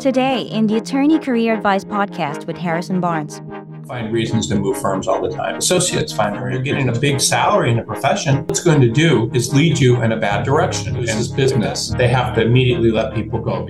Today, 0.00 0.42
in 0.42 0.66
the 0.66 0.78
Attorney 0.78 1.18
Career 1.18 1.54
Advice 1.54 1.84
podcast 1.84 2.46
with 2.46 2.56
Harrison 2.56 3.02
Barnes. 3.02 3.42
Find 3.86 4.10
reasons 4.10 4.46
to 4.48 4.56
move 4.56 4.80
firms 4.80 5.06
all 5.06 5.20
the 5.20 5.28
time. 5.28 5.56
Associates 5.56 6.10
find 6.10 6.40
when 6.40 6.52
you're 6.52 6.62
getting 6.62 6.88
a 6.88 6.98
big 6.98 7.20
salary 7.20 7.70
in 7.70 7.78
a 7.78 7.84
profession, 7.84 8.46
what's 8.46 8.64
going 8.64 8.80
to 8.80 8.88
do 8.88 9.30
is 9.34 9.52
lead 9.54 9.78
you 9.78 10.00
in 10.02 10.12
a 10.12 10.16
bad 10.16 10.46
direction. 10.46 10.98
This 11.00 11.14
is 11.14 11.28
business, 11.28 11.90
they 11.90 12.08
have 12.08 12.34
to 12.36 12.42
immediately 12.42 12.90
let 12.90 13.14
people 13.14 13.38
go. 13.38 13.68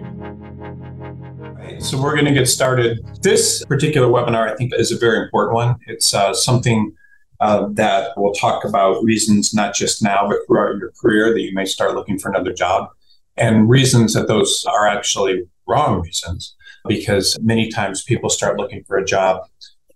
So 1.81 2.01
we're 2.01 2.15
going 2.15 2.27
to 2.27 2.35
get 2.35 2.47
started. 2.47 3.01
This 3.23 3.65
particular 3.65 4.07
webinar, 4.07 4.53
I 4.53 4.55
think, 4.55 4.73
is 4.77 4.93
a 4.93 4.99
very 4.99 5.21
important 5.25 5.55
one. 5.55 5.77
It's 5.89 6.15
uh, 6.15 6.33
something 6.33 6.95
uh, 7.41 7.67
that 7.73 8.11
we'll 8.17 8.35
talk 8.35 8.65
about 8.65 9.03
reasons 9.03 9.53
not 9.53 9.75
just 9.75 10.01
now, 10.01 10.29
but 10.29 10.39
throughout 10.47 10.79
your 10.79 10.93
career 10.93 11.33
that 11.33 11.41
you 11.41 11.53
may 11.55 11.65
start 11.65 11.95
looking 11.95 12.19
for 12.21 12.31
another 12.31 12.53
job, 12.53 12.91
and 13.41 13.69
reasons 13.69 14.15
that 14.15 14.29
those 14.29 14.65
are 14.67 14.87
actually 14.87 15.45
wrong 15.67 16.03
reasons. 16.03 16.55
Because 16.87 17.37
many 17.43 17.69
times 17.69 18.03
people 18.03 18.31
start 18.31 18.57
looking 18.57 18.85
for 18.85 18.97
a 18.97 19.05
job 19.05 19.43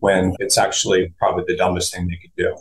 when 0.01 0.35
it's 0.39 0.59
actually 0.59 1.15
probably 1.19 1.45
the 1.47 1.57
dumbest 1.57 1.95
thing 1.95 2.09
they 2.09 2.17
could 2.17 2.35
do. 2.37 2.55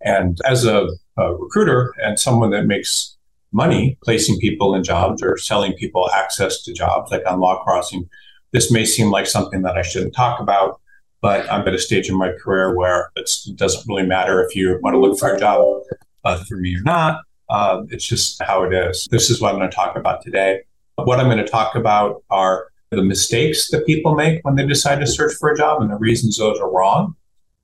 And 0.00 0.38
as 0.44 0.64
a, 0.64 0.88
a 1.16 1.34
recruiter 1.34 1.92
and 1.98 2.18
someone 2.18 2.50
that 2.50 2.66
makes 2.66 3.16
money 3.50 3.98
placing 4.04 4.38
people 4.38 4.74
in 4.76 4.84
jobs 4.84 5.22
or 5.22 5.36
selling 5.38 5.72
people 5.72 6.08
access 6.14 6.62
to 6.62 6.72
jobs, 6.72 7.10
like 7.10 7.26
on 7.26 7.40
Law 7.40 7.64
Crossing, 7.64 8.08
this 8.52 8.70
may 8.70 8.84
seem 8.84 9.10
like 9.10 9.26
something 9.26 9.62
that 9.62 9.76
I 9.76 9.82
shouldn't 9.82 10.14
talk 10.14 10.38
about 10.38 10.80
but 11.24 11.50
I'm 11.50 11.66
at 11.66 11.72
a 11.72 11.78
stage 11.78 12.10
in 12.10 12.18
my 12.18 12.32
career 12.32 12.76
where 12.76 13.10
it 13.16 13.30
doesn't 13.54 13.88
really 13.88 14.06
matter 14.06 14.44
if 14.44 14.54
you 14.54 14.78
want 14.82 14.92
to 14.92 15.00
look 15.00 15.18
for 15.18 15.32
a 15.32 15.40
job 15.40 15.80
uh, 16.22 16.36
through 16.44 16.60
me 16.60 16.76
or 16.76 16.82
not. 16.82 17.22
Uh, 17.48 17.82
it's 17.90 18.06
just 18.06 18.42
how 18.42 18.62
it 18.62 18.72
is. 18.72 19.06
This 19.10 19.30
is 19.30 19.40
what 19.40 19.52
I'm 19.52 19.58
going 19.58 19.70
to 19.70 19.74
talk 19.74 19.96
about 19.96 20.22
today. 20.22 20.62
What 20.96 21.20
I'm 21.20 21.26
going 21.26 21.38
to 21.38 21.46
talk 21.46 21.74
about 21.74 22.22
are 22.30 22.68
the 22.90 23.02
mistakes 23.02 23.70
that 23.70 23.86
people 23.86 24.14
make 24.14 24.44
when 24.44 24.54
they 24.54 24.66
decide 24.66 25.00
to 25.00 25.06
search 25.06 25.34
for 25.34 25.50
a 25.50 25.56
job 25.56 25.82
and 25.82 25.90
the 25.90 25.96
reasons 25.96 26.38
those 26.38 26.58
are 26.60 26.70
wrong. 26.70 27.16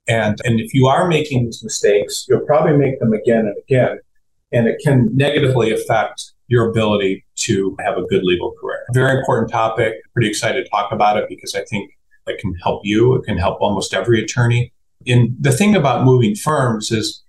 And, 0.09 0.41
and 0.45 0.61
if 0.61 0.75
you 0.75 0.87
are 0.89 1.07
making 1.07 1.45
these 1.45 1.63
mistakes, 1.63 2.27
you'll 2.29 2.41
probably 2.41 2.77
make 2.77 2.99
them 2.99 3.13
again 3.13 3.47
and 3.47 3.57
again. 3.59 4.01
And 4.53 4.67
it 4.67 4.81
can 4.85 5.09
negatively 5.17 5.73
affect 5.73 6.33
your 6.49 6.69
ability 6.69 7.25
to 7.37 7.77
have 7.79 7.97
a 7.97 8.03
good 8.03 8.25
legal 8.25 8.53
career. 8.61 8.85
Very 8.93 9.17
important 9.17 9.51
topic. 9.51 9.95
Pretty 10.13 10.29
excited 10.29 10.65
to 10.65 10.71
talk 10.71 10.91
about 10.91 11.17
it 11.17 11.29
because 11.29 11.55
I 11.55 11.63
think 11.63 11.97
it 12.27 12.41
can 12.41 12.55
help 12.57 12.83
you. 12.85 13.15
It 13.15 13.25
can 13.25 13.39
help 13.39 13.61
almost 13.61 13.95
every 13.95 14.23
attorney. 14.23 14.73
And 15.07 15.37
the 15.39 15.53
thing 15.53 15.77
about 15.77 16.05
moving 16.05 16.35
firms 16.35 16.91
is 16.91 17.23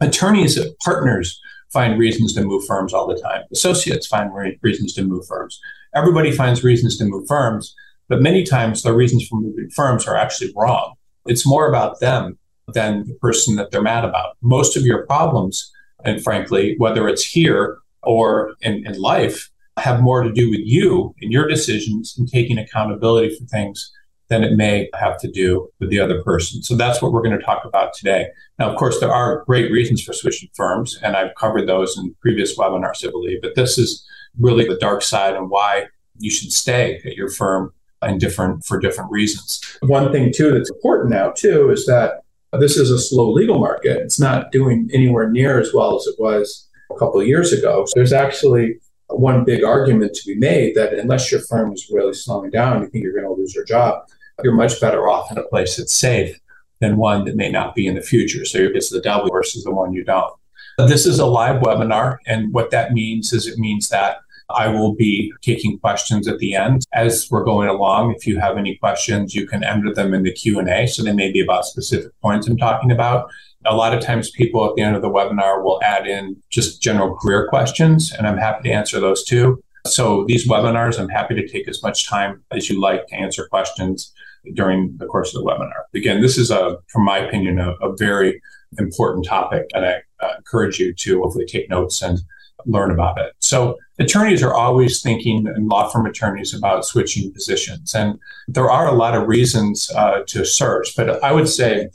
attorneys, 0.00 0.58
partners 0.84 1.40
find 1.72 1.98
reasons 1.98 2.32
to 2.34 2.44
move 2.44 2.64
firms 2.66 2.92
all 2.92 3.06
the 3.06 3.20
time. 3.20 3.42
Associates 3.52 4.06
find 4.06 4.34
re- 4.34 4.58
reasons 4.62 4.92
to 4.94 5.02
move 5.02 5.26
firms. 5.26 5.60
Everybody 5.94 6.32
finds 6.32 6.64
reasons 6.64 6.96
to 6.98 7.04
move 7.04 7.26
firms, 7.26 7.74
but 8.08 8.22
many 8.22 8.44
times 8.44 8.82
the 8.82 8.94
reasons 8.94 9.26
for 9.26 9.40
moving 9.40 9.70
firms 9.70 10.06
are 10.06 10.16
actually 10.16 10.52
wrong. 10.56 10.94
It's 11.26 11.46
more 11.46 11.68
about 11.68 12.00
them 12.00 12.38
than 12.72 13.04
the 13.06 13.14
person 13.14 13.56
that 13.56 13.70
they're 13.70 13.82
mad 13.82 14.04
about. 14.04 14.36
Most 14.42 14.76
of 14.76 14.84
your 14.84 15.06
problems, 15.06 15.70
and 16.04 16.22
frankly, 16.22 16.74
whether 16.78 17.08
it's 17.08 17.24
here 17.24 17.78
or 18.02 18.54
in, 18.60 18.86
in 18.86 19.00
life, 19.00 19.50
have 19.78 20.00
more 20.00 20.22
to 20.22 20.32
do 20.32 20.50
with 20.50 20.60
you 20.64 21.14
and 21.20 21.32
your 21.32 21.46
decisions 21.46 22.16
and 22.16 22.28
taking 22.28 22.58
accountability 22.58 23.36
for 23.36 23.44
things 23.46 23.92
than 24.28 24.42
it 24.42 24.56
may 24.56 24.88
have 24.98 25.20
to 25.20 25.30
do 25.30 25.68
with 25.78 25.90
the 25.90 26.00
other 26.00 26.22
person. 26.22 26.62
So 26.62 26.74
that's 26.74 27.00
what 27.00 27.12
we're 27.12 27.22
going 27.22 27.38
to 27.38 27.44
talk 27.44 27.64
about 27.64 27.94
today. 27.94 28.28
Now, 28.58 28.70
of 28.70 28.76
course, 28.76 28.98
there 28.98 29.12
are 29.12 29.44
great 29.44 29.70
reasons 29.70 30.02
for 30.02 30.12
switching 30.12 30.48
firms, 30.54 30.98
and 31.02 31.16
I've 31.16 31.34
covered 31.36 31.68
those 31.68 31.96
in 31.96 32.14
previous 32.20 32.58
webinars, 32.58 33.06
I 33.06 33.10
believe, 33.10 33.40
but 33.42 33.54
this 33.54 33.78
is 33.78 34.04
really 34.38 34.66
the 34.66 34.76
dark 34.76 35.02
side 35.02 35.34
and 35.34 35.50
why 35.50 35.86
you 36.18 36.30
should 36.30 36.52
stay 36.52 37.00
at 37.04 37.16
your 37.16 37.30
firm 37.30 37.72
and 38.02 38.20
different 38.20 38.64
for 38.64 38.78
different 38.78 39.10
reasons. 39.10 39.60
One 39.82 40.12
thing 40.12 40.32
too 40.32 40.52
that's 40.52 40.70
important 40.70 41.10
now 41.10 41.30
too 41.30 41.70
is 41.70 41.86
that 41.86 42.22
this 42.58 42.76
is 42.76 42.90
a 42.90 42.98
slow 42.98 43.30
legal 43.30 43.58
market. 43.58 43.98
It's 43.98 44.20
not 44.20 44.52
doing 44.52 44.88
anywhere 44.92 45.30
near 45.30 45.58
as 45.60 45.72
well 45.74 45.96
as 45.96 46.06
it 46.06 46.16
was 46.18 46.68
a 46.90 46.98
couple 46.98 47.20
of 47.20 47.26
years 47.26 47.52
ago. 47.52 47.84
So 47.86 47.92
there's 47.96 48.12
actually 48.12 48.78
one 49.20 49.44
big 49.44 49.64
argument 49.64 50.14
to 50.14 50.26
be 50.26 50.38
made 50.38 50.74
that 50.74 50.92
unless 50.94 51.30
your 51.30 51.40
firm 51.42 51.72
is 51.72 51.88
really 51.92 52.14
slowing 52.14 52.50
down, 52.50 52.82
you 52.82 52.88
think 52.88 53.02
you're 53.02 53.12
going 53.12 53.24
to 53.24 53.32
lose 53.32 53.54
your 53.54 53.64
job 53.64 54.02
you're 54.42 54.54
much 54.54 54.80
better 54.80 55.08
off 55.08 55.30
in 55.30 55.38
a 55.38 55.42
place 55.42 55.76
that's 55.76 55.92
safe 55.92 56.38
than 56.80 56.96
one 56.96 57.24
that 57.24 57.36
may 57.36 57.50
not 57.50 57.74
be 57.74 57.86
in 57.86 57.94
the 57.94 58.02
future. 58.02 58.44
So 58.44 58.58
it's 58.60 58.90
the 58.90 59.00
devil 59.00 59.30
versus 59.30 59.64
the 59.64 59.72
one 59.72 59.92
you 59.92 60.04
don't. 60.04 60.32
This 60.78 61.06
is 61.06 61.18
a 61.18 61.26
live 61.26 61.62
webinar, 61.62 62.18
and 62.26 62.52
what 62.52 62.70
that 62.70 62.92
means 62.92 63.32
is 63.32 63.46
it 63.46 63.58
means 63.58 63.88
that 63.88 64.18
I 64.50 64.68
will 64.68 64.94
be 64.94 65.32
taking 65.40 65.78
questions 65.78 66.28
at 66.28 66.38
the 66.38 66.54
end 66.54 66.84
as 66.92 67.28
we're 67.30 67.44
going 67.44 67.68
along. 67.68 68.14
If 68.14 68.26
you 68.26 68.38
have 68.38 68.58
any 68.58 68.76
questions, 68.76 69.34
you 69.34 69.46
can 69.46 69.64
enter 69.64 69.92
them 69.92 70.12
in 70.12 70.22
the 70.22 70.32
Q&A. 70.32 70.86
So 70.86 71.02
they 71.02 71.14
may 71.14 71.32
be 71.32 71.40
about 71.40 71.64
specific 71.64 72.12
points 72.20 72.46
I'm 72.46 72.58
talking 72.58 72.92
about. 72.92 73.30
A 73.68 73.74
lot 73.74 73.94
of 73.94 74.02
times 74.02 74.30
people 74.30 74.64
at 74.68 74.74
the 74.76 74.82
end 74.82 74.96
of 74.96 75.02
the 75.02 75.10
webinar 75.10 75.62
will 75.62 75.80
add 75.82 76.06
in 76.06 76.36
just 76.50 76.82
general 76.82 77.14
career 77.16 77.48
questions, 77.48 78.12
and 78.12 78.26
I'm 78.26 78.38
happy 78.38 78.68
to 78.68 78.74
answer 78.74 79.00
those 79.00 79.24
too. 79.24 79.62
So 79.86 80.24
these 80.26 80.48
webinars, 80.48 80.98
I'm 80.98 81.08
happy 81.08 81.34
to 81.34 81.46
take 81.46 81.68
as 81.68 81.82
much 81.82 82.08
time 82.08 82.42
as 82.50 82.68
you 82.68 82.80
like 82.80 83.06
to 83.08 83.14
answer 83.14 83.46
questions 83.48 84.12
during 84.54 84.96
the 84.98 85.06
course 85.06 85.34
of 85.34 85.42
the 85.42 85.48
webinar. 85.48 85.82
Again, 85.94 86.20
this 86.22 86.38
is 86.38 86.50
a, 86.50 86.76
from 86.88 87.04
my 87.04 87.18
opinion, 87.18 87.58
a, 87.58 87.72
a 87.82 87.96
very 87.96 88.40
important 88.78 89.24
topic, 89.24 89.64
and 89.74 89.84
I 89.84 89.94
uh, 90.20 90.34
encourage 90.38 90.78
you 90.78 90.92
to 90.94 91.22
hopefully 91.22 91.46
take 91.46 91.70
notes 91.70 92.02
and 92.02 92.18
learn 92.64 92.90
about 92.90 93.18
it. 93.18 93.32
So 93.38 93.76
attorneys 93.98 94.42
are 94.42 94.54
always 94.54 95.02
thinking, 95.02 95.46
and 95.46 95.68
law 95.68 95.88
firm 95.88 96.06
attorneys, 96.06 96.54
about 96.54 96.84
switching 96.84 97.32
positions, 97.32 97.94
and 97.94 98.18
there 98.48 98.70
are 98.70 98.88
a 98.88 98.92
lot 98.92 99.14
of 99.14 99.28
reasons 99.28 99.90
uh, 99.94 100.22
to 100.26 100.44
search. 100.44 100.94
But 100.96 101.22
I 101.22 101.32
would 101.32 101.48
say 101.48 101.88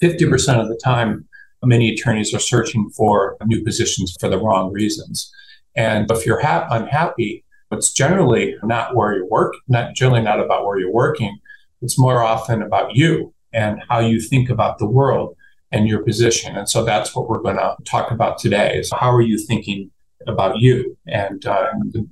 50% 0.00 0.60
of 0.60 0.68
the 0.68 0.80
time, 0.82 1.26
many 1.62 1.92
attorneys 1.92 2.34
are 2.34 2.40
searching 2.40 2.90
for 2.90 3.36
new 3.44 3.62
positions 3.62 4.16
for 4.18 4.28
the 4.28 4.38
wrong 4.38 4.72
reasons. 4.72 5.32
And 5.76 6.10
if 6.10 6.26
you're 6.26 6.40
ha- 6.40 6.66
unhappy, 6.70 7.44
it's 7.70 7.92
generally 7.92 8.56
not 8.62 8.96
where 8.96 9.14
you 9.14 9.26
work, 9.30 9.54
not 9.68 9.94
generally 9.94 10.22
not 10.22 10.40
about 10.40 10.66
where 10.66 10.78
you're 10.78 10.92
working. 10.92 11.38
It's 11.82 11.98
more 11.98 12.22
often 12.22 12.62
about 12.62 12.96
you 12.96 13.32
and 13.52 13.82
how 13.88 14.00
you 14.00 14.20
think 14.20 14.50
about 14.50 14.78
the 14.78 14.86
world 14.86 15.36
and 15.72 15.86
your 15.86 16.02
position. 16.02 16.56
And 16.56 16.68
so 16.68 16.84
that's 16.84 17.14
what 17.14 17.28
we're 17.28 17.42
going 17.42 17.56
to 17.56 17.76
talk 17.84 18.10
about 18.10 18.38
today 18.38 18.76
is 18.76 18.90
how 18.90 19.14
are 19.14 19.20
you 19.20 19.38
thinking 19.38 19.90
about 20.26 20.58
you? 20.58 20.96
And 21.06 21.44
uh, 21.46 21.66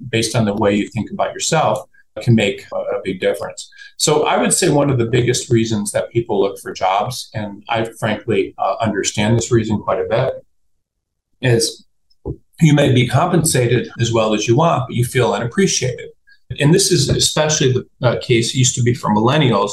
based 0.09 0.37
on 0.37 0.45
the 0.45 0.55
way 0.55 0.75
you 0.75 0.89
think 0.89 1.11
about 1.11 1.33
yourself 1.33 1.89
can 2.23 2.35
make 2.35 2.67
a 2.73 2.98
big 3.09 3.21
difference. 3.27 3.61
So 3.97 4.11
I 4.33 4.37
would 4.41 4.55
say 4.59 4.69
one 4.69 4.91
of 4.93 4.99
the 4.99 5.11
biggest 5.17 5.51
reasons 5.57 5.87
that 5.93 6.13
people 6.17 6.37
look 6.41 6.57
for 6.63 6.73
jobs, 6.73 7.15
and 7.35 7.51
I 7.69 7.79
frankly 8.03 8.43
uh, 8.59 8.77
understand 8.87 9.31
this 9.37 9.51
reason 9.59 9.83
quite 9.87 10.01
a 10.01 10.09
bit, 10.17 10.31
is 11.53 11.63
you 12.67 12.75
may 12.75 12.93
be 12.93 13.07
compensated 13.21 13.89
as 14.03 14.13
well 14.17 14.31
as 14.37 14.43
you 14.49 14.55
want, 14.57 14.85
but 14.87 14.97
you 14.97 15.05
feel 15.05 15.33
unappreciated. 15.39 16.09
And 16.61 16.75
this 16.75 16.91
is 16.91 17.09
especially 17.09 17.73
the 17.73 17.85
uh, 18.09 18.17
case 18.21 18.55
used 18.63 18.75
to 18.77 18.83
be 18.83 18.95
for 18.95 19.11
millennials, 19.11 19.73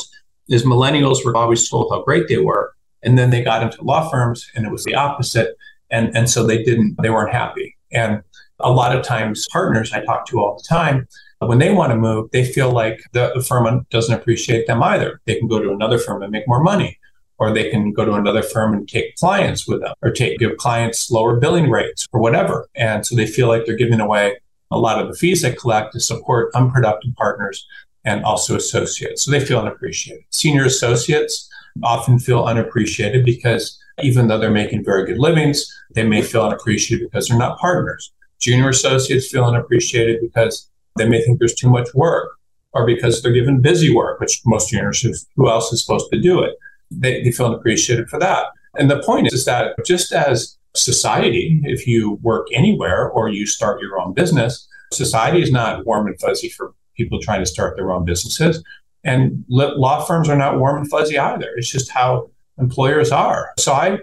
is 0.56 0.64
millennials 0.64 1.24
were 1.24 1.36
always 1.36 1.70
told 1.70 1.86
how 1.92 2.04
great 2.04 2.28
they 2.28 2.42
were, 2.50 2.66
and 3.04 3.18
then 3.18 3.30
they 3.30 3.44
got 3.44 3.64
into 3.64 3.84
law 3.84 4.10
firms, 4.10 4.40
and 4.56 4.66
it 4.66 4.72
was 4.72 4.84
the 4.84 4.96
opposite, 4.96 5.50
and 5.90 6.16
and 6.18 6.30
so 6.30 6.40
they 6.46 6.62
didn't, 6.64 6.96
they 7.02 7.12
weren't 7.16 7.34
happy. 7.44 7.68
And 7.92 8.22
a 8.60 8.72
lot 8.72 8.96
of 8.96 9.02
times, 9.04 9.48
partners 9.52 9.94
I 9.94 10.04
talk 10.04 10.22
to 10.28 10.40
all 10.40 10.54
the 10.58 10.68
time, 10.78 11.08
when 11.40 11.60
they 11.60 11.74
want 11.74 11.92
to 11.92 11.98
move, 11.98 12.32
they 12.32 12.46
feel 12.46 12.72
like 12.72 13.02
the, 13.12 13.44
firm 13.48 13.86
doesn't 13.90 14.14
appreciate 14.14 14.68
them 14.68 14.82
either. 14.82 15.22
They 15.26 15.38
can 15.38 15.48
go 15.48 15.62
to 15.62 15.72
another 15.72 15.98
firm 15.98 16.22
and 16.24 16.32
make 16.32 16.48
more 16.48 16.64
money 16.64 17.00
or 17.38 17.52
they 17.52 17.70
can 17.70 17.92
go 17.92 18.06
to 18.06 18.14
another 18.14 18.42
firm 18.42 18.74
and 18.74 18.88
take 18.88 19.16
clients 19.16 19.68
with 19.68 19.82
them 19.82 19.94
or 20.02 20.12
take 20.12 20.40
give 20.40 20.58
clients 20.58 21.12
lower 21.12 21.38
billing 21.38 21.70
rates 21.70 22.08
or 22.14 22.22
whatever. 22.22 22.68
And 22.76 23.06
so 23.06 23.16
they 23.16 23.28
feel 23.28 23.48
like 23.48 23.66
they're 23.66 23.76
giving 23.76 24.00
away 24.00 24.38
a 24.72 24.80
lot 24.80 25.02
of 25.02 25.08
the 25.08 25.16
fees 25.16 25.42
they 25.42 25.54
collect 25.54 25.94
to 25.94 26.00
support 26.00 26.54
unproductive 26.56 27.14
partners 27.16 27.66
and 28.06 28.24
also 28.24 28.56
associates. 28.56 29.24
So 29.24 29.32
they 29.32 29.44
feel 29.44 29.60
unappreciated. 29.60 30.24
Senior 30.32 30.66
associates 30.66 31.50
often 31.84 32.20
feel 32.20 32.46
unappreciated 32.46 33.26
because 33.26 33.78
even 34.02 34.28
though 34.28 34.38
they're 34.38 34.52
making 34.52 34.84
very 34.84 35.06
good 35.06 35.18
livings, 35.18 35.66
they 35.94 36.04
may 36.04 36.22
feel 36.22 36.44
unappreciated 36.44 37.10
because 37.10 37.28
they're 37.28 37.38
not 37.38 37.60
partners. 37.60 38.12
Junior 38.40 38.70
associates 38.70 39.30
feel 39.30 39.46
unappreciated 39.46 40.22
because 40.22 40.70
they 40.96 41.08
may 41.08 41.22
think 41.22 41.40
there's 41.40 41.56
too 41.56 41.70
much 41.70 41.94
work 41.94 42.30
or 42.74 42.86
because 42.86 43.22
they're 43.22 43.32
given 43.32 43.62
busy 43.62 43.94
work, 43.94 44.20
which 44.20 44.42
most 44.46 44.70
juniors, 44.70 45.26
who 45.36 45.50
else 45.50 45.72
is 45.72 45.82
supposed 45.82 46.12
to 46.12 46.20
do 46.20 46.42
it? 46.42 46.56
they, 46.92 47.24
they 47.24 47.32
feel 47.32 47.54
appreciated 47.54 48.10
for 48.10 48.20
that. 48.20 48.48
And 48.78 48.90
the 48.90 49.02
point 49.04 49.28
is, 49.28 49.34
is 49.34 49.46
that 49.46 49.76
just 49.86 50.12
as 50.12 50.58
society, 50.76 51.62
if 51.64 51.88
you 51.88 52.20
work 52.22 52.48
anywhere 52.54 53.10
or 53.10 53.30
you 53.30 53.46
start 53.46 53.82
your 53.82 54.00
own 54.00 54.14
business, 54.14 54.68
society 54.92 55.42
is 55.42 55.52
not 55.52 55.86
warm 55.86 56.08
and 56.08 56.20
fuzzy 56.20 56.50
for 56.50 56.74
people 56.96 57.20
trying 57.20 57.40
to 57.40 57.46
start 57.46 57.76
their 57.76 57.92
own 57.92 58.06
businesses. 58.06 58.64
And 59.04 59.46
law 59.48 60.04
firms 60.04 60.30
are 60.30 60.36
not 60.36 60.60
warm 60.60 60.78
and 60.78 60.90
fuzzy 60.90 61.18
either. 61.18 61.52
It's 61.56 61.72
just 61.72 61.92
how 61.92 62.30
employers 62.58 63.12
are. 63.12 63.52
So 63.60 63.74
I 63.74 64.00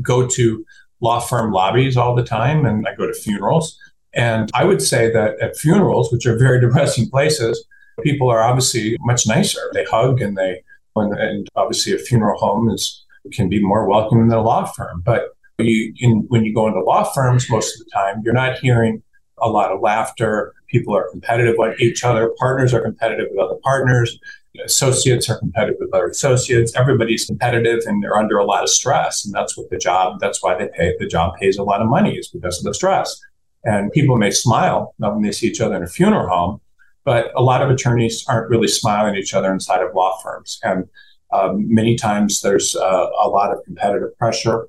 go 0.00 0.26
to 0.26 0.64
law 1.00 1.20
firm 1.20 1.52
lobbies 1.52 1.96
all 1.96 2.14
the 2.14 2.24
time 2.24 2.64
and 2.64 2.86
I 2.86 2.94
go 2.94 3.06
to 3.06 3.14
funerals 3.14 3.78
And 4.12 4.50
I 4.54 4.64
would 4.64 4.82
say 4.82 5.10
that 5.12 5.40
at 5.40 5.56
funerals, 5.56 6.12
which 6.12 6.26
are 6.26 6.36
very 6.36 6.60
depressing 6.66 7.08
places, 7.08 7.64
people 8.02 8.30
are 8.30 8.42
obviously 8.42 8.96
much 9.00 9.26
nicer. 9.26 9.60
They 9.72 9.84
hug 9.84 10.20
and 10.20 10.36
they, 10.36 10.62
and 10.96 11.48
obviously 11.56 11.94
a 11.94 11.98
funeral 11.98 12.38
home 12.38 12.70
is 12.70 13.04
can 13.32 13.48
be 13.48 13.62
more 13.62 13.86
welcoming 13.86 14.28
than 14.28 14.38
a 14.38 14.42
law 14.42 14.64
firm. 14.64 15.02
But 15.04 15.36
you, 15.58 15.92
in, 15.98 16.24
when 16.28 16.44
you 16.44 16.54
go 16.54 16.66
into 16.66 16.80
law 16.80 17.04
firms, 17.04 17.50
most 17.50 17.78
of 17.78 17.84
the 17.84 17.90
time, 17.92 18.22
you're 18.24 18.34
not 18.34 18.58
hearing 18.58 19.02
a 19.38 19.48
lot 19.48 19.72
of 19.72 19.80
laughter. 19.80 20.54
People 20.68 20.96
are 20.96 21.10
competitive 21.10 21.54
with 21.58 21.80
each 21.80 22.04
other. 22.04 22.30
Partners 22.38 22.72
are 22.74 22.80
competitive 22.80 23.28
with 23.30 23.40
other 23.40 23.58
partners. 23.62 24.18
Associates 24.64 25.30
are 25.30 25.38
competitive 25.38 25.76
with 25.80 25.94
other 25.94 26.08
associates. 26.08 26.74
Everybody's 26.76 27.24
competitive 27.24 27.80
and 27.86 28.02
they're 28.02 28.16
under 28.16 28.38
a 28.38 28.44
lot 28.44 28.62
of 28.62 28.68
stress. 28.68 29.24
And 29.24 29.32
that's 29.34 29.56
what 29.56 29.70
the 29.70 29.78
job, 29.78 30.18
that's 30.20 30.42
why 30.42 30.56
they 30.56 30.68
pay, 30.76 30.94
the 30.98 31.06
job 31.06 31.36
pays 31.38 31.56
a 31.56 31.62
lot 31.62 31.80
of 31.80 31.88
money 31.88 32.16
is 32.16 32.28
because 32.28 32.58
of 32.58 32.64
the 32.64 32.74
stress. 32.74 33.20
And 33.64 33.92
people 33.92 34.16
may 34.16 34.30
smile 34.30 34.94
when 34.98 35.22
they 35.22 35.32
see 35.32 35.48
each 35.48 35.60
other 35.60 35.76
in 35.76 35.82
a 35.82 35.86
funeral 35.86 36.28
home, 36.28 36.60
but 37.04 37.30
a 37.36 37.42
lot 37.42 37.62
of 37.62 37.70
attorneys 37.70 38.24
aren't 38.26 38.48
really 38.48 38.68
smiling 38.68 39.14
at 39.14 39.20
each 39.20 39.34
other 39.34 39.52
inside 39.52 39.82
of 39.82 39.94
law 39.94 40.18
firms. 40.22 40.58
And 40.62 40.88
um, 41.32 41.72
many 41.72 41.96
times 41.96 42.40
there's 42.40 42.74
uh, 42.74 43.06
a 43.22 43.28
lot 43.28 43.52
of 43.52 43.62
competitive 43.64 44.16
pressure 44.18 44.68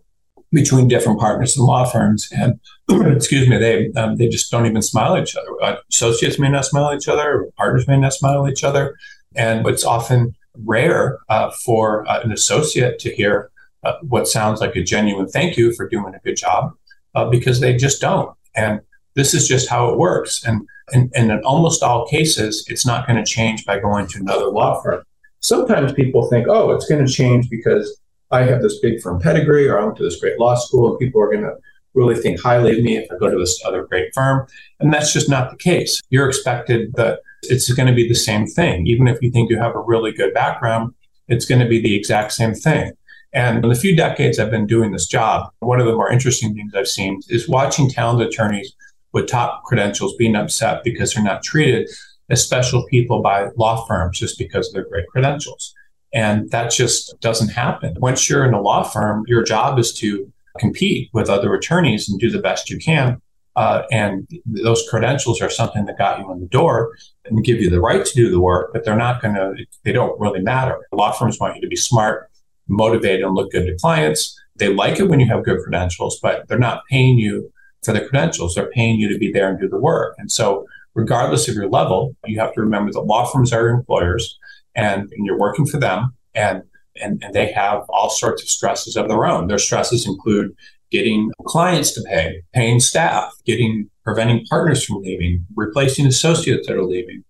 between 0.52 0.88
different 0.88 1.20
partners 1.20 1.58
in 1.58 1.64
law 1.64 1.86
firms, 1.86 2.30
and 2.32 2.60
excuse 3.16 3.48
me, 3.48 3.58
they 3.58 3.92
um, 3.94 4.18
they 4.18 4.28
just 4.28 4.52
don't 4.52 4.66
even 4.66 4.82
smile 4.82 5.16
at 5.16 5.24
each 5.24 5.36
other. 5.36 5.64
Uh, 5.64 5.76
associates 5.90 6.38
may 6.38 6.50
not 6.50 6.66
smile 6.66 6.90
at 6.90 6.98
each 6.98 7.08
other, 7.08 7.48
partners 7.58 7.88
may 7.88 7.98
not 7.98 8.14
smile 8.14 8.46
at 8.46 8.52
each 8.52 8.64
other, 8.64 8.98
and 9.36 9.66
it's 9.66 9.86
often 9.86 10.36
rare 10.58 11.20
uh, 11.30 11.52
for 11.64 12.08
uh, 12.10 12.22
an 12.22 12.32
associate 12.32 13.00
to 13.00 13.14
hear 13.14 13.50
uh, 13.84 13.94
what 14.02 14.28
sounds 14.28 14.60
like 14.60 14.76
a 14.76 14.84
genuine 14.84 15.28
thank 15.28 15.56
you 15.56 15.74
for 15.74 15.88
doing 15.88 16.14
a 16.14 16.20
good 16.20 16.36
job, 16.36 16.74
uh, 17.16 17.30
because 17.30 17.60
they 17.60 17.76
just 17.76 18.02
don't. 18.02 18.36
And 18.56 18.82
this 19.16 19.34
is 19.34 19.48
just 19.48 19.70
how 19.70 19.90
it 19.90 19.98
works. 19.98 20.44
And, 20.46 20.68
and, 20.94 21.12
and 21.16 21.32
in 21.32 21.42
almost 21.44 21.84
all 21.84 22.08
cases, 22.08 22.66
it's 22.68 22.86
not 22.86 23.08
going 23.08 23.18
to 23.18 23.30
change 23.30 23.66
by 23.66 23.80
going 23.80 24.08
to 24.08 24.20
another 24.20 24.48
law 24.48 24.82
firm. 24.82 25.04
Sometimes 25.40 25.94
people 25.94 26.30
think, 26.30 26.48
oh, 26.48 26.72
it's 26.72 26.88
going 26.88 27.06
to 27.06 27.12
change 27.12 27.50
because 27.50 28.00
I 28.30 28.44
have 28.44 28.62
this 28.62 28.80
big 28.80 29.02
firm 29.02 29.20
pedigree 29.20 29.68
or 29.68 29.80
I 29.80 29.84
went 29.84 29.98
to 29.98 30.04
this 30.04 30.20
great 30.20 30.40
law 30.40 30.56
school 30.56 30.92
and 30.92 31.00
people 31.00 31.22
are 31.22 31.32
going 31.32 31.44
to 31.44 31.56
really 31.94 32.16
think 32.16 32.40
highly 32.40 32.78
of 32.78 32.84
me 32.84 32.98
if 32.98 33.12
I 33.12 33.18
go 33.18 33.30
to 33.30 33.38
this 33.38 33.62
other 33.66 33.86
great 33.86 34.14
firm. 34.14 34.48
And 34.80 34.94
that's 34.94 35.12
just 35.12 35.30
not 35.30 35.52
the 35.52 35.58
case. 35.58 36.02
You're 36.10 36.28
expected 36.28 36.94
that 36.94 37.20
it's 37.44 37.72
going 37.74 37.88
to 37.88 37.94
be 37.94 38.08
the 38.08 38.16
same 38.16 38.48
thing. 38.48 38.88
Even 38.88 39.08
if 39.08 39.22
you 39.22 39.32
think 39.32 39.50
you 39.50 39.60
have 39.60 39.76
a 39.76 39.82
really 39.82 40.12
good 40.12 40.34
background, 40.34 40.94
it's 41.28 41.46
going 41.46 41.62
to 41.62 41.68
be 41.68 41.82
the 41.82 41.96
exact 41.96 42.32
same 42.32 42.54
thing. 42.54 42.94
And 43.34 43.64
in 43.64 43.70
the 43.70 43.76
few 43.76 43.96
decades 43.96 44.40
I've 44.40 44.52
been 44.52 44.68
doing 44.68 44.92
this 44.92 45.08
job, 45.08 45.52
one 45.60 45.80
of 45.80 45.86
the 45.86 45.96
more 45.96 46.12
interesting 46.12 46.54
things 46.54 46.74
I've 46.76 46.88
seen 46.88 47.22
is 47.30 47.48
watching 47.48 47.90
talented 47.90 48.28
attorneys 48.28 48.74
with 49.14 49.28
top 49.28 49.64
credentials 49.64 50.16
being 50.18 50.36
upset 50.36 50.84
because 50.84 51.14
they're 51.14 51.24
not 51.24 51.44
treated 51.44 51.90
as 52.30 52.44
special 52.44 52.86
people 52.88 53.22
by 53.22 53.48
law 53.58 53.86
firms 53.86 54.20
just 54.20 54.38
because 54.38 54.68
of 54.68 54.74
their 54.74 54.88
great 54.88 55.08
credentials. 55.08 55.74
And 56.14 56.50
that 56.52 56.72
just 56.72 57.20
doesn't 57.22 57.50
happen. 57.50 57.96
Once 58.00 58.30
you're 58.30 58.46
in 58.46 58.54
a 58.54 58.62
law 58.62 58.84
firm, 58.84 59.24
your 59.28 59.44
job 59.44 59.80
is 59.80 59.94
to 59.96 60.32
compete 60.60 61.10
with 61.14 61.30
other 61.30 61.54
attorneys 61.54 62.10
and 62.10 62.20
do 62.20 62.30
the 62.30 62.40
best 62.40 62.70
you 62.70 62.78
can. 62.78 63.22
Uh, 63.56 63.84
and 63.92 64.28
those 64.46 64.88
credentials 64.90 65.42
are 65.42 65.50
something 65.50 65.86
that 65.86 65.98
got 65.98 66.20
you 66.20 66.32
in 66.32 66.40
the 66.40 66.48
door 66.48 66.96
and 67.26 67.44
give 67.44 67.60
you 67.60 67.70
the 67.70 67.82
right 67.82 68.06
to 68.06 68.14
do 68.16 68.32
the 68.32 68.40
work, 68.40 68.72
but 68.72 68.86
they're 68.86 68.96
not 68.96 69.22
going 69.22 69.36
to, 69.36 69.54
they 69.84 69.92
don't 69.92 70.20
really 70.20 70.40
matter. 70.40 70.80
Law 70.94 71.12
firms 71.12 71.38
want 71.40 71.56
you 71.56 71.62
to 71.62 71.68
be 71.68 71.76
smart, 71.76 72.31
motivated, 72.72 73.26
and 73.26 73.36
look 73.36 73.52
good 73.52 73.66
to 73.66 73.76
clients. 73.78 74.40
They 74.56 74.74
like 74.74 75.00
it 75.00 75.08
when 75.08 75.20
you 75.20 75.28
have 75.28 75.44
good 75.44 75.62
credentials, 75.62 76.20
but 76.22 76.48
they're 76.48 76.60
not 76.60 76.84
paying 76.90 77.18
you 77.18 77.52
for 77.84 77.94
the 77.94 78.02
credentials. 78.02 78.56
They're 78.56 78.70
paying 78.72 79.00
you 79.00 79.12
to 79.12 79.18
be 79.18 79.32
there 79.32 79.50
and 79.50 79.60
do 79.60 79.68
the 79.68 79.80
work. 79.80 80.16
And 80.18 80.32
so, 80.32 80.66
regardless 80.94 81.48
of 81.48 81.56
your 81.56 81.70
level, 81.70 82.16
you 82.26 82.40
have 82.40 82.54
to 82.54 82.62
remember 82.62 82.92
that 82.92 83.02
law 83.02 83.26
firms 83.26 83.54
are 83.54 83.70
employers 83.70 84.38
and, 84.76 85.10
and 85.12 85.26
you're 85.26 85.40
working 85.40 85.66
for 85.66 85.80
them 85.80 86.14
and, 86.36 86.64
and, 87.02 87.24
and 87.24 87.34
they 87.34 87.52
have 87.52 87.84
all 87.90 88.10
sorts 88.10 88.44
of 88.44 88.50
stresses 88.50 88.96
of 88.96 89.08
their 89.08 89.26
own. 89.26 89.48
Their 89.48 89.58
stresses 89.58 90.06
include 90.06 90.56
getting 90.92 91.32
clients 91.46 91.94
to 91.94 92.02
pay, 92.02 92.44
paying 92.54 92.80
staff, 92.80 93.34
getting 93.46 93.90
preventing 94.04 94.46
partners 94.48 94.84
from 94.84 95.02
leaving, 95.02 95.46
replacing 95.56 96.06
associates 96.06 96.68
that 96.68 96.76
are 96.76 96.84
leaving, 96.84 97.24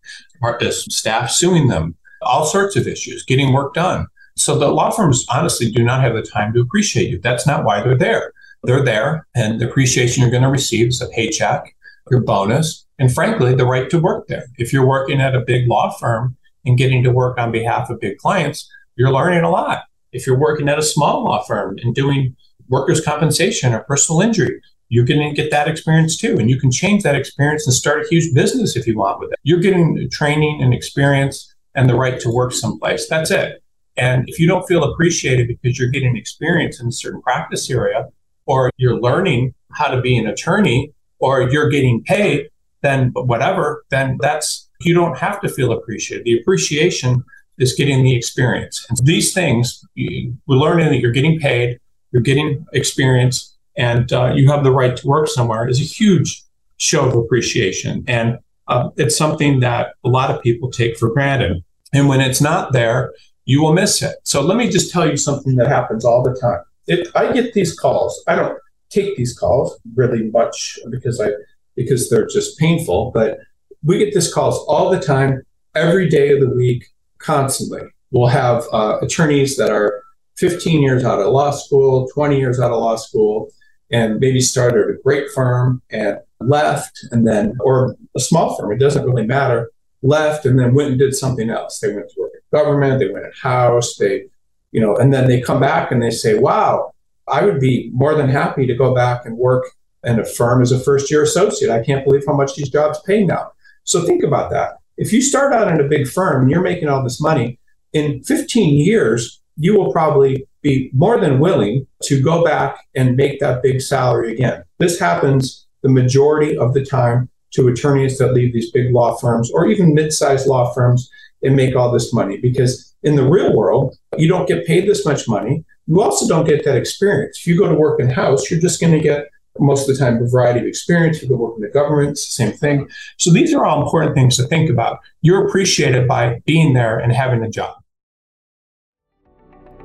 uh, 0.43 0.71
staff 0.71 1.29
suing 1.29 1.67
them, 1.67 1.95
all 2.21 2.45
sorts 2.45 2.75
of 2.75 2.87
issues, 2.87 3.23
getting 3.23 3.53
work 3.53 3.73
done. 3.73 4.07
So 4.35 4.57
the 4.57 4.69
law 4.69 4.89
firms 4.89 5.25
honestly 5.29 5.71
do 5.71 5.83
not 5.83 6.01
have 6.01 6.15
the 6.15 6.21
time 6.21 6.53
to 6.53 6.61
appreciate 6.61 7.09
you. 7.09 7.19
That's 7.19 7.45
not 7.45 7.63
why 7.63 7.81
they're 7.81 7.97
there. 7.97 8.33
They're 8.63 8.83
there, 8.83 9.27
and 9.35 9.59
the 9.59 9.67
appreciation 9.67 10.21
you're 10.21 10.31
going 10.31 10.43
to 10.43 10.49
receive 10.49 10.89
is 10.89 11.01
a 11.01 11.07
paycheck, 11.09 11.75
your 12.11 12.21
bonus, 12.21 12.85
and 12.99 13.11
frankly, 13.11 13.55
the 13.55 13.65
right 13.65 13.89
to 13.89 13.99
work 13.99 14.27
there. 14.27 14.45
If 14.57 14.71
you're 14.71 14.87
working 14.87 15.19
at 15.19 15.35
a 15.35 15.41
big 15.41 15.67
law 15.67 15.91
firm 15.99 16.37
and 16.65 16.77
getting 16.77 17.03
to 17.03 17.11
work 17.11 17.39
on 17.39 17.51
behalf 17.51 17.89
of 17.89 17.99
big 17.99 18.19
clients, 18.19 18.69
you're 18.95 19.11
learning 19.11 19.43
a 19.43 19.49
lot. 19.49 19.85
If 20.11 20.27
you're 20.27 20.37
working 20.37 20.69
at 20.69 20.77
a 20.77 20.83
small 20.83 21.23
law 21.23 21.41
firm 21.43 21.79
and 21.81 21.95
doing 21.95 22.35
workers' 22.69 23.03
compensation 23.03 23.73
or 23.73 23.79
personal 23.79 24.21
injury, 24.21 24.61
you're 24.89 25.05
going 25.05 25.27
to 25.27 25.35
get 25.35 25.49
that 25.51 25.67
experience 25.67 26.17
too. 26.17 26.37
And 26.37 26.49
you 26.49 26.59
can 26.59 26.69
change 26.69 27.01
that 27.03 27.15
experience 27.15 27.65
and 27.65 27.73
start 27.73 28.05
a 28.05 28.07
huge 28.09 28.33
business 28.33 28.75
if 28.75 28.85
you 28.85 28.97
want 28.97 29.19
with 29.19 29.31
it. 29.31 29.39
You're 29.41 29.59
getting 29.59 30.09
training 30.11 30.61
and 30.61 30.73
experience 30.73 31.51
and 31.73 31.89
the 31.89 31.95
right 31.95 32.19
to 32.19 32.29
work 32.29 32.51
someplace. 32.51 33.07
That's 33.07 33.31
it. 33.31 33.63
And 34.01 34.27
if 34.27 34.39
you 34.39 34.47
don't 34.47 34.65
feel 34.71 34.83
appreciated 34.83 35.47
because 35.47 35.77
you're 35.77 35.93
getting 35.95 36.17
experience 36.17 36.81
in 36.81 36.87
a 36.87 36.91
certain 37.03 37.21
practice 37.21 37.69
area, 37.69 38.07
or 38.47 38.71
you're 38.77 38.99
learning 38.99 39.53
how 39.73 39.89
to 39.93 40.01
be 40.01 40.17
an 40.17 40.25
attorney, 40.25 40.91
or 41.19 41.33
you're 41.51 41.69
getting 41.69 42.03
paid, 42.03 42.49
then 42.81 43.11
whatever, 43.13 43.85
then 43.91 44.17
that's, 44.19 44.67
you 44.79 44.93
don't 44.95 45.17
have 45.19 45.39
to 45.41 45.47
feel 45.47 45.71
appreciated. 45.71 46.25
The 46.25 46.39
appreciation 46.39 47.23
is 47.59 47.75
getting 47.75 48.03
the 48.03 48.15
experience. 48.15 48.83
And 48.89 48.97
these 49.03 49.35
things, 49.35 49.85
you, 49.93 50.35
we're 50.47 50.55
learning 50.55 50.87
that 50.87 50.99
you're 50.99 51.11
getting 51.11 51.39
paid, 51.39 51.79
you're 52.11 52.23
getting 52.23 52.65
experience, 52.73 53.55
and 53.77 54.11
uh, 54.11 54.33
you 54.33 54.49
have 54.49 54.63
the 54.63 54.71
right 54.71 54.97
to 54.97 55.07
work 55.07 55.27
somewhere 55.27 55.67
is 55.69 55.79
a 55.79 55.83
huge 55.83 56.43
show 56.77 57.07
of 57.07 57.13
appreciation. 57.15 58.03
And 58.07 58.39
uh, 58.67 58.89
it's 58.97 59.15
something 59.15 59.59
that 59.59 59.93
a 60.03 60.09
lot 60.09 60.31
of 60.31 60.41
people 60.41 60.71
take 60.71 60.97
for 60.97 61.09
granted. 61.13 61.63
And 61.93 62.09
when 62.09 62.19
it's 62.19 62.41
not 62.41 62.73
there, 62.73 63.13
you 63.51 63.61
will 63.61 63.73
miss 63.73 64.01
it. 64.01 64.15
So 64.23 64.41
let 64.41 64.57
me 64.57 64.69
just 64.69 64.91
tell 64.91 65.07
you 65.09 65.17
something 65.17 65.55
that 65.57 65.67
happens 65.67 66.05
all 66.05 66.23
the 66.23 66.33
time. 66.39 66.61
If 66.87 67.13
I 67.15 67.33
get 67.33 67.53
these 67.53 67.77
calls, 67.77 68.23
I 68.27 68.35
don't 68.35 68.57
take 68.89 69.17
these 69.17 69.37
calls 69.37 69.77
really 69.93 70.31
much 70.31 70.79
because 70.89 71.19
I 71.19 71.31
because 71.75 72.09
they're 72.09 72.27
just 72.27 72.57
painful, 72.57 73.11
but 73.13 73.39
we 73.83 73.97
get 73.97 74.13
these 74.13 74.33
calls 74.33 74.57
all 74.67 74.89
the 74.89 74.99
time, 74.99 75.41
every 75.75 76.07
day 76.07 76.31
of 76.31 76.39
the 76.39 76.49
week, 76.49 76.85
constantly. 77.17 77.81
We'll 78.11 78.27
have 78.27 78.63
uh, 78.71 78.99
attorneys 79.01 79.57
that 79.57 79.69
are 79.69 80.01
15 80.37 80.81
years 80.81 81.03
out 81.03 81.21
of 81.21 81.27
law 81.27 81.51
school, 81.51 82.07
20 82.13 82.37
years 82.37 82.59
out 82.59 82.71
of 82.71 82.79
law 82.79 82.95
school, 82.95 83.49
and 83.91 84.19
maybe 84.19 84.41
started 84.41 84.89
a 84.89 85.01
great 85.01 85.29
firm 85.31 85.81
and 85.89 86.19
left, 86.39 86.99
and 87.11 87.27
then, 87.27 87.55
or 87.61 87.95
a 88.15 88.19
small 88.19 88.57
firm, 88.57 88.71
it 88.71 88.79
doesn't 88.79 89.05
really 89.05 89.25
matter, 89.25 89.71
left 90.01 90.45
and 90.45 90.59
then 90.59 90.73
went 90.73 90.89
and 90.89 90.99
did 90.99 91.15
something 91.15 91.49
else. 91.49 91.79
They 91.79 91.93
went 91.93 92.09
to 92.09 92.23
in 92.23 92.30
government, 92.51 92.99
they 92.99 93.09
went 93.09 93.25
in 93.25 93.31
house, 93.41 93.97
they, 93.97 94.25
you 94.71 94.81
know, 94.81 94.95
and 94.95 95.13
then 95.13 95.27
they 95.27 95.41
come 95.41 95.59
back 95.59 95.91
and 95.91 96.01
they 96.01 96.11
say, 96.11 96.37
wow, 96.37 96.93
I 97.27 97.45
would 97.45 97.59
be 97.59 97.89
more 97.93 98.15
than 98.15 98.29
happy 98.29 98.65
to 98.67 98.75
go 98.75 98.93
back 98.93 99.25
and 99.25 99.37
work 99.37 99.65
in 100.03 100.19
a 100.19 100.25
firm 100.25 100.61
as 100.61 100.71
a 100.71 100.79
first 100.79 101.11
year 101.11 101.23
associate. 101.23 101.71
I 101.71 101.83
can't 101.83 102.03
believe 102.03 102.23
how 102.25 102.33
much 102.33 102.55
these 102.55 102.69
jobs 102.69 102.99
pay 103.05 103.23
now. 103.23 103.51
So 103.83 104.05
think 104.05 104.23
about 104.23 104.51
that. 104.51 104.77
If 104.97 105.13
you 105.13 105.21
start 105.21 105.53
out 105.53 105.67
in 105.67 105.79
a 105.79 105.87
big 105.87 106.07
firm 106.07 106.43
and 106.43 106.51
you're 106.51 106.61
making 106.61 106.89
all 106.89 107.03
this 107.03 107.21
money, 107.21 107.59
in 107.93 108.23
15 108.23 108.75
years, 108.75 109.41
you 109.57 109.77
will 109.77 109.91
probably 109.91 110.47
be 110.61 110.89
more 110.93 111.19
than 111.19 111.39
willing 111.39 111.87
to 112.03 112.21
go 112.21 112.43
back 112.43 112.85
and 112.95 113.15
make 113.15 113.39
that 113.39 113.61
big 113.61 113.81
salary 113.81 114.33
again. 114.33 114.63
This 114.77 114.99
happens 114.99 115.67
the 115.81 115.89
majority 115.89 116.57
of 116.57 116.73
the 116.73 116.85
time 116.85 117.29
to 117.51 117.67
attorneys 117.67 118.17
that 118.17 118.33
leave 118.33 118.53
these 118.53 118.71
big 118.71 118.93
law 118.93 119.15
firms 119.17 119.51
or 119.51 119.67
even 119.67 119.93
mid-sized 119.93 120.47
law 120.47 120.73
firms 120.73 121.09
and 121.43 121.55
make 121.55 121.75
all 121.75 121.91
this 121.91 122.13
money. 122.13 122.37
Because 122.37 122.93
in 123.03 123.15
the 123.15 123.27
real 123.27 123.55
world 123.55 123.97
you 124.17 124.27
don't 124.27 124.47
get 124.47 124.65
paid 124.65 124.87
this 124.87 125.05
much 125.05 125.27
money. 125.27 125.63
You 125.87 126.01
also 126.01 126.27
don't 126.27 126.45
get 126.45 126.63
that 126.65 126.77
experience. 126.77 127.39
If 127.39 127.47
you 127.47 127.57
go 127.57 127.67
to 127.67 127.75
work 127.75 127.99
in 127.99 128.09
house 128.09 128.49
you're 128.49 128.59
just 128.59 128.79
going 128.79 128.93
to 128.93 128.99
get 128.99 129.27
most 129.59 129.89
of 129.89 129.95
the 129.95 130.03
time 130.03 130.21
a 130.21 130.27
variety 130.27 130.59
of 130.61 130.65
experience. 130.65 131.21
You 131.21 131.29
go 131.29 131.35
work 131.35 131.55
in 131.57 131.61
the 131.61 131.69
government 131.69 132.11
it's 132.11 132.25
the 132.25 132.31
same 132.31 132.53
thing. 132.53 132.87
So 133.17 133.31
these 133.31 133.53
are 133.53 133.65
all 133.65 133.83
important 133.83 134.15
things 134.15 134.37
to 134.37 134.43
think 134.43 134.69
about. 134.69 134.99
You're 135.21 135.47
appreciated 135.47 136.07
by 136.07 136.41
being 136.45 136.73
there 136.73 136.99
and 136.99 137.11
having 137.11 137.43
a 137.43 137.49
job. 137.49 137.75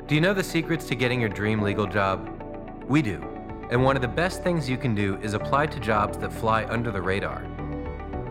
Do 0.07 0.15
you 0.15 0.21
know 0.21 0.35
the 0.35 0.45
secrets 0.45 0.87
to 0.87 0.95
getting 0.95 1.21
your 1.21 1.29
dream 1.29 1.61
legal 1.61 1.87
job? 1.87 2.31
We 2.87 3.03
do. 3.03 3.21
And 3.71 3.83
one 3.83 3.97
of 3.97 4.03
the 4.03 4.09
best 4.09 4.45
things 4.45 4.71
you 4.71 4.77
can 4.77 4.95
do 4.95 5.17
is 5.17 5.35
apply 5.35 5.67
to 5.67 5.81
jobs 5.81 6.17
that 6.19 6.33
fly 6.33 6.65
under 6.67 6.93
the 6.93 7.03
radar. 7.03 7.45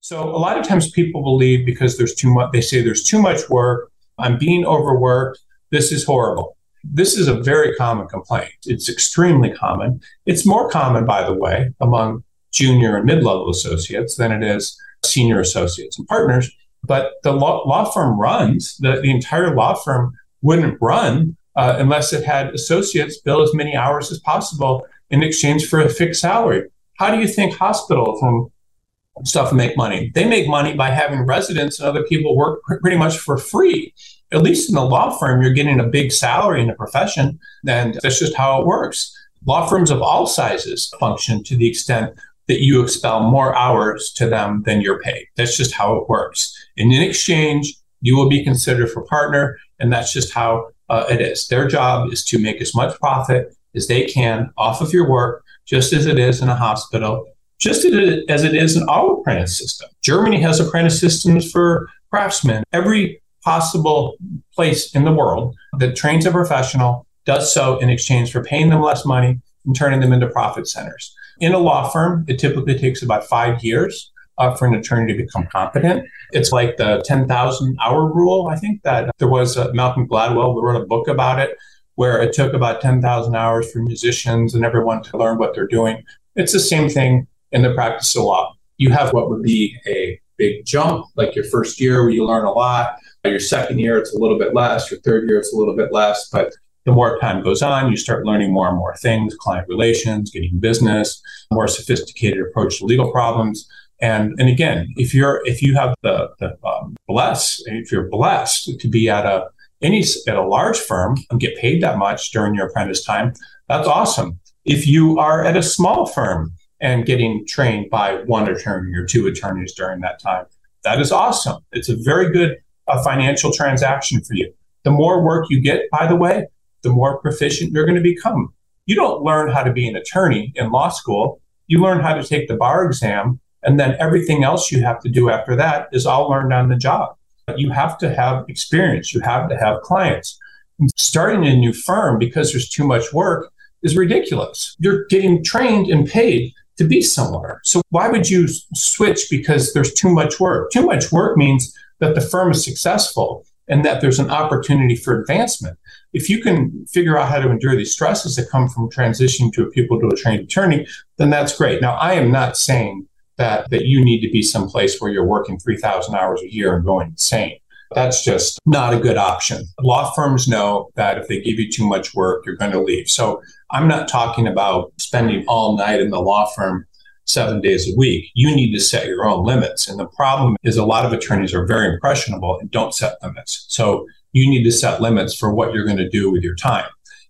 So 0.02 0.24
a 0.24 0.40
lot 0.40 0.58
of 0.58 0.68
times 0.68 0.90
people 0.90 1.22
believe 1.22 1.68
because 1.68 2.00
there's 2.00 2.16
too 2.16 2.34
much, 2.34 2.52
they 2.52 2.62
say 2.62 2.82
there's 2.82 3.04
too 3.04 3.22
much 3.22 3.48
work, 3.48 3.92
I'm 4.18 4.40
being 4.40 4.66
overworked, 4.66 5.38
this 5.70 5.92
is 5.92 6.04
horrible. 6.04 6.58
This 6.84 7.18
is 7.18 7.28
a 7.28 7.42
very 7.42 7.76
common 7.76 8.08
complaint. 8.08 8.52
It's 8.66 8.90
extremely 8.90 9.52
common. 9.52 10.02
It's 10.26 10.46
more 10.46 10.70
common, 10.70 11.06
by 11.06 11.24
the 11.24 11.34
way, 11.34 11.74
among 11.80 12.24
junior 12.52 12.98
and 12.98 13.06
mid 13.06 13.24
level 13.24 13.50
associates 13.50 14.16
than 14.16 14.32
it 14.32 14.44
is 14.44 14.78
senior 15.04 15.40
associates 15.40 15.98
and 15.98 16.08
partners. 16.08 16.52
But 16.84 17.14
the 17.24 17.32
law, 17.32 17.68
law 17.68 17.86
firm 17.86 18.20
runs, 18.20 18.78
the, 18.78 19.00
the 19.02 19.12
entire 19.12 19.56
law 19.56 19.74
firm 19.76 20.14
wouldn't 20.42 20.78
run 20.82 21.38
uh, 21.56 21.76
unless 21.78 22.14
it 22.14 22.24
had 22.24 22.54
associates 22.54 23.20
bill 23.20 23.42
as 23.42 23.54
many 23.54 23.76
hours 23.76 24.12
as 24.12 24.20
possible 24.20 24.86
in 25.10 25.24
exchange 25.24 25.68
for 25.68 25.80
a 25.80 25.90
fixed 25.90 26.22
salary. 26.22 26.64
How 26.98 27.12
do 27.12 27.22
you 27.22 27.28
think 27.28 27.56
hospitals 27.56 28.22
and 28.22 29.28
stuff 29.28 29.54
make 29.54 29.78
money? 29.78 30.12
They 30.14 30.26
make 30.26 30.48
money 30.48 30.74
by 30.74 30.90
having 30.90 31.26
residents 31.26 31.80
and 31.80 31.88
other 31.88 32.04
people 32.04 32.36
work 32.36 32.62
pretty 32.82 32.98
much 32.98 33.18
for 33.18 33.38
free. 33.38 33.94
At 34.34 34.42
least 34.42 34.70
in 34.70 34.76
the 34.76 34.84
law 34.84 35.18
firm, 35.18 35.42
you're 35.42 35.54
getting 35.54 35.80
a 35.80 35.88
big 35.88 36.12
salary 36.12 36.62
in 36.62 36.68
the 36.68 36.74
profession, 36.74 37.40
and 37.68 38.00
that's 38.02 38.20
just 38.20 38.36
how 38.36 38.60
it 38.60 38.66
works. 38.66 39.16
Law 39.46 39.68
firms 39.68 39.92
of 39.92 40.02
all 40.02 40.26
sizes 40.26 40.92
function 41.00 41.44
to 41.44 41.56
the 41.56 41.70
extent 41.70 42.14
that 42.48 42.62
you 42.62 42.82
expel 42.82 43.30
more 43.30 43.56
hours 43.56 44.12
to 44.14 44.28
them 44.28 44.64
than 44.66 44.82
you're 44.82 45.00
paid. 45.00 45.28
That's 45.38 45.56
just 45.56 45.74
how 45.74 45.96
it 45.96 46.10
works. 46.10 46.54
And 46.78 46.92
in 46.92 47.02
exchange, 47.02 47.76
you 48.02 48.18
will 48.18 48.28
be 48.28 48.44
considered 48.44 48.90
for 48.90 49.04
partner, 49.06 49.58
and 49.80 49.92
that's 49.92 50.12
just 50.12 50.34
how 50.34 50.70
uh, 50.90 51.06
it 51.10 51.22
is. 51.22 51.48
Their 51.48 51.68
job 51.68 52.12
is 52.12 52.24
to 52.26 52.40
make 52.40 52.62
as 52.62 52.76
much 52.76 53.00
profit 53.00 53.56
as 53.76 53.88
they 53.88 54.06
can 54.06 54.52
off 54.58 54.82
of 54.82 54.94
your 54.94 55.10
work, 55.10 55.44
just 55.66 55.94
as 55.94 56.06
it 56.06 56.20
is 56.20 56.42
in 56.42 56.50
a 56.50 56.56
hospital, 56.56 57.26
just 57.60 57.86
as 57.86 58.44
it 58.44 58.56
is 58.56 58.76
in 58.76 58.88
our 58.90 59.20
apprentice 59.20 59.58
system. 59.58 59.90
Germany 60.02 60.42
has 60.42 60.60
apprentice 60.60 61.00
systems 61.00 61.50
for 61.50 61.88
craftsmen. 62.12 62.64
Every 62.74 63.23
possible 63.44 64.16
place 64.54 64.94
in 64.96 65.06
the 65.06 65.14
world 65.14 65.56
that 65.80 65.96
trains 65.96 66.26
a 66.26 66.32
professional 66.32 67.06
does 67.26 67.54
so 67.54 67.78
in 67.80 67.90
exchange 67.90 68.32
for 68.32 68.44
paying 68.44 68.70
them 68.70 68.82
less 68.82 69.06
money 69.06 69.40
and 69.66 69.76
turning 69.76 70.00
them 70.00 70.14
into 70.14 70.28
profit 70.28 70.68
centers. 70.68 71.16
In 71.40 71.54
a 71.54 71.58
law 71.58 71.90
firm, 71.90 72.26
it 72.28 72.38
typically 72.40 72.78
takes 72.78 73.02
about 73.02 73.26
five 73.26 73.64
years 73.64 74.12
uh, 74.38 74.56
for 74.56 74.68
an 74.68 74.74
attorney 74.74 75.12
to 75.12 75.18
become 75.18 75.48
competent. 75.52 76.06
It's 76.32 76.52
like 76.52 76.78
the 76.78 77.02
10,000 77.06 77.78
hour 77.82 78.12
rule. 78.12 78.48
I 78.48 78.56
think 78.56 78.82
that 78.84 79.12
there 79.20 79.28
was 79.28 79.58
uh, 79.58 79.72
Malcolm 79.74 80.08
Gladwell 80.08 80.54
who 80.54 80.62
wrote 80.62 80.82
a 80.82 80.86
book 80.86 81.08
about 81.08 81.40
it 81.40 81.58
where 81.96 82.22
it 82.22 82.34
took 82.34 82.54
about 82.54 82.82
10,000 82.82 83.36
hours 83.36 83.72
for 83.72 83.80
musicians 83.80 84.56
and 84.56 84.66
everyone 84.66 85.04
to 85.04 85.18
learn 85.18 85.38
what 85.38 85.54
they're 85.54 85.68
doing. 85.68 86.04
It's 86.36 86.54
the 86.54 86.60
same 86.60 86.90
thing 86.90 87.28
in 87.52 87.62
the 87.62 87.74
practice 87.74 88.16
of 88.16 88.24
law. 88.24 88.56
You 88.78 88.90
have 88.90 89.14
what 89.14 89.30
would 89.30 89.44
be 89.44 89.78
a 89.86 90.20
big 90.38 90.66
jump, 90.66 91.06
like 91.16 91.36
your 91.36 91.46
first 91.46 91.80
year 91.80 92.02
where 92.02 92.10
you 92.10 92.26
learn 92.26 92.46
a 92.46 92.52
lot. 92.52 92.96
Your 93.26 93.40
second 93.40 93.80
year, 93.80 93.98
it's 93.98 94.14
a 94.14 94.18
little 94.18 94.38
bit 94.38 94.54
less. 94.54 94.92
Your 94.92 95.00
third 95.00 95.30
year, 95.30 95.38
it's 95.38 95.54
a 95.54 95.58
little 95.58 95.76
bit 95.76 95.94
less. 95.94 96.30
But 96.30 96.54
the 96.86 96.92
more 96.92 97.18
time 97.20 97.42
goes 97.42 97.62
on, 97.62 97.90
you 97.90 97.96
start 97.96 98.26
learning 98.26 98.52
more 98.52 98.68
and 98.68 98.78
more 98.78 98.96
things, 98.98 99.34
client 99.36 99.68
relations, 99.70 100.30
getting 100.30 100.60
business, 100.60 101.22
more 101.50 101.68
sophisticated 101.70 102.42
approach 102.42 102.80
to 102.80 102.86
legal 102.86 103.12
problems. 103.12 103.66
And 104.02 104.34
and 104.40 104.50
again, 104.50 104.88
if 104.98 105.14
you're 105.14 105.42
if 105.46 105.62
you 105.62 105.76
have 105.76 105.96
the 106.04 106.32
the 106.40 106.58
um, 106.68 106.98
bless 107.08 107.62
if 107.66 107.92
you're 107.92 108.10
blessed 108.10 108.78
to 108.78 108.88
be 108.90 109.10
at 109.10 109.26
a 109.26 109.48
any 109.82 110.04
at 110.28 110.36
a 110.36 110.46
large 110.46 110.78
firm 110.78 111.16
and 111.30 111.40
get 111.40 111.58
paid 111.58 111.82
that 111.82 111.98
much 111.98 112.32
during 112.32 112.56
your 112.56 112.68
apprentice 112.68 113.06
time, 113.06 113.34
that's 113.70 113.88
awesome. 113.88 114.40
If 114.66 114.86
you 114.86 115.18
are 115.20 115.46
at 115.46 115.56
a 115.56 115.64
small 115.64 116.06
firm 116.06 116.52
and 116.82 117.06
getting 117.06 117.46
trained 117.48 117.90
by 117.90 118.24
one 118.26 118.50
attorney 118.50 118.94
or 118.94 119.06
two 119.06 119.28
attorneys 119.28 119.74
during 119.74 120.02
that 120.02 120.20
time, 120.20 120.46
that 120.84 121.00
is 121.00 121.14
awesome. 121.14 121.64
It's 121.72 121.88
a 121.88 121.96
very 121.96 122.30
good 122.30 122.58
uh, 122.88 123.04
financial 123.04 123.52
transaction 123.52 124.22
for 124.24 124.34
you. 124.34 124.54
The 124.84 124.92
more 124.92 125.24
work 125.24 125.48
you 125.50 125.62
get, 125.62 125.90
by 125.92 126.08
the 126.08 126.16
way, 126.16 126.48
the 126.82 126.90
more 126.90 127.20
proficient 127.20 127.72
you're 127.72 127.86
going 127.86 127.96
to 127.96 128.02
become. 128.02 128.54
You 128.86 128.96
don't 128.96 129.24
learn 129.24 129.52
how 129.52 129.64
to 129.64 129.72
be 129.72 129.88
an 129.88 129.96
attorney 129.96 130.52
in 130.56 130.72
law 130.72 130.90
school. 130.90 131.42
You 131.68 131.82
learn 131.82 132.02
how 132.02 132.14
to 132.14 132.24
take 132.24 132.48
the 132.48 132.56
bar 132.56 132.86
exam 132.86 133.40
and 133.64 133.80
then 133.80 133.96
everything 134.00 134.44
else 134.44 134.72
you 134.72 134.84
have 134.84 135.00
to 135.02 135.10
do 135.10 135.30
after 135.30 135.56
that 135.56 135.88
is 135.92 136.06
all 136.06 136.30
learned 136.30 136.54
on 136.54 136.70
the 136.70 136.76
job. 136.76 137.16
You 137.56 137.72
have 137.72 137.98
to 138.00 138.14
have 138.14 138.46
experience, 138.50 139.14
you 139.14 139.22
have 139.22 139.50
to 139.50 139.58
have 139.58 139.82
clients. 139.82 140.38
And 140.80 140.90
starting 140.98 141.46
a 141.46 141.56
new 141.56 141.74
firm 141.74 142.20
because 142.20 142.52
there's 142.52 142.70
too 142.70 142.86
much 142.86 143.14
work 143.14 143.52
is 143.84 143.96
ridiculous. 143.96 144.76
You're 144.80 145.06
getting 145.06 145.44
trained 145.44 145.88
and 145.88 146.08
paid 146.08 146.54
to 146.78 146.86
be 146.86 147.02
somewhere. 147.02 147.62
So 147.64 147.82
why 147.90 148.10
would 148.10 148.30
you 148.30 148.48
switch 148.74 149.28
because 149.30 149.74
there's 149.74 149.94
too 149.94 150.10
much 150.10 150.40
work? 150.40 150.72
Too 150.72 150.86
much 150.86 151.12
work 151.12 151.38
means 151.38 151.78
that 152.00 152.16
the 152.16 152.22
firm 152.22 152.52
is 152.52 152.64
successful 152.64 153.46
and 153.68 153.86
that 153.86 154.02
there's 154.02 154.20
an 154.20 154.30
opportunity 154.30 154.96
for 154.96 155.20
advancement. 155.20 155.78
If 156.12 156.30
you 156.30 156.42
can 156.42 156.86
figure 156.88 157.18
out 157.18 157.30
how 157.30 157.40
to 157.40 157.50
endure 157.50 157.76
these 157.76 157.94
stresses 157.94 158.36
that 158.36 158.50
come 158.50 158.68
from 158.68 158.90
transitioning 158.90 159.54
to 159.54 159.64
a 159.64 159.70
pupil 159.70 160.00
to 160.00 160.08
a 160.08 160.16
trained 160.16 160.42
attorney, 160.42 160.86
then 161.18 161.30
that's 161.30 161.58
great. 161.58 161.82
Now, 161.82 161.94
I 161.94 162.14
am 162.14 162.32
not 162.32 162.58
saying 162.58 163.08
that 163.38 163.70
that 163.70 163.86
you 163.86 164.04
need 164.04 164.22
to 164.22 164.32
be 164.32 164.42
someplace 164.42 165.00
where 165.00 165.12
you're 165.12 165.26
working 165.26 165.58
3000 165.60 166.16
hours 166.16 166.42
a 166.42 166.54
year 166.54 166.76
and 166.76 166.86
going 166.86 167.10
insane 167.10 167.58
that's 167.94 168.24
just 168.24 168.60
not 168.66 168.94
a 168.94 169.00
good 169.00 169.18
option 169.18 169.66
law 169.82 170.12
firms 170.12 170.48
know 170.48 170.90
that 170.96 171.18
if 171.18 171.28
they 171.28 171.42
give 171.42 171.60
you 171.60 171.72
too 171.72 171.88
much 171.88 172.14
work 172.14 172.46
you're 172.46 172.56
going 172.56 172.72
to 172.72 172.82
leave 172.82 173.10
so 173.10 173.42
i'm 173.72 173.88
not 173.88 174.08
talking 174.08 174.48
about 174.48 174.92
spending 174.98 175.44
all 175.48 175.78
night 175.78 176.00
in 176.00 176.10
the 176.10 176.20
law 176.20 176.46
firm 176.56 176.86
seven 177.34 177.60
days 177.62 177.92
a 177.92 177.98
week 177.98 178.30
you 178.34 178.56
need 178.56 178.74
to 178.74 178.80
set 178.80 179.08
your 179.08 179.26
own 179.26 179.46
limits 179.46 179.88
and 179.88 180.00
the 180.00 180.08
problem 180.08 180.56
is 180.64 180.78
a 180.78 180.86
lot 180.86 181.06
of 181.06 181.14
attorneys 181.14 181.54
are 181.54 181.66
very 181.66 181.94
impressionable 181.94 182.60
and 182.60 182.72
don't 182.72 182.94
set 182.94 183.18
limits 183.24 183.66
so 183.68 184.08
you 184.32 184.50
need 184.50 184.64
to 184.64 184.72
set 184.72 185.02
limits 185.02 185.36
for 185.36 185.54
what 185.54 185.74
you're 185.74 185.86
going 185.86 185.98
to 185.98 186.10
do 186.10 186.32
with 186.32 186.44
your 186.44 186.56
time 186.56 186.90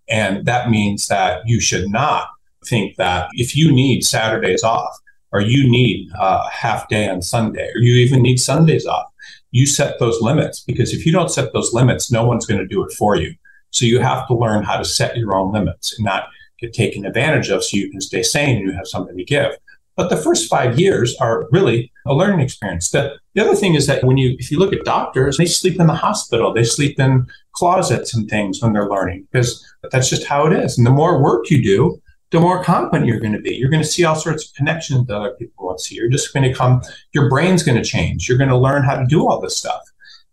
and 0.09 0.45
that 0.45 0.69
means 0.69 1.07
that 1.07 1.41
you 1.45 1.59
should 1.59 1.89
not 1.89 2.27
think 2.65 2.95
that 2.97 3.29
if 3.33 3.55
you 3.55 3.71
need 3.71 4.03
saturdays 4.03 4.63
off 4.63 4.99
or 5.33 5.41
you 5.41 5.69
need 5.69 6.09
a 6.17 6.49
half 6.49 6.87
day 6.87 7.09
on 7.09 7.21
Sunday, 7.21 7.67
or 7.75 7.81
you 7.81 7.95
even 7.95 8.21
need 8.21 8.37
Sundays 8.37 8.85
off. 8.85 9.07
You 9.51 9.65
set 9.65 9.99
those 9.99 10.21
limits 10.21 10.61
because 10.61 10.93
if 10.93 11.05
you 11.05 11.11
don't 11.11 11.31
set 11.31 11.51
those 11.53 11.73
limits, 11.73 12.11
no 12.11 12.25
one's 12.25 12.45
going 12.45 12.59
to 12.59 12.67
do 12.67 12.83
it 12.85 12.93
for 12.93 13.15
you. 13.15 13.33
So 13.71 13.85
you 13.85 13.99
have 13.99 14.27
to 14.27 14.35
learn 14.35 14.63
how 14.63 14.77
to 14.77 14.85
set 14.85 15.17
your 15.17 15.35
own 15.35 15.51
limits 15.51 15.97
and 15.97 16.05
not 16.05 16.27
get 16.59 16.73
taken 16.73 17.05
advantage 17.05 17.49
of 17.49 17.63
so 17.63 17.75
you 17.75 17.89
can 17.89 17.99
stay 17.99 18.21
sane 18.21 18.57
and 18.57 18.67
you 18.67 18.73
have 18.73 18.87
something 18.87 19.17
to 19.17 19.23
give. 19.23 19.51
But 19.95 20.09
the 20.09 20.17
first 20.17 20.49
five 20.49 20.79
years 20.79 21.15
are 21.17 21.47
really 21.51 21.91
a 22.07 22.13
learning 22.13 22.39
experience. 22.39 22.89
The, 22.89 23.15
the 23.35 23.41
other 23.41 23.55
thing 23.55 23.75
is 23.75 23.85
that 23.87 24.03
when 24.03 24.17
you, 24.17 24.35
if 24.39 24.49
you 24.49 24.57
look 24.57 24.73
at 24.73 24.85
doctors, 24.85 25.37
they 25.37 25.45
sleep 25.45 25.79
in 25.79 25.87
the 25.87 25.93
hospital, 25.93 26.53
they 26.53 26.63
sleep 26.63 26.99
in 26.99 27.27
closets 27.53 28.13
and 28.13 28.27
things 28.29 28.61
when 28.61 28.73
they're 28.73 28.89
learning 28.89 29.27
because 29.31 29.63
that's 29.91 30.09
just 30.09 30.25
how 30.25 30.47
it 30.47 30.53
is. 30.53 30.77
And 30.77 30.87
the 30.87 30.91
more 30.91 31.21
work 31.21 31.49
you 31.49 31.63
do, 31.63 32.01
the 32.31 32.39
more 32.39 32.63
competent 32.63 33.05
you're 33.05 33.19
going 33.19 33.33
to 33.33 33.39
be. 33.39 33.53
You're 33.53 33.69
going 33.69 33.83
to 33.83 33.87
see 33.87 34.03
all 34.03 34.15
sorts 34.15 34.47
of 34.47 34.55
connections 34.55 35.05
that 35.05 35.15
other 35.15 35.35
people 35.37 35.67
won't 35.67 35.79
see. 35.79 35.95
You're 35.95 36.09
just 36.09 36.33
going 36.33 36.43
to 36.43 36.53
come, 36.53 36.81
your 37.13 37.29
brain's 37.29 37.61
going 37.61 37.77
to 37.77 37.87
change. 37.87 38.27
You're 38.27 38.39
going 38.39 38.49
to 38.49 38.57
learn 38.57 38.83
how 38.83 38.95
to 38.95 39.05
do 39.05 39.27
all 39.27 39.39
this 39.39 39.55
stuff. 39.55 39.81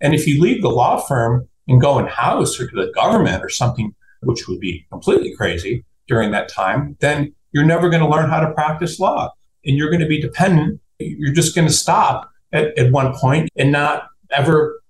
And 0.01 0.15
if 0.15 0.27
you 0.27 0.41
leave 0.41 0.63
the 0.63 0.71
law 0.71 0.99
firm 0.99 1.47
and 1.69 1.79
go 1.79 1.99
in 1.99 2.07
house 2.07 2.59
or 2.59 2.67
to 2.69 2.75
the 2.75 2.91
government 2.95 3.45
or 3.45 3.51
something, 3.51 3.95
which 4.23 4.49
would 4.49 4.61
be 4.61 4.87
completely 4.91 5.35
crazy 5.37 5.85
during 6.09 6.31
that 6.31 6.49
time, 6.49 6.97
then 7.01 7.35
you're 7.53 7.67
never 7.67 7.91
going 7.91 8.03
to 8.03 8.09
learn 8.09 8.31
how 8.31 8.41
to 8.41 8.53
practice 8.55 8.99
law. 8.99 9.31
And 9.65 9.77
you're 9.77 9.91
going 9.91 10.01
to 10.01 10.09
be 10.09 10.21
dependent. 10.21 10.81
You're 10.99 11.35
just 11.35 11.55
going 11.55 11.67
to 11.67 11.73
stop 11.73 12.31
at, 12.53 12.77
at 12.79 12.93
one 12.93 13.15
point 13.15 13.51
and 13.57 13.73
not 13.73 14.09
ever 14.31 14.81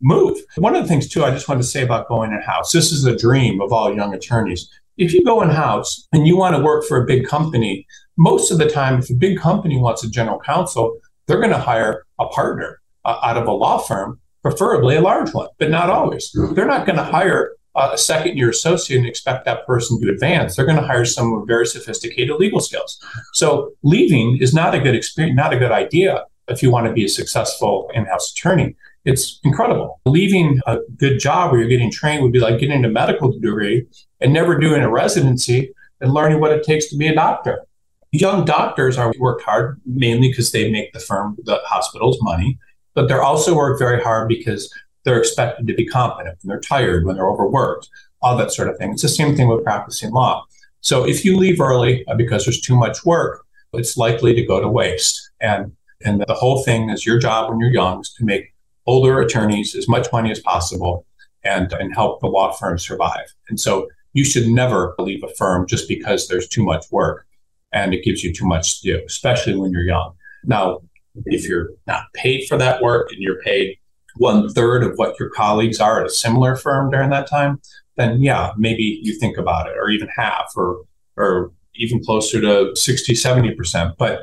move. 0.00 0.38
One 0.56 0.74
of 0.74 0.82
the 0.82 0.88
things, 0.88 1.08
too, 1.08 1.24
I 1.24 1.30
just 1.30 1.48
wanted 1.48 1.62
to 1.62 1.68
say 1.68 1.82
about 1.82 2.08
going 2.08 2.32
in 2.32 2.40
house 2.40 2.72
this 2.72 2.90
is 2.90 3.04
a 3.04 3.16
dream 3.16 3.60
of 3.60 3.72
all 3.72 3.94
young 3.94 4.14
attorneys 4.14 4.68
if 5.00 5.14
you 5.14 5.24
go 5.24 5.40
in 5.40 5.48
house 5.48 6.06
and 6.12 6.26
you 6.26 6.36
want 6.36 6.54
to 6.54 6.62
work 6.62 6.84
for 6.84 7.02
a 7.02 7.06
big 7.06 7.26
company, 7.26 7.86
most 8.18 8.50
of 8.50 8.58
the 8.58 8.68
time, 8.68 8.98
if 8.98 9.08
a 9.08 9.14
big 9.14 9.38
company 9.38 9.78
wants 9.78 10.04
a 10.04 10.10
general 10.10 10.38
counsel, 10.38 10.98
they're 11.26 11.40
going 11.40 11.50
to 11.50 11.58
hire 11.58 12.04
a 12.18 12.26
partner 12.28 12.80
uh, 13.06 13.18
out 13.22 13.38
of 13.38 13.46
a 13.46 13.52
law 13.52 13.78
firm, 13.78 14.20
preferably 14.42 14.96
a 14.96 15.00
large 15.00 15.32
one, 15.32 15.48
but 15.58 15.70
not 15.70 15.88
always. 15.88 16.30
They're 16.52 16.66
not 16.66 16.84
going 16.84 16.96
to 16.96 17.02
hire 17.02 17.52
a, 17.80 17.94
a 17.94 17.98
second 17.98 18.36
year 18.36 18.50
associate 18.50 18.98
and 18.98 19.06
expect 19.06 19.44
that 19.44 19.66
person 19.66 20.00
to 20.00 20.10
advance. 20.10 20.56
They're 20.56 20.66
going 20.66 20.80
to 20.80 20.86
hire 20.86 21.04
someone 21.04 21.40
with 21.40 21.48
very 21.48 21.66
sophisticated 21.66 22.36
legal 22.36 22.60
skills. 22.60 23.02
So 23.34 23.72
leaving 23.82 24.38
is 24.40 24.54
not 24.54 24.74
a 24.74 24.80
good 24.80 24.94
experience, 24.94 25.36
not 25.36 25.52
a 25.52 25.58
good 25.58 25.72
idea 25.72 26.24
if 26.48 26.62
you 26.62 26.70
want 26.70 26.86
to 26.86 26.92
be 26.92 27.04
a 27.04 27.08
successful 27.08 27.90
in-house 27.94 28.32
attorney. 28.32 28.76
It's 29.04 29.40
incredible. 29.44 30.00
Leaving 30.04 30.60
a 30.66 30.78
good 30.96 31.18
job 31.20 31.50
where 31.50 31.60
you're 31.60 31.70
getting 31.70 31.90
trained 31.90 32.22
would 32.22 32.32
be 32.32 32.40
like 32.40 32.60
getting 32.60 32.84
a 32.84 32.88
medical 32.88 33.30
degree 33.30 33.86
and 34.20 34.32
never 34.32 34.58
doing 34.58 34.82
a 34.82 34.90
residency 34.90 35.72
and 36.00 36.12
learning 36.12 36.40
what 36.40 36.52
it 36.52 36.64
takes 36.64 36.88
to 36.90 36.96
be 36.96 37.08
a 37.08 37.14
doctor. 37.14 37.64
Young 38.12 38.44
doctors 38.44 38.98
are 38.98 39.12
work 39.18 39.40
hard 39.42 39.80
mainly 39.86 40.28
because 40.28 40.50
they 40.50 40.70
make 40.70 40.92
the 40.92 40.98
firm, 40.98 41.36
the 41.44 41.60
hospitals 41.64 42.18
money, 42.20 42.58
but 42.94 43.08
they're 43.08 43.22
also 43.22 43.54
work 43.54 43.78
very 43.78 44.02
hard 44.02 44.28
because 44.28 44.72
they're 45.04 45.18
expected 45.18 45.66
to 45.66 45.74
be 45.74 45.86
competent 45.86 46.38
when 46.42 46.48
they're 46.48 46.60
tired, 46.60 47.04
when 47.04 47.16
they're 47.16 47.28
overworked, 47.28 47.88
all 48.22 48.36
that 48.36 48.52
sort 48.52 48.68
of 48.68 48.76
thing. 48.76 48.92
It's 48.92 49.02
the 49.02 49.08
same 49.08 49.36
thing 49.36 49.48
with 49.48 49.64
practicing 49.64 50.12
law. 50.12 50.44
So 50.80 51.06
if 51.06 51.24
you 51.24 51.36
leave 51.36 51.60
early 51.60 52.04
uh, 52.06 52.14
because 52.14 52.44
there's 52.44 52.60
too 52.60 52.76
much 52.76 53.04
work, 53.04 53.44
it's 53.72 53.96
likely 53.96 54.34
to 54.34 54.44
go 54.44 54.60
to 54.60 54.68
waste. 54.68 55.30
And 55.40 55.72
and 56.04 56.24
the 56.26 56.34
whole 56.34 56.62
thing 56.62 56.88
is 56.88 57.04
your 57.04 57.18
job 57.18 57.50
when 57.50 57.60
you're 57.60 57.70
young 57.70 58.00
is 58.00 58.12
to 58.14 58.24
make 58.24 58.54
older 58.86 59.20
attorneys 59.20 59.74
as 59.74 59.86
much 59.86 60.10
money 60.12 60.30
as 60.30 60.40
possible 60.40 61.06
and, 61.44 61.72
and 61.74 61.94
help 61.94 62.20
the 62.20 62.26
law 62.26 62.52
firm 62.52 62.78
survive. 62.78 63.34
And 63.48 63.60
so 63.60 63.88
you 64.14 64.24
should 64.24 64.48
never 64.48 64.94
leave 64.98 65.22
a 65.22 65.28
firm 65.34 65.66
just 65.66 65.88
because 65.88 66.26
there's 66.26 66.48
too 66.48 66.64
much 66.64 66.86
work 66.90 67.26
and 67.72 67.94
it 67.94 68.02
gives 68.02 68.24
you 68.24 68.32
too 68.32 68.46
much 68.46 68.80
to 68.80 68.92
do, 68.92 69.04
especially 69.06 69.56
when 69.56 69.70
you're 69.72 69.84
young. 69.84 70.14
Now, 70.44 70.80
if 71.26 71.46
you're 71.46 71.70
not 71.86 72.04
paid 72.14 72.46
for 72.48 72.56
that 72.56 72.82
work 72.82 73.12
and 73.12 73.20
you're 73.20 73.40
paid 73.42 73.78
one 74.20 74.50
third 74.50 74.84
of 74.84 74.92
what 74.96 75.18
your 75.18 75.30
colleagues 75.30 75.80
are 75.80 76.00
at 76.00 76.06
a 76.06 76.10
similar 76.10 76.54
firm 76.54 76.90
during 76.90 77.08
that 77.08 77.26
time, 77.26 77.58
then 77.96 78.22
yeah, 78.22 78.52
maybe 78.56 79.00
you 79.02 79.18
think 79.18 79.38
about 79.38 79.66
it, 79.66 79.76
or 79.78 79.88
even 79.88 80.08
half, 80.14 80.52
or 80.54 80.82
or 81.16 81.50
even 81.74 82.04
closer 82.04 82.40
to 82.40 82.74
60, 82.76 83.14
70%. 83.14 83.94
But 83.96 84.20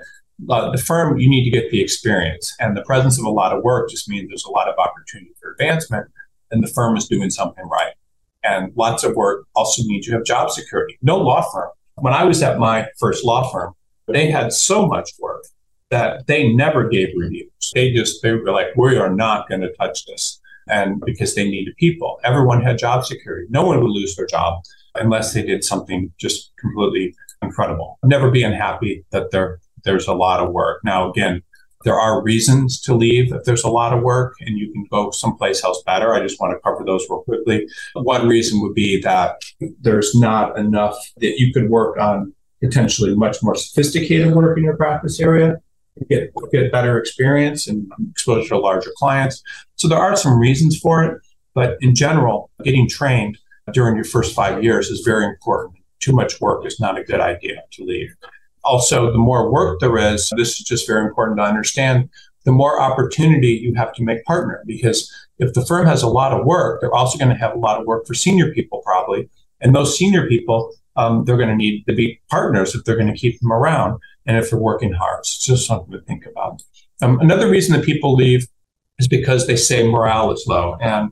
uh, 0.50 0.70
the 0.70 0.78
firm, 0.78 1.18
you 1.18 1.28
need 1.28 1.46
to 1.46 1.50
get 1.50 1.72
the 1.72 1.82
experience. 1.82 2.56
And 2.60 2.78
the 2.78 2.84
presence 2.84 3.18
of 3.18 3.26
a 3.26 3.30
lot 3.30 3.56
of 3.56 3.64
work 3.64 3.90
just 3.90 4.08
means 4.08 4.30
there's 4.30 4.46
a 4.46 4.52
lot 4.52 4.68
of 4.68 4.76
opportunity 4.78 5.32
for 5.40 5.52
advancement, 5.52 6.08
and 6.52 6.64
the 6.64 6.68
firm 6.68 6.96
is 6.96 7.08
doing 7.08 7.32
something 7.32 7.68
right. 7.68 7.94
And 8.44 8.72
lots 8.76 9.04
of 9.04 9.16
work 9.16 9.48
also 9.56 9.82
means 9.84 10.06
you 10.06 10.14
have 10.14 10.24
job 10.24 10.52
security. 10.52 10.98
No 11.02 11.18
law 11.18 11.42
firm. 11.52 11.70
When 11.96 12.14
I 12.14 12.24
was 12.24 12.44
at 12.44 12.60
my 12.60 12.88
first 13.00 13.26
law 13.26 13.52
firm, 13.52 13.74
they 14.08 14.30
had 14.30 14.54
so 14.54 14.86
much 14.86 15.10
work 15.20 15.44
that 15.90 16.28
they 16.28 16.54
never 16.54 16.88
gave 16.88 17.10
reviews. 17.16 17.50
They 17.74 17.92
just, 17.94 18.22
they 18.22 18.34
were 18.34 18.52
like, 18.52 18.76
we 18.76 18.98
are 18.98 19.14
not 19.14 19.48
going 19.48 19.62
to 19.62 19.74
touch 19.74 20.06
this. 20.06 20.40
And 20.70 21.02
because 21.06 21.34
they 21.34 21.50
needed 21.50 21.76
people, 21.78 22.20
everyone 22.24 22.62
had 22.62 22.78
job 22.78 23.06
security. 23.06 23.48
No 23.50 23.66
one 23.66 23.80
would 23.80 23.92
lose 23.92 24.16
their 24.16 24.26
job 24.26 24.64
unless 24.96 25.34
they 25.34 25.44
did 25.44 25.64
something 25.64 26.12
just 26.18 26.52
completely 26.60 27.16
incredible. 27.42 28.00
Never 28.04 28.30
be 28.30 28.44
unhappy 28.44 29.06
that 29.12 29.32
there, 29.32 29.60
there's 29.86 30.08
a 30.08 30.14
lot 30.14 30.42
of 30.42 30.52
work. 30.52 30.82
Now, 30.84 31.10
again, 31.10 31.42
there 31.86 31.98
are 31.98 32.22
reasons 32.22 32.82
to 32.82 32.94
leave 32.94 33.32
if 33.32 33.44
there's 33.46 33.64
a 33.64 33.70
lot 33.70 33.94
of 33.94 34.04
work 34.04 34.34
and 34.42 34.58
you 34.58 34.74
can 34.74 34.86
go 34.92 35.12
someplace 35.12 35.64
else 35.64 35.82
better. 35.86 36.14
I 36.14 36.20
just 36.20 36.42
want 36.42 36.52
to 36.52 36.60
cover 36.60 36.84
those 36.84 37.06
real 37.10 37.22
quickly. 37.22 37.68
One 37.94 38.28
reason 38.28 38.60
would 38.62 38.74
be 38.74 39.00
that 39.02 39.42
there's 39.80 40.14
not 40.16 40.58
enough 40.58 40.98
that 41.18 41.40
you 41.40 41.54
could 41.54 41.70
work 41.70 41.98
on 41.98 42.34
potentially 42.62 43.16
much 43.16 43.38
more 43.44 43.56
sophisticated 43.56 44.34
work 44.34 44.58
in 44.58 44.64
your 44.64 44.76
practice 44.76 45.20
area 45.22 45.62
get 46.10 46.34
get 46.52 46.72
better 46.72 46.98
experience 46.98 47.68
and 47.68 47.92
exposure 48.12 48.50
to 48.50 48.58
larger 48.58 48.92
clients. 48.98 49.44
So 49.76 49.88
there 49.88 49.98
are 49.98 50.16
some 50.16 50.40
reasons 50.40 50.78
for 50.80 51.04
it, 51.04 51.22
but 51.54 51.78
in 51.82 51.96
general, 51.96 52.50
getting 52.64 52.88
trained 52.88 53.38
during 53.74 53.96
your 53.96 54.06
first 54.06 54.36
five 54.36 54.64
years 54.64 54.90
is 54.90 55.02
very 55.02 55.26
important. 55.26 55.78
Too 56.00 56.14
much 56.14 56.40
work 56.40 56.66
is 56.66 56.80
not 56.80 56.98
a 56.98 57.04
good 57.04 57.20
idea 57.20 57.64
to 57.72 57.84
leave. 57.84 58.16
Also, 58.64 59.12
the 59.12 59.18
more 59.18 59.52
work 59.52 59.80
there 59.80 59.98
is, 59.98 60.30
this 60.36 60.60
is 60.60 60.66
just 60.66 60.88
very 60.88 61.06
important 61.06 61.38
to 61.38 61.44
understand. 61.44 62.10
The 62.46 62.52
more 62.52 62.80
opportunity 62.82 63.50
you 63.50 63.74
have 63.76 63.94
to 63.94 64.04
make 64.04 64.24
partner, 64.26 64.64
because 64.66 65.12
if 65.40 65.54
the 65.54 65.66
firm 65.66 65.86
has 65.86 66.04
a 66.04 66.08
lot 66.08 66.34
of 66.34 66.46
work, 66.46 66.82
they're 66.82 66.94
also 66.94 67.18
going 67.18 67.32
to 67.32 67.36
have 67.36 67.56
a 67.56 67.60
lot 67.60 67.80
of 67.80 67.86
work 67.86 68.06
for 68.08 68.14
senior 68.14 68.54
people, 68.54 68.82
probably. 68.86 69.30
And 69.62 69.76
those 69.76 69.98
senior 69.98 70.28
people, 70.28 70.74
um, 70.96 71.26
they're 71.26 71.38
going 71.38 71.50
to 71.50 71.56
need 71.56 71.86
to 71.88 71.94
be 71.94 72.20
partners 72.30 72.74
if 72.76 72.84
they're 72.84 72.96
going 72.96 73.12
to 73.12 73.18
keep 73.18 73.40
them 73.40 73.52
around 73.52 74.00
and 74.28 74.38
if 74.38 74.50
they're 74.50 74.60
working 74.60 74.94
hard. 74.94 75.20
It's 75.20 75.46
just 75.46 75.66
something 75.66 75.92
to 75.92 76.02
think 76.02 76.26
about. 76.26 76.62
Um, 77.02 77.20
another 77.20 77.50
reason 77.50 77.76
that 77.76 77.86
people 77.86 78.14
leave 78.14 78.48
is 79.00 79.08
because 79.08 79.48
they 79.48 79.56
say 79.56 79.88
morale 79.88 80.32
is 80.32 80.46
low. 80.48 80.78
And 80.82 81.12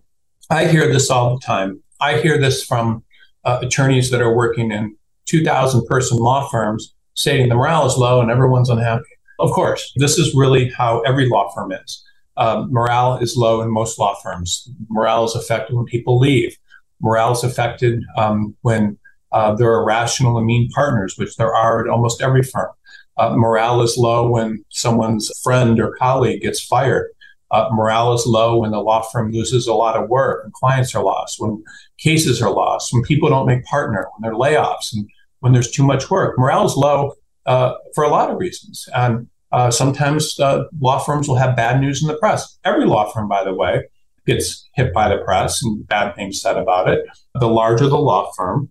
I 0.49 0.67
hear 0.67 0.91
this 0.91 1.09
all 1.09 1.35
the 1.35 1.45
time. 1.45 1.81
I 2.01 2.17
hear 2.17 2.37
this 2.37 2.63
from 2.63 3.03
uh, 3.45 3.59
attorneys 3.61 4.09
that 4.11 4.21
are 4.21 4.35
working 4.35 4.71
in 4.71 4.95
2,000 5.25 5.85
person 5.87 6.17
law 6.17 6.47
firms 6.49 6.93
saying 7.15 7.49
the 7.49 7.55
morale 7.55 7.85
is 7.85 7.97
low 7.97 8.21
and 8.21 8.29
everyone's 8.29 8.69
unhappy. 8.69 9.03
Of 9.39 9.51
course, 9.51 9.93
this 9.95 10.17
is 10.17 10.35
really 10.35 10.69
how 10.69 11.01
every 11.01 11.27
law 11.29 11.51
firm 11.53 11.71
is. 11.71 12.03
Um, 12.37 12.71
morale 12.71 13.17
is 13.17 13.37
low 13.37 13.61
in 13.61 13.71
most 13.71 13.97
law 13.97 14.15
firms. 14.15 14.69
Morale 14.89 15.25
is 15.25 15.35
affected 15.35 15.75
when 15.75 15.85
people 15.85 16.19
leave. 16.19 16.57
Morale 17.01 17.31
is 17.31 17.43
affected 17.43 18.03
um, 18.17 18.55
when 18.61 18.97
uh, 19.31 19.55
there 19.55 19.71
are 19.71 19.85
rational 19.85 20.37
and 20.37 20.45
mean 20.45 20.69
partners, 20.71 21.15
which 21.17 21.35
there 21.37 21.53
are 21.53 21.81
at 21.81 21.89
almost 21.89 22.21
every 22.21 22.43
firm. 22.43 22.71
Uh, 23.17 23.35
morale 23.35 23.81
is 23.81 23.97
low 23.97 24.29
when 24.29 24.63
someone's 24.69 25.31
friend 25.43 25.79
or 25.79 25.95
colleague 25.95 26.41
gets 26.41 26.59
fired. 26.59 27.09
Uh, 27.51 27.69
morale 27.71 28.13
is 28.13 28.25
low 28.25 28.57
when 28.57 28.71
the 28.71 28.79
law 28.79 29.01
firm 29.01 29.31
loses 29.31 29.67
a 29.67 29.73
lot 29.73 29.95
of 29.95 30.09
work 30.09 30.43
and 30.43 30.53
clients 30.53 30.95
are 30.95 31.03
lost, 31.03 31.39
when 31.39 31.63
cases 31.97 32.41
are 32.41 32.51
lost, 32.51 32.91
when 32.91 33.03
people 33.03 33.29
don't 33.29 33.45
make 33.45 33.63
partner, 33.65 34.07
when 34.15 34.21
there 34.21 34.33
are 34.33 34.51
layoffs, 34.51 34.93
and 34.93 35.07
when 35.39 35.53
there's 35.53 35.71
too 35.71 35.83
much 35.83 36.09
work. 36.09 36.37
Morale 36.37 36.65
is 36.65 36.75
low 36.75 37.13
uh, 37.45 37.75
for 37.93 38.03
a 38.03 38.09
lot 38.09 38.29
of 38.29 38.37
reasons. 38.37 38.89
And 38.93 39.27
uh, 39.51 39.71
sometimes 39.71 40.39
uh, 40.39 40.63
law 40.81 40.99
firms 40.99 41.27
will 41.27 41.35
have 41.35 41.55
bad 41.55 41.79
news 41.79 42.01
in 42.01 42.07
the 42.07 42.17
press. 42.17 42.57
Every 42.65 42.85
law 42.85 43.09
firm, 43.11 43.29
by 43.29 43.43
the 43.43 43.53
way, 43.53 43.83
gets 44.25 44.67
hit 44.73 44.93
by 44.93 45.07
the 45.07 45.23
press 45.23 45.63
and 45.63 45.87
bad 45.87 46.15
things 46.15 46.41
said 46.41 46.57
about 46.57 46.89
it. 46.89 47.05
The 47.35 47.47
larger 47.47 47.87
the 47.87 47.97
law 47.97 48.31
firm, 48.35 48.69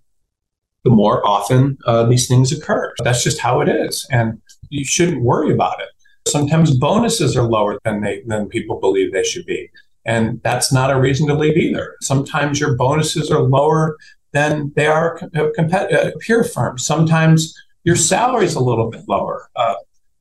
the 0.85 0.91
more 0.91 1.27
often 1.27 1.79
uh, 1.87 2.05
these 2.05 2.29
things 2.29 2.53
occur. 2.53 2.93
That's 3.03 3.25
just 3.25 3.41
how 3.41 3.61
it 3.61 3.69
is, 3.69 4.07
and 4.11 4.41
you 4.69 4.85
shouldn't 4.85 5.23
worry 5.23 5.53
about 5.53 5.81
it. 5.81 5.89
Sometimes 6.27 6.77
bonuses 6.77 7.37
are 7.37 7.43
lower 7.43 7.79
than 7.85 8.03
they 8.03 8.23
than 8.27 8.49
people 8.49 8.79
believe 8.79 9.13
they 9.13 9.25
should 9.25 9.47
be, 9.47 9.71
and 10.05 10.41
that's 10.43 10.73
not 10.73 10.91
a 10.91 11.01
reason 11.01 11.27
to 11.29 11.35
leave 11.35 11.57
either. 11.57 11.97
Sometimes 12.03 12.61
your 12.61 12.77
bonuses 12.77 13.31
are 13.31 13.41
lower 13.41 13.97
than 14.33 14.73
they 14.77 14.87
are 14.87 15.19
compet- 15.19 15.93
uh, 15.93 16.11
peer 16.21 16.45
firms. 16.45 16.85
Sometimes 16.85 17.55
your 17.85 17.97
salary 17.97 18.45
is 18.45 18.55
a 18.55 18.61
little 18.61 18.91
bit 18.91 19.05
lower. 19.09 19.49
Uh, 19.57 19.75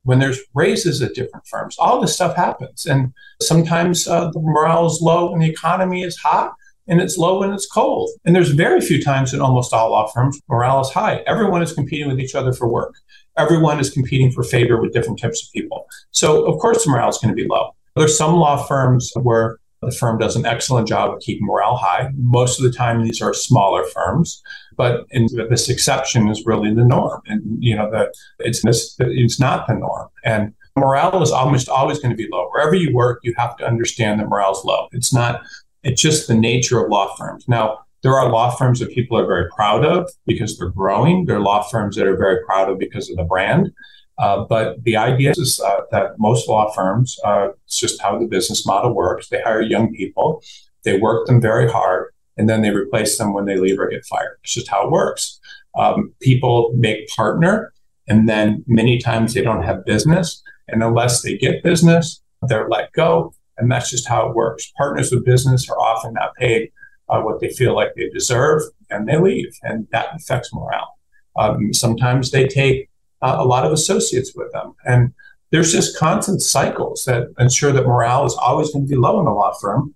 when 0.04 0.18
there's 0.18 0.40
raises 0.52 1.00
at 1.00 1.14
different 1.14 1.46
firms, 1.46 1.76
all 1.78 2.00
this 2.00 2.14
stuff 2.14 2.36
happens, 2.36 2.86
and 2.86 3.12
sometimes 3.40 4.06
uh, 4.06 4.30
the 4.30 4.40
morale 4.40 4.86
is 4.86 5.00
low 5.00 5.32
and 5.32 5.42
the 5.42 5.48
economy 5.48 6.02
is 6.02 6.16
hot 6.16 6.54
and 6.86 7.00
it's 7.00 7.16
low 7.16 7.40
when 7.40 7.52
it's 7.52 7.66
cold. 7.66 8.10
And 8.24 8.34
there's 8.34 8.50
very 8.50 8.80
few 8.80 9.02
times 9.02 9.32
in 9.32 9.40
almost 9.40 9.72
all 9.72 9.90
law 9.90 10.06
firms 10.08 10.40
morale 10.48 10.80
is 10.80 10.90
high. 10.90 11.22
Everyone 11.26 11.62
is 11.62 11.72
competing 11.72 12.08
with 12.08 12.20
each 12.20 12.34
other 12.34 12.52
for 12.52 12.68
work. 12.68 12.94
Everyone 13.36 13.80
is 13.80 13.90
competing 13.90 14.30
for 14.30 14.42
favor 14.42 14.80
with 14.80 14.92
different 14.92 15.18
types 15.18 15.42
of 15.44 15.52
people. 15.52 15.86
So 16.10 16.44
of 16.44 16.58
course 16.60 16.86
morale 16.86 17.08
is 17.08 17.18
going 17.18 17.34
to 17.34 17.42
be 17.42 17.48
low. 17.48 17.74
There's 17.96 18.16
some 18.16 18.34
law 18.36 18.56
firms 18.64 19.12
where 19.14 19.58
the 19.84 19.92
firm 19.92 20.18
does 20.18 20.36
an 20.36 20.46
excellent 20.46 20.88
job 20.88 21.12
of 21.12 21.20
keeping 21.20 21.46
morale 21.46 21.76
high. 21.76 22.10
Most 22.16 22.58
of 22.58 22.64
the 22.64 22.72
time, 22.72 23.04
these 23.04 23.20
are 23.20 23.34
smaller 23.34 23.84
firms, 23.84 24.42
but 24.76 25.04
in, 25.10 25.26
this 25.50 25.68
exception 25.68 26.28
is 26.28 26.46
really 26.46 26.72
the 26.74 26.84
norm. 26.84 27.20
And 27.26 27.42
you 27.62 27.76
know, 27.76 27.90
the, 27.90 28.12
it's 28.38 28.62
this, 28.62 28.96
it's 28.98 29.38
not 29.38 29.66
the 29.66 29.74
norm. 29.74 30.08
And 30.24 30.54
morale 30.76 31.22
is 31.22 31.30
almost 31.30 31.68
always 31.68 31.98
going 31.98 32.10
to 32.10 32.16
be 32.16 32.28
low. 32.30 32.48
Wherever 32.48 32.74
you 32.74 32.94
work, 32.94 33.20
you 33.22 33.34
have 33.36 33.56
to 33.58 33.66
understand 33.66 34.20
that 34.20 34.28
morale 34.28 34.52
is 34.52 34.64
low. 34.64 34.88
It's 34.92 35.12
not 35.12 35.42
it's 35.84 36.02
just 36.02 36.26
the 36.26 36.34
nature 36.34 36.82
of 36.82 36.90
law 36.90 37.14
firms. 37.16 37.46
Now, 37.46 37.80
there 38.02 38.18
are 38.18 38.30
law 38.30 38.50
firms 38.50 38.80
that 38.80 38.90
people 38.90 39.18
are 39.18 39.26
very 39.26 39.48
proud 39.50 39.84
of 39.84 40.10
because 40.26 40.58
they're 40.58 40.68
growing. 40.68 41.24
There 41.24 41.36
are 41.36 41.40
law 41.40 41.62
firms 41.62 41.96
that 41.96 42.06
are 42.06 42.16
very 42.16 42.44
proud 42.44 42.68
of 42.68 42.78
because 42.78 43.08
of 43.08 43.16
the 43.16 43.24
brand. 43.24 43.72
Uh, 44.18 44.44
but 44.44 44.82
the 44.84 44.96
idea 44.96 45.32
is 45.36 45.60
uh, 45.60 45.80
that 45.90 46.18
most 46.18 46.48
law 46.48 46.70
firms, 46.72 47.18
uh, 47.24 47.48
it's 47.64 47.80
just 47.80 48.00
how 48.00 48.18
the 48.18 48.26
business 48.26 48.66
model 48.66 48.94
works. 48.94 49.28
They 49.28 49.40
hire 49.40 49.62
young 49.62 49.92
people, 49.92 50.42
they 50.84 50.98
work 50.98 51.26
them 51.26 51.40
very 51.40 51.70
hard, 51.70 52.12
and 52.36 52.48
then 52.48 52.62
they 52.62 52.70
replace 52.70 53.18
them 53.18 53.32
when 53.32 53.46
they 53.46 53.56
leave 53.56 53.78
or 53.78 53.88
get 53.88 54.04
fired. 54.04 54.38
It's 54.44 54.54
just 54.54 54.68
how 54.68 54.86
it 54.86 54.92
works. 54.92 55.40
Um, 55.76 56.12
people 56.20 56.72
make 56.76 57.08
partner, 57.08 57.72
and 58.06 58.28
then 58.28 58.64
many 58.66 58.98
times 58.98 59.34
they 59.34 59.42
don't 59.42 59.64
have 59.64 59.84
business. 59.84 60.42
And 60.68 60.82
unless 60.82 61.22
they 61.22 61.36
get 61.36 61.64
business, 61.64 62.22
they're 62.42 62.68
let 62.68 62.92
go 62.92 63.34
and 63.58 63.70
that's 63.70 63.90
just 63.90 64.08
how 64.08 64.28
it 64.28 64.34
works. 64.34 64.72
Partners 64.76 65.10
with 65.10 65.24
business 65.24 65.68
are 65.68 65.78
often 65.78 66.14
not 66.14 66.34
paid 66.36 66.70
uh, 67.08 67.20
what 67.20 67.40
they 67.40 67.50
feel 67.50 67.74
like 67.74 67.94
they 67.94 68.08
deserve, 68.10 68.62
and 68.90 69.08
they 69.08 69.18
leave, 69.18 69.52
and 69.62 69.86
that 69.92 70.14
affects 70.14 70.52
morale. 70.52 70.98
Um, 71.36 71.72
sometimes 71.72 72.30
they 72.30 72.46
take 72.46 72.88
uh, 73.22 73.36
a 73.38 73.44
lot 73.44 73.66
of 73.66 73.72
associates 73.72 74.32
with 74.34 74.52
them, 74.52 74.74
and 74.84 75.12
there's 75.50 75.72
just 75.72 75.98
constant 75.98 76.42
cycles 76.42 77.04
that 77.04 77.32
ensure 77.38 77.72
that 77.72 77.86
morale 77.86 78.26
is 78.26 78.34
always 78.34 78.72
going 78.72 78.86
to 78.86 78.90
be 78.90 78.96
low 78.96 79.20
in 79.20 79.26
a 79.26 79.34
law 79.34 79.52
firm. 79.60 79.94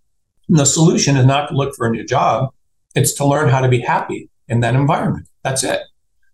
And 0.48 0.58
the 0.58 0.66
solution 0.66 1.16
is 1.16 1.26
not 1.26 1.48
to 1.48 1.54
look 1.56 1.74
for 1.74 1.86
a 1.86 1.90
new 1.90 2.04
job. 2.04 2.50
It's 2.94 3.12
to 3.14 3.24
learn 3.24 3.48
how 3.48 3.60
to 3.60 3.68
be 3.68 3.80
happy 3.80 4.30
in 4.48 4.60
that 4.60 4.74
environment. 4.74 5.26
That's 5.42 5.64
it. 5.64 5.80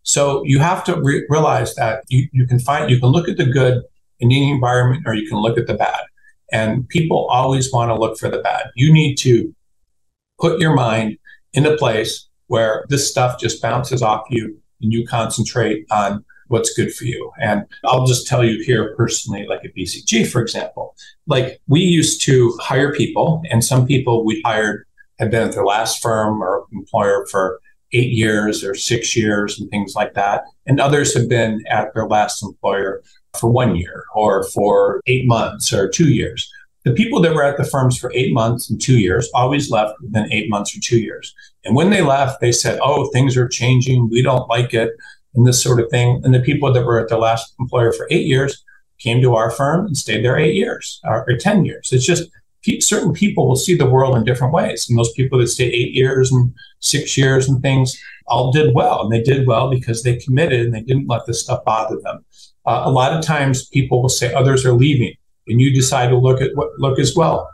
So 0.03 0.45
you 0.45 0.59
have 0.59 0.85
to 0.85 1.01
re- 1.01 1.25
realize 1.29 1.75
that 1.77 2.05
you, 2.09 2.29
you 2.33 2.47
can 2.47 2.59
find, 2.59 2.91
you 2.91 3.01
can 3.01 3.09
look 3.09 3.29
at 3.29 3.39
the 3.39 3.47
good 3.47 3.83
in 4.21 4.31
any 4.31 4.51
environment 4.51 5.05
or 5.07 5.15
you 5.15 5.29
can 5.29 5.39
look 5.39 5.59
at 5.59 5.67
the 5.67 5.75
bad. 5.75 6.01
And 6.53 6.89
people 6.89 7.27
always 7.27 7.73
want 7.73 7.91
to 7.91 7.95
look 7.95 8.19
for 8.19 8.29
the 8.29 8.39
bad. 8.39 8.67
You 8.77 8.93
need 8.93 9.17
to 9.17 9.55
put 10.41 10.61
your 10.61 10.75
mind 10.75 11.19
in 11.53 11.67
a 11.67 11.77
place 11.77 12.29
where 12.49 12.85
this 12.89 13.09
stuff 13.11 13.41
just 13.41 13.63
bounces 13.63 14.03
off 14.03 14.25
you 14.31 14.59
and 14.81 14.93
you 14.93 15.07
concentrate 15.07 15.87
on 15.91 16.25
what's 16.49 16.75
good 16.75 16.93
for 16.95 17.05
you. 17.05 17.33
And 17.41 17.65
I'll 17.85 18.07
just 18.07 18.27
tell 18.27 18.45
you 18.45 18.63
here 18.63 18.95
personally, 18.97 19.47
like 19.47 19.65
at 19.65 19.75
BCG, 19.75 20.27
for 20.27 20.43
example, 20.43 20.95
like 21.27 21.61
we 21.67 21.81
used 21.81 22.23
to 22.23 22.57
hire 22.61 22.93
people, 22.93 23.43
and 23.51 23.65
some 23.65 23.87
people 23.87 24.25
we 24.25 24.43
hired 24.45 24.87
had 25.19 25.31
been 25.31 25.49
at 25.49 25.55
their 25.55 25.65
last 25.65 26.03
firm 26.03 26.43
or 26.43 26.67
employer 26.73 27.27
for 27.31 27.61
eight 27.93 28.11
years 28.11 28.65
or 28.65 28.75
six 28.75 29.17
years 29.17 29.59
and 29.59 29.71
things 29.71 29.95
like 29.95 30.15
that. 30.15 30.43
And 30.67 30.81
others 30.81 31.17
have 31.17 31.29
been 31.29 31.65
at 31.69 31.95
their 31.95 32.07
last 32.07 32.43
employer 32.43 33.03
for 33.39 33.51
one 33.51 33.77
year 33.77 34.05
or 34.15 34.45
for 34.45 35.01
eight 35.07 35.27
months 35.27 35.73
or 35.73 35.89
two 35.89 36.09
years. 36.09 36.51
The 36.85 36.93
people 36.93 37.21
that 37.23 37.35
were 37.35 37.45
at 37.45 37.57
the 37.57 37.65
firms 37.65 37.97
for 37.97 38.13
eight 38.15 38.35
months 38.35 38.69
and 38.69 38.81
two 38.81 38.99
years 38.99 39.31
always 39.35 39.71
left 39.71 39.95
within 40.03 40.31
eight 40.31 40.51
months 40.51 40.77
or 40.77 40.81
two 40.81 40.99
years. 40.99 41.35
And 41.65 41.75
when 41.75 41.91
they 41.91 42.03
left, 42.03 42.41
they 42.41 42.53
said, 42.53 42.79
Oh, 42.83 43.07
things 43.11 43.37
are 43.37 43.49
changing. 43.49 44.11
We 44.11 44.21
don't 44.21 44.49
like 44.49 44.75
it 44.75 44.91
and 45.35 45.47
this 45.47 45.63
sort 45.63 45.81
of 45.81 45.91
thing. 45.91 46.21
And 46.25 46.35
the 46.35 46.41
people 46.41 46.73
that 46.73 46.85
were 46.85 47.01
at 47.01 47.09
their 47.09 47.19
last 47.19 47.55
employer 47.59 47.93
for 47.93 48.07
eight 48.11 48.27
years 48.27 48.63
came 48.99 49.21
to 49.23 49.35
our 49.35 49.51
firm 49.51 49.87
and 49.87 49.97
stayed 49.97 50.25
there 50.25 50.39
eight 50.39 50.55
years 50.55 51.01
or, 51.05 51.29
or 51.29 51.37
10 51.37 51.65
years. 51.65 51.93
It's 51.93 52.05
just 52.07 52.31
certain 52.81 53.13
people 53.13 53.49
will 53.49 53.57
see 53.57 53.75
the 53.75 53.89
world 53.89 54.17
in 54.17 54.25
different 54.25 54.55
ways. 54.55 54.87
And 54.89 54.99
those 54.99 55.13
people 55.13 55.39
that 55.39 55.49
stay 55.49 55.67
eight 55.67 55.93
years 55.93 56.33
and 56.33 56.55
six 56.81 57.17
years 57.17 57.49
and 57.49 57.61
things 57.61 58.01
all 58.27 58.53
did 58.53 58.75
well. 58.75 59.03
And 59.03 59.13
they 59.13 59.23
did 59.23 59.47
well 59.47 59.69
because 59.69 60.03
they 60.03 60.17
committed 60.17 60.61
and 60.61 60.75
they 60.75 60.81
didn't 60.81 61.09
let 61.09 61.27
this 61.27 61.43
stuff 61.43 61.65
bother 61.65 61.99
them. 62.03 62.25
Uh, 62.67 62.83
a 62.85 62.91
lot 62.91 63.13
of 63.13 63.25
times 63.25 63.67
people 63.69 64.01
will 64.01 64.09
say 64.09 64.33
others 64.33 64.65
are 64.65 64.73
leaving 64.73 65.15
and 65.47 65.61
you 65.61 65.73
decide 65.73 66.09
to 66.09 66.17
look 66.17 66.41
at 66.41 66.51
what 66.55 66.71
look 66.79 66.99
as 66.99 67.15
well. 67.15 67.51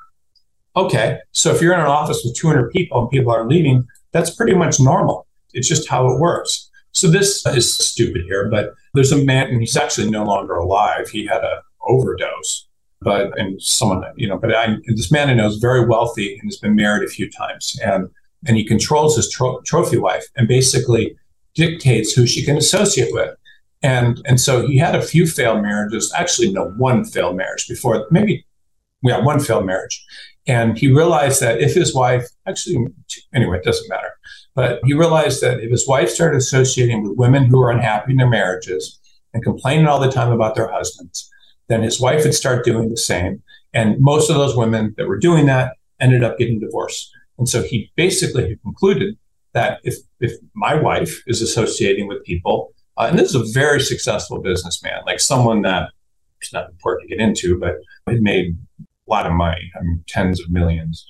Okay, 0.77 1.19
so 1.33 1.53
if 1.53 1.61
you're 1.61 1.75
in 1.75 1.81
an 1.81 1.87
office 1.87 2.23
with 2.25 2.37
200 2.37 2.71
people 2.71 3.01
and 3.01 3.11
people 3.11 3.33
are 3.33 3.47
leaving, 3.47 3.87
that's 4.13 4.31
pretty 4.31 4.55
much 4.55 4.79
normal. 4.79 5.27
It's 5.53 5.69
just 5.69 5.89
how 5.89 6.09
it 6.09 6.21
works. 6.21 6.71
So 6.93 7.09
this 7.09 7.45
is 7.47 7.77
stupid 7.77 8.23
here, 8.23 8.49
but 8.49 8.75
there's 8.95 9.13
a 9.13 9.25
man, 9.25 9.49
and 9.49 9.61
he's 9.61 9.77
actually 9.77 10.11
no 10.11 10.25
longer 10.25 10.55
alive. 10.55 11.09
He 11.09 11.27
had 11.27 11.43
a 11.43 11.63
overdose, 11.83 12.67
but 13.01 13.37
and 13.39 13.61
someone 13.61 14.05
you 14.17 14.29
know, 14.29 14.39
but 14.39 14.55
I 14.55 14.77
this 14.87 15.11
man 15.11 15.29
I 15.29 15.35
know 15.35 15.47
is 15.47 15.57
very 15.57 15.87
wealthy 15.87 16.35
and 16.39 16.49
has 16.49 16.57
been 16.57 16.75
married 16.75 17.07
a 17.07 17.11
few 17.11 17.31
times, 17.31 17.79
and 17.85 18.09
and 18.47 18.57
he 18.57 18.65
controls 18.65 19.17
his 19.17 19.31
tro- 19.31 19.61
trophy 19.63 19.99
wife 19.99 20.25
and 20.37 20.49
basically 20.49 21.17
dictates 21.55 22.13
who 22.13 22.27
she 22.27 22.45
can 22.45 22.57
associate 22.57 23.13
with. 23.13 23.37
And 23.83 24.21
and 24.27 24.41
so 24.41 24.67
he 24.67 24.77
had 24.79 24.95
a 24.95 25.03
few 25.03 25.27
failed 25.27 25.63
marriages, 25.63 26.13
actually 26.15 26.53
no 26.53 26.71
one 26.77 27.05
failed 27.05 27.37
marriage 27.37 27.67
before, 27.69 28.07
maybe 28.11 28.45
yeah, 29.03 29.19
one 29.19 29.41
failed 29.41 29.65
marriage. 29.65 30.05
And 30.47 30.77
he 30.77 30.93
realized 30.93 31.41
that 31.41 31.61
if 31.61 31.75
his 31.75 31.95
wife 31.95 32.27
actually 32.47 32.87
anyway, 33.35 33.59
it 33.59 33.65
doesn't 33.65 33.89
matter 33.89 34.11
but 34.55 34.81
he 34.85 34.95
realized 34.95 35.41
that 35.43 35.61
if 35.61 35.71
his 35.71 35.87
wife 35.87 36.11
started 36.11 36.37
associating 36.37 37.03
with 37.03 37.17
women 37.17 37.45
who 37.45 37.59
were 37.59 37.71
unhappy 37.71 38.13
in 38.13 38.19
their 38.19 38.29
marriages 38.29 38.99
and 39.33 39.43
complaining 39.43 39.87
all 39.87 40.01
the 40.01 40.11
time 40.11 40.33
about 40.33 40.55
their 40.55 40.71
husbands, 40.71 41.31
then 41.69 41.83
his 41.83 42.01
wife 42.01 42.25
would 42.25 42.35
start 42.35 42.65
doing 42.65 42.91
the 42.91 42.97
same. 42.97 43.43
And 43.73 44.01
most 44.01 44.29
of 44.29 44.37
those 44.37 44.57
women 44.57 44.95
that 44.97 45.07
were 45.07 45.19
doing 45.19 45.47
that 45.47 45.77
ended 46.01 46.25
up 46.25 46.37
getting 46.37 46.59
divorced. 46.59 47.11
And 47.39 47.49
so 47.49 47.63
he 47.63 47.93
basically 47.97 48.59
concluded 48.63 49.17
that 49.53 49.79
if, 49.85 49.95
if 50.21 50.33
my 50.55 50.75
wife 50.75 51.23
is 51.27 51.41
associating 51.41 52.09
with 52.09 52.25
people, 52.25 52.75
uh, 52.97 53.07
and 53.09 53.19
this 53.19 53.35
is 53.35 53.35
a 53.35 53.53
very 53.53 53.81
successful 53.81 54.41
businessman, 54.41 55.01
like 55.07 55.21
someone 55.21 55.63
that 55.63 55.91
it's 56.41 56.53
not 56.53 56.71
important 56.71 57.09
to 57.09 57.17
get 57.17 57.23
into, 57.23 57.59
but 57.59 57.77
it 58.07 58.23
made 58.23 58.57
a 58.81 59.11
lot 59.11 59.27
of 59.27 59.33
money, 59.33 59.71
I 59.79 59.83
mean, 59.83 60.05
tens 60.07 60.41
of 60.41 60.51
millions, 60.51 61.07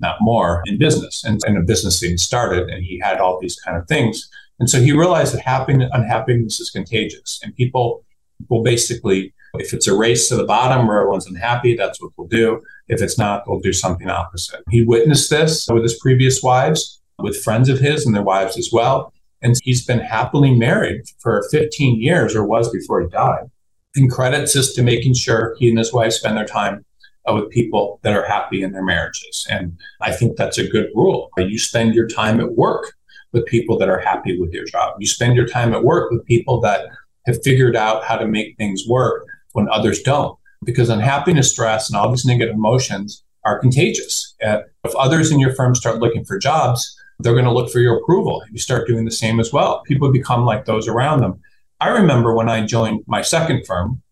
not 0.00 0.16
more, 0.20 0.62
in 0.66 0.78
business 0.78 1.24
and 1.24 1.40
in 1.46 1.56
a 1.56 1.62
business 1.62 2.00
he 2.00 2.16
started. 2.16 2.68
And 2.68 2.84
he 2.84 2.98
had 3.02 3.20
all 3.20 3.38
these 3.40 3.56
kind 3.56 3.76
of 3.76 3.86
things. 3.88 4.28
And 4.58 4.68
so 4.68 4.80
he 4.80 4.92
realized 4.92 5.34
that 5.34 5.40
happiness, 5.40 5.90
unhappiness 5.92 6.60
is 6.60 6.70
contagious. 6.70 7.40
And 7.42 7.54
people 7.56 8.04
will 8.48 8.62
basically, 8.62 9.32
if 9.54 9.72
it's 9.72 9.86
a 9.86 9.96
race 9.96 10.28
to 10.28 10.36
the 10.36 10.44
bottom 10.44 10.86
where 10.86 11.00
everyone's 11.00 11.26
unhappy, 11.26 11.74
that's 11.74 12.00
what 12.00 12.12
they'll 12.16 12.26
do. 12.26 12.62
If 12.88 13.00
it's 13.00 13.18
not, 13.18 13.44
they'll 13.46 13.60
do 13.60 13.72
something 13.72 14.08
opposite. 14.08 14.60
He 14.68 14.84
witnessed 14.84 15.30
this 15.30 15.68
with 15.68 15.82
his 15.82 15.98
previous 15.98 16.42
wives, 16.42 17.00
with 17.18 17.42
friends 17.42 17.68
of 17.68 17.78
his 17.78 18.06
and 18.06 18.14
their 18.14 18.22
wives 18.22 18.58
as 18.58 18.70
well. 18.72 19.12
And 19.42 19.56
he's 19.62 19.84
been 19.84 20.00
happily 20.00 20.54
married 20.54 21.02
for 21.18 21.42
15 21.50 22.00
years, 22.00 22.34
or 22.34 22.44
was 22.44 22.70
before 22.70 23.00
he 23.00 23.08
died. 23.08 23.50
And 23.96 24.10
credits 24.10 24.52
this 24.52 24.74
to 24.74 24.82
making 24.82 25.14
sure 25.14 25.56
he 25.58 25.68
and 25.68 25.78
his 25.78 25.92
wife 25.92 26.12
spend 26.12 26.36
their 26.36 26.44
time 26.44 26.84
uh, 27.28 27.34
with 27.34 27.50
people 27.50 28.00
that 28.02 28.14
are 28.14 28.26
happy 28.26 28.62
in 28.62 28.72
their 28.72 28.84
marriages. 28.84 29.46
And 29.50 29.78
I 30.00 30.12
think 30.12 30.36
that's 30.36 30.58
a 30.58 30.68
good 30.68 30.90
rule. 30.94 31.30
You 31.36 31.58
spend 31.58 31.94
your 31.94 32.06
time 32.06 32.40
at 32.40 32.52
work 32.52 32.92
with 33.32 33.46
people 33.46 33.78
that 33.78 33.88
are 33.88 34.00
happy 34.00 34.38
with 34.38 34.52
your 34.52 34.64
job. 34.64 34.94
You 34.98 35.06
spend 35.06 35.36
your 35.36 35.46
time 35.46 35.72
at 35.72 35.84
work 35.84 36.10
with 36.10 36.24
people 36.24 36.60
that 36.60 36.86
have 37.26 37.42
figured 37.42 37.76
out 37.76 38.04
how 38.04 38.16
to 38.16 38.26
make 38.26 38.56
things 38.56 38.84
work 38.88 39.26
when 39.52 39.68
others 39.68 40.02
don't. 40.02 40.36
Because 40.64 40.90
unhappiness, 40.90 41.50
stress, 41.50 41.88
and 41.88 41.96
all 41.96 42.10
these 42.10 42.24
negative 42.24 42.54
emotions 42.54 43.24
are 43.44 43.58
contagious. 43.58 44.34
And 44.40 44.62
if 44.84 44.94
others 44.94 45.30
in 45.30 45.38
your 45.40 45.54
firm 45.54 45.74
start 45.74 45.98
looking 45.98 46.24
for 46.24 46.38
jobs, 46.38 46.96
they're 47.22 47.34
going 47.34 47.44
to 47.44 47.52
look 47.52 47.70
for 47.70 47.80
your 47.80 47.98
approval. 47.98 48.42
You 48.50 48.58
start 48.58 48.86
doing 48.86 49.04
the 49.04 49.10
same 49.10 49.40
as 49.40 49.52
well. 49.52 49.82
People 49.82 50.10
become 50.10 50.44
like 50.44 50.64
those 50.64 50.88
around 50.88 51.20
them. 51.20 51.40
I 51.80 51.88
remember 51.88 52.34
when 52.34 52.48
I 52.48 52.64
joined 52.66 53.04
my 53.06 53.22
second 53.22 53.66
firm, 53.66 54.02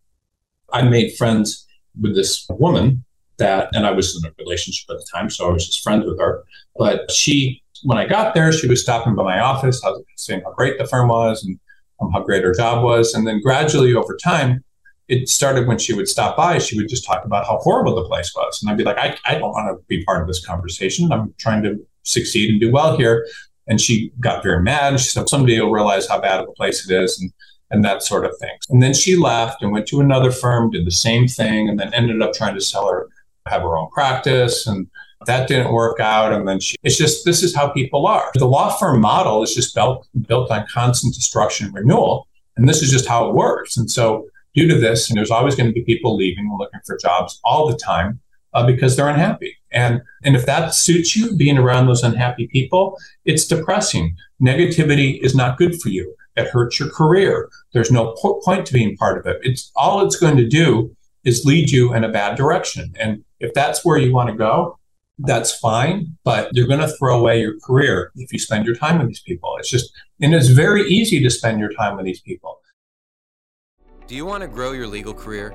I 0.73 0.83
made 0.83 1.17
friends 1.17 1.67
with 2.01 2.15
this 2.15 2.47
woman 2.51 3.05
that, 3.39 3.69
and 3.73 3.87
I 3.87 3.91
was 3.91 4.17
in 4.17 4.29
a 4.29 4.35
relationship 4.39 4.89
at 4.91 4.99
the 4.99 5.07
time, 5.13 5.31
so 5.31 5.49
I 5.49 5.53
was 5.53 5.67
just 5.67 5.83
friends 5.83 6.05
with 6.07 6.19
her. 6.19 6.45
But 6.77 7.11
she, 7.11 7.63
when 7.83 7.99
I 7.99 8.07
got 8.07 8.35
there, 8.35 8.53
she 8.53 8.69
was 8.69 8.81
stopping 8.81 9.15
by 9.15 9.23
my 9.23 9.41
office, 9.41 9.83
I 9.85 9.91
was 9.91 10.03
saying 10.17 10.43
how 10.45 10.53
great 10.53 10.79
the 10.79 10.87
firm 10.87 11.09
was 11.09 11.45
and 11.45 11.59
um, 12.01 12.11
how 12.13 12.23
great 12.23 12.45
her 12.45 12.55
job 12.55 12.85
was. 12.85 13.15
And 13.15 13.27
then 13.27 13.41
gradually 13.41 13.95
over 13.95 14.17
time, 14.23 14.65
it 15.09 15.29
started 15.29 15.67
when 15.67 15.79
she 15.79 15.95
would 15.95 16.09
stop 16.09 16.37
by, 16.37 16.59
she 16.59 16.77
would 16.77 16.89
just 16.89 17.05
talk 17.05 17.25
about 17.25 17.47
how 17.47 17.57
horrible 17.59 17.95
the 17.95 18.05
place 18.05 18.33
was. 18.37 18.61
And 18.61 18.71
I'd 18.71 18.77
be 18.77 18.85
like, 18.85 18.99
I, 18.99 19.17
I 19.25 19.39
don't 19.39 19.53
want 19.53 19.69
to 19.69 19.83
be 19.89 20.05
part 20.05 20.21
of 20.21 20.29
this 20.29 20.45
conversation. 20.45 21.11
I'm 21.11 21.35
trying 21.39 21.63
to 21.63 21.79
succeed 22.09 22.51
and 22.51 22.61
do 22.61 22.71
well 22.71 22.97
here. 22.97 23.27
And 23.67 23.81
she 23.81 24.13
got 24.21 24.43
very 24.43 24.63
mad. 24.63 24.95
And 24.95 25.01
she 25.01 25.11
said, 25.11 25.29
someday 25.29 25.55
you'll 25.55 25.71
realize 25.71 26.09
how 26.09 26.21
bad 26.21 26.41
of 26.41 26.49
a 26.49 26.53
place 26.53 26.89
it 26.89 26.95
is. 26.95 27.21
And 27.21 27.33
and 27.71 27.85
that 27.85 28.03
sort 28.03 28.25
of 28.25 28.37
thing. 28.39 28.57
And 28.71 28.83
then 28.83 28.95
she 28.95 29.17
left 29.17 29.63
and 29.63 29.73
went 29.73 29.87
to 29.89 30.01
another 30.01 30.31
firm, 30.31 30.71
did 30.71 30.87
the 30.87 30.91
same 30.91 31.29
thing, 31.29 31.69
and 31.69 31.79
then 31.79 31.93
ended 31.93 32.23
up 32.23 32.33
trying 32.33 32.55
to 32.55 32.61
sell 32.61 32.89
her, 32.89 33.09
have 33.47 33.63
her 33.63 33.77
own 33.77 33.91
practice. 33.91 34.67
And 34.67 34.87
that 35.27 35.49
didn't 35.49 35.73
work 35.73 36.01
out. 36.01 36.33
And 36.33 36.47
then 36.47 36.61
she, 36.61 36.77
it's 36.83 36.97
just, 36.97 37.25
this 37.25 37.43
is 37.43 37.55
how 37.55 37.69
people 37.69 38.07
are. 38.07 38.31
The 38.35 38.47
law 38.47 38.77
firm 38.77 39.01
model 39.01 39.43
is 39.43 39.55
just 39.55 39.75
built, 39.75 40.07
built 40.27 40.51
on 40.51 40.67
constant 40.73 41.15
destruction 41.15 41.67
and 41.67 41.75
renewal. 41.75 42.27
And 42.57 42.69
this 42.69 42.83
is 42.83 42.91
just 42.91 43.07
how 43.07 43.29
it 43.29 43.35
works. 43.35 43.77
And 43.77 43.91
so, 43.91 44.27
due 44.55 44.67
to 44.67 44.75
this, 44.75 45.09
and 45.09 45.17
there's 45.17 45.31
always 45.31 45.55
going 45.55 45.69
to 45.69 45.73
be 45.73 45.83
people 45.83 46.17
leaving 46.17 46.47
and 46.49 46.59
looking 46.59 46.81
for 46.85 46.97
jobs 46.97 47.39
all 47.45 47.69
the 47.69 47.77
time 47.77 48.19
uh, 48.55 48.67
because 48.67 48.97
they're 48.97 49.09
unhappy. 49.09 49.57
And, 49.71 50.03
and 50.25 50.35
if 50.35 50.47
that 50.47 50.75
suits 50.75 51.17
you, 51.17 51.37
being 51.37 51.59
around 51.59 51.87
those 51.87 52.03
unhappy 52.03 52.49
people, 52.49 52.99
it's 53.25 53.47
depressing. 53.47 54.17
Negativity 54.43 55.23
is 55.23 55.35
not 55.35 55.59
good 55.59 55.81
for 55.81 55.91
you. 55.91 56.15
It 56.37 56.49
hurts 56.49 56.79
your 56.79 56.91
career. 56.91 57.49
There's 57.73 57.91
no 57.91 58.15
po- 58.21 58.41
point 58.45 58.67
to 58.67 58.73
being 58.73 58.97
part 58.97 59.19
of 59.19 59.27
it. 59.27 59.41
It's 59.43 59.71
all 59.77 60.05
it's 60.07 60.17
going 60.17 60.37
to 60.37 60.49
do 60.49 60.95
is 61.25 61.45
lead 61.45 61.71
you 61.71 61.93
in 61.95 62.05
a 62.05 62.09
bad 62.09 62.37
direction. 62.37 62.95
And 62.99 63.25
if 63.41 63.53
that's 63.53 63.85
where 63.85 63.99
you 63.99 64.13
want 64.13 64.31
to 64.31 64.37
go, 64.37 64.79
that's 65.19 65.59
fine, 65.59 66.17
but 66.23 66.49
you're 66.53 66.69
going 66.69 66.81
to 66.81 66.89
throw 66.97 67.19
away 67.19 67.41
your 67.41 67.59
career 67.65 68.13
if 68.15 68.33
you 68.33 68.39
spend 68.39 68.65
your 68.65 68.77
time 68.77 68.99
with 68.99 69.09
these 69.09 69.21
people. 69.21 69.57
It's 69.59 69.69
just, 69.69 69.93
and 70.21 70.33
it's 70.33 70.49
very 70.49 70.83
easy 70.89 71.21
to 71.23 71.29
spend 71.29 71.59
your 71.59 71.73
time 71.73 71.97
with 71.97 72.07
these 72.07 72.21
people. 72.21 72.61
Do 74.07 74.15
you 74.15 74.25
want 74.25 74.43
to 74.43 74.49
grow 74.49 74.73
your 74.73 74.87
legal 74.87 75.13
career? 75.13 75.55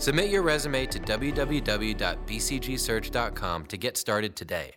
Submit 0.00 0.30
your 0.30 0.42
resume 0.42 0.86
to 0.86 0.98
www.bcgsearch.com 0.98 3.66
to 3.66 3.76
get 3.76 3.96
started 3.96 4.34
today 4.34 4.72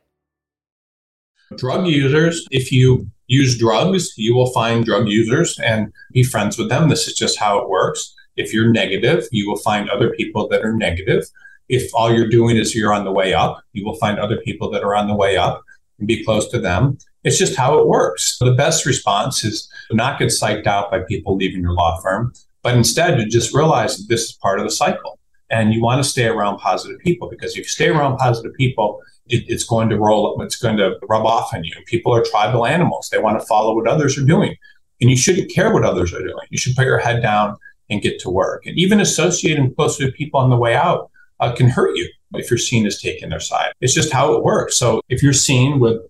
drug 1.58 1.88
users, 1.88 2.46
if 2.52 2.72
you 2.72 3.08
use 3.28 3.58
drugs, 3.58 4.14
you 4.18 4.36
will 4.36 4.52
find 4.52 4.86
drug 4.86 5.08
users 5.08 5.58
and 5.60 5.92
be 6.12 6.24
friends 6.24 6.58
with 6.58 6.70
them. 6.70 6.90
This 6.90 7.08
is 7.08 7.16
just 7.16 7.40
how 7.40 7.60
it 7.60 7.70
works. 7.70 8.14
If 8.36 8.54
you're 8.54 8.72
negative, 8.72 9.28
you 9.32 9.50
will 9.50 9.58
find 9.58 9.90
other 9.90 10.12
people 10.12 10.48
that 10.50 10.64
are 10.64 10.74
negative. 10.74 11.26
If 11.70 11.94
all 11.94 12.12
you're 12.12 12.30
doing 12.30 12.58
is 12.58 12.76
you're 12.76 12.94
on 12.94 13.06
the 13.06 13.12
way 13.12 13.34
up, 13.34 13.64
you 13.74 13.86
will 13.86 13.96
find 13.96 14.20
other 14.20 14.38
people 14.38 14.70
that 14.72 14.84
are 14.84 14.96
on 14.96 15.08
the 15.08 15.16
way 15.16 15.38
up 15.38 15.64
and 16.00 16.08
be 16.08 16.24
close 16.24 16.50
to 16.50 16.60
them. 16.60 16.98
It's 17.24 17.38
just 17.38 17.56
how 17.56 17.80
it 17.80 17.88
works. 17.88 18.38
The 18.40 18.54
best 18.54 18.86
response 18.86 19.44
is 19.44 19.70
not 19.92 20.20
get 20.20 20.30
psyched 20.30 20.68
out 20.68 20.92
by 20.92 21.02
people 21.02 21.38
leaving 21.38 21.62
your 21.62 21.74
law 21.74 22.00
firm, 22.02 22.34
but 22.63 22.76
instead 22.76 23.17
to 23.17 23.26
just 23.26 23.54
realize 23.54 23.97
that 23.97 24.06
this 24.08 24.23
is 24.23 24.34
part 24.34 24.60
of 24.60 24.65
the 24.65 24.71
cycle. 24.71 25.19
And 25.49 25.73
you 25.73 25.84
want 25.84 26.04
to 26.04 26.10
stay 26.10 26.26
around 26.26 26.58
positive 26.58 26.97
people 26.99 27.30
because 27.30 27.52
if 27.52 27.58
you 27.60 27.63
stay 27.65 27.89
around 27.89 28.17
positive 28.17 28.54
people, 28.56 28.99
it, 29.28 29.43
it's 29.47 29.65
going 29.65 29.89
to 29.89 29.97
roll, 29.97 30.41
it's 30.41 30.56
going 30.56 30.78
to 30.78 30.97
rub 31.08 31.26
off 31.26 31.54
on 31.54 31.63
you. 31.63 31.73
People 31.86 32.15
are 32.15 32.23
tribal 32.23 32.65
animals. 32.65 33.10
They 33.10 33.19
want 33.19 33.39
to 33.39 33.45
follow 33.45 33.76
what 33.76 33.88
others 33.88 34.17
are 34.17 34.26
doing. 34.26 34.56
And 34.99 35.10
you 35.12 35.17
shouldn't 35.17 35.52
care 35.52 35.71
what 35.71 35.84
others 35.84 36.13
are 36.13 36.23
doing. 36.23 36.47
You 36.49 36.58
should 36.58 36.76
put 36.76 36.86
your 36.86 36.97
head 36.97 37.21
down 37.21 37.58
and 37.89 38.02
get 38.02 38.19
to 38.21 38.30
work. 38.30 38.65
And 38.65 38.78
even 38.80 38.99
associating 38.99 39.76
closely 39.76 40.06
with 40.06 40.15
people 40.15 40.39
on 40.39 40.49
the 40.49 40.58
way 40.58 40.76
out 40.76 41.12
uh, 41.39 41.52
can 41.54 41.69
hurt 41.69 41.95
you 41.97 42.10
if 42.36 42.49
you're 42.49 42.58
seen 42.58 42.88
as 42.88 42.99
taking 42.99 43.30
their 43.30 43.39
side. 43.39 43.73
It's 43.82 43.93
just 43.93 44.12
how 44.12 44.34
it 44.34 44.43
works. 44.43 44.76
So 44.78 45.02
if 45.10 45.21
you're 45.21 45.34
seen 45.34 45.80
with 45.80 46.02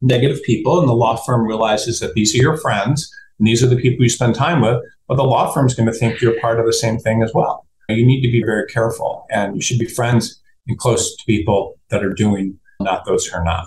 negative 0.00 0.42
people 0.42 0.80
and 0.80 0.88
the 0.88 0.94
law 0.94 1.16
firm 1.16 1.46
realizes 1.46 2.00
that 2.00 2.14
these 2.14 2.34
are 2.34 2.38
your 2.38 2.56
friends 2.56 3.12
and 3.38 3.46
these 3.46 3.62
are 3.62 3.68
the 3.68 3.76
people 3.76 4.02
you 4.02 4.08
spend 4.08 4.34
time 4.34 4.60
with, 4.60 4.82
but 5.06 5.16
the 5.16 5.24
law 5.24 5.52
firm's 5.52 5.74
going 5.74 5.86
to 5.86 5.92
think 5.92 6.20
you're 6.20 6.40
part 6.40 6.58
of 6.58 6.66
the 6.66 6.72
same 6.72 6.98
thing 6.98 7.22
as 7.22 7.32
well. 7.34 7.66
You 7.88 8.04
need 8.04 8.20
to 8.22 8.30
be 8.30 8.42
very 8.42 8.66
careful 8.66 9.26
and 9.30 9.54
you 9.54 9.62
should 9.62 9.78
be 9.78 9.86
friends 9.86 10.40
and 10.66 10.78
close 10.78 11.16
to 11.16 11.24
people 11.24 11.78
that 11.90 12.04
are 12.04 12.12
doing, 12.12 12.58
not 12.80 13.06
those 13.06 13.26
who 13.26 13.38
are 13.38 13.44
not. 13.44 13.66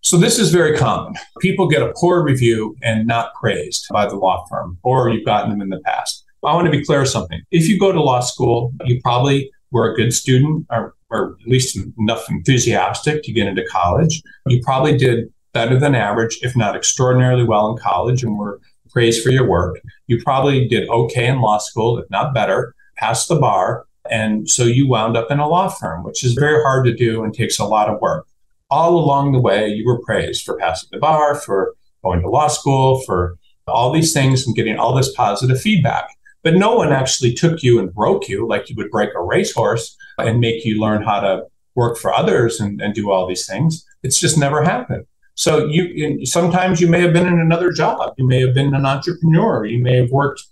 So 0.00 0.16
this 0.16 0.38
is 0.38 0.52
very 0.52 0.76
common. 0.76 1.14
People 1.40 1.66
get 1.66 1.82
a 1.82 1.92
poor 1.96 2.22
review 2.22 2.76
and 2.82 3.06
not 3.06 3.34
praised 3.34 3.86
by 3.90 4.06
the 4.06 4.14
law 4.14 4.46
firm, 4.48 4.78
or 4.82 5.10
you've 5.10 5.26
gotten 5.26 5.50
them 5.50 5.60
in 5.60 5.68
the 5.68 5.80
past. 5.80 6.24
I 6.44 6.54
want 6.54 6.66
to 6.66 6.70
be 6.70 6.84
clear 6.84 7.04
something. 7.04 7.42
If 7.50 7.66
you 7.66 7.78
go 7.78 7.90
to 7.90 8.00
law 8.00 8.20
school, 8.20 8.72
you 8.84 9.00
probably 9.02 9.50
were 9.72 9.92
a 9.92 9.96
good 9.96 10.14
student 10.14 10.64
or, 10.70 10.94
or 11.10 11.36
at 11.42 11.48
least 11.48 11.76
enough 11.98 12.30
enthusiastic 12.30 13.24
to 13.24 13.32
get 13.32 13.48
into 13.48 13.66
college. 13.66 14.22
You 14.46 14.60
probably 14.62 14.96
did 14.96 15.32
better 15.52 15.78
than 15.78 15.94
average, 15.94 16.38
if 16.42 16.54
not 16.54 16.76
extraordinarily 16.76 17.42
well 17.42 17.70
in 17.70 17.78
college 17.78 18.22
and 18.22 18.38
were 18.38 18.60
praised 18.96 19.22
for 19.22 19.28
your 19.28 19.46
work. 19.46 19.78
You 20.06 20.22
probably 20.22 20.66
did 20.66 20.88
okay 20.88 21.26
in 21.26 21.42
law 21.42 21.58
school, 21.58 21.98
if 21.98 22.08
not 22.08 22.32
better, 22.32 22.74
passed 22.96 23.28
the 23.28 23.36
bar. 23.36 23.84
And 24.10 24.48
so 24.48 24.64
you 24.64 24.88
wound 24.88 25.18
up 25.18 25.30
in 25.30 25.38
a 25.38 25.46
law 25.46 25.68
firm, 25.68 26.02
which 26.02 26.24
is 26.24 26.32
very 26.32 26.62
hard 26.62 26.86
to 26.86 26.94
do 26.94 27.22
and 27.22 27.34
takes 27.34 27.58
a 27.58 27.66
lot 27.66 27.90
of 27.90 28.00
work. 28.00 28.26
All 28.70 28.96
along 28.96 29.32
the 29.32 29.38
way, 29.38 29.68
you 29.68 29.84
were 29.84 30.00
praised 30.00 30.44
for 30.46 30.56
passing 30.56 30.88
the 30.92 30.98
bar, 30.98 31.34
for 31.34 31.74
going 32.02 32.22
to 32.22 32.30
law 32.30 32.48
school, 32.48 33.02
for 33.02 33.36
all 33.66 33.92
these 33.92 34.14
things 34.14 34.46
and 34.46 34.56
getting 34.56 34.78
all 34.78 34.94
this 34.94 35.12
positive 35.14 35.60
feedback. 35.60 36.08
But 36.42 36.54
no 36.54 36.74
one 36.74 36.90
actually 36.90 37.34
took 37.34 37.62
you 37.62 37.78
and 37.78 37.92
broke 37.92 38.30
you 38.30 38.48
like 38.48 38.70
you 38.70 38.76
would 38.76 38.90
break 38.90 39.10
a 39.14 39.20
racehorse 39.20 39.94
and 40.16 40.40
make 40.40 40.64
you 40.64 40.80
learn 40.80 41.02
how 41.02 41.20
to 41.20 41.42
work 41.74 41.98
for 41.98 42.14
others 42.14 42.60
and, 42.60 42.80
and 42.80 42.94
do 42.94 43.10
all 43.10 43.26
these 43.26 43.46
things. 43.46 43.84
It's 44.02 44.18
just 44.18 44.38
never 44.38 44.62
happened. 44.62 45.04
So 45.36 45.66
you 45.66 46.24
sometimes 46.24 46.80
you 46.80 46.88
may 46.88 47.00
have 47.02 47.12
been 47.12 47.26
in 47.26 47.38
another 47.38 47.70
job. 47.70 48.14
You 48.16 48.26
may 48.26 48.40
have 48.40 48.54
been 48.54 48.74
an 48.74 48.86
entrepreneur. 48.86 49.66
You 49.66 49.82
may 49.82 49.96
have 49.98 50.10
worked 50.10 50.42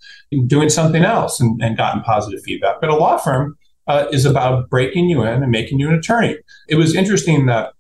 doing 0.47 0.69
something 0.69 1.03
else 1.03 1.41
and, 1.41 1.61
and 1.63 1.77
gotten 1.77 2.03
positive 2.03 2.43
feedback. 2.43 2.81
But 2.81 2.91
a 2.91 2.95
law 2.95 3.17
firm 3.17 3.57
uh, 3.87 4.07
is 4.13 4.27
about 4.27 4.69
breaking 4.69 5.09
you 5.09 5.23
in 5.23 5.43
and 5.43 5.51
making 5.51 5.81
you 5.81 5.89
an 5.89 5.95
attorney. 5.95 6.37
It 6.69 6.77
was 6.77 6.95
interesting 6.95 7.47
that 7.47 7.73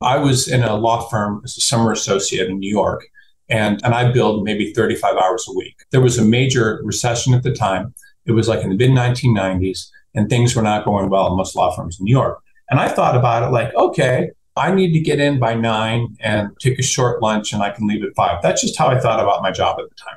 I 0.00 0.16
was 0.16 0.48
in 0.48 0.62
a 0.62 0.74
law 0.74 1.06
firm 1.08 1.42
as 1.44 1.56
a 1.56 1.60
summer 1.60 1.92
associate 1.92 2.48
in 2.48 2.58
New 2.58 2.70
York, 2.70 3.04
and, 3.48 3.80
and 3.84 3.94
I 3.94 4.10
billed 4.10 4.44
maybe 4.44 4.72
35 4.72 5.16
hours 5.16 5.46
a 5.48 5.56
week. 5.56 5.76
There 5.90 6.00
was 6.00 6.18
a 6.18 6.24
major 6.24 6.80
recession 6.82 7.34
at 7.34 7.42
the 7.42 7.52
time. 7.52 7.94
It 8.24 8.32
was 8.32 8.48
like 8.48 8.62
in 8.62 8.70
the 8.70 8.76
mid 8.76 8.90
1990s, 8.90 9.90
and 10.14 10.28
things 10.28 10.56
were 10.56 10.62
not 10.62 10.84
going 10.84 11.10
well 11.10 11.28
in 11.28 11.36
most 11.36 11.54
law 11.54 11.74
firms 11.74 12.00
in 12.00 12.04
New 12.04 12.12
York. 12.12 12.42
And 12.70 12.80
I 12.80 12.88
thought 12.88 13.16
about 13.16 13.42
it 13.42 13.52
like, 13.52 13.74
okay, 13.74 14.30
I 14.56 14.74
need 14.74 14.92
to 14.92 15.00
get 15.00 15.20
in 15.20 15.38
by 15.38 15.54
nine 15.54 16.16
and 16.20 16.50
take 16.60 16.78
a 16.78 16.82
short 16.82 17.22
lunch, 17.22 17.52
and 17.52 17.62
I 17.62 17.70
can 17.70 17.86
leave 17.86 18.04
at 18.04 18.14
five. 18.14 18.42
That's 18.42 18.60
just 18.60 18.76
how 18.76 18.88
I 18.88 18.98
thought 18.98 19.20
about 19.20 19.42
my 19.42 19.50
job 19.50 19.78
at 19.80 19.88
the 19.88 19.94
time, 19.94 20.16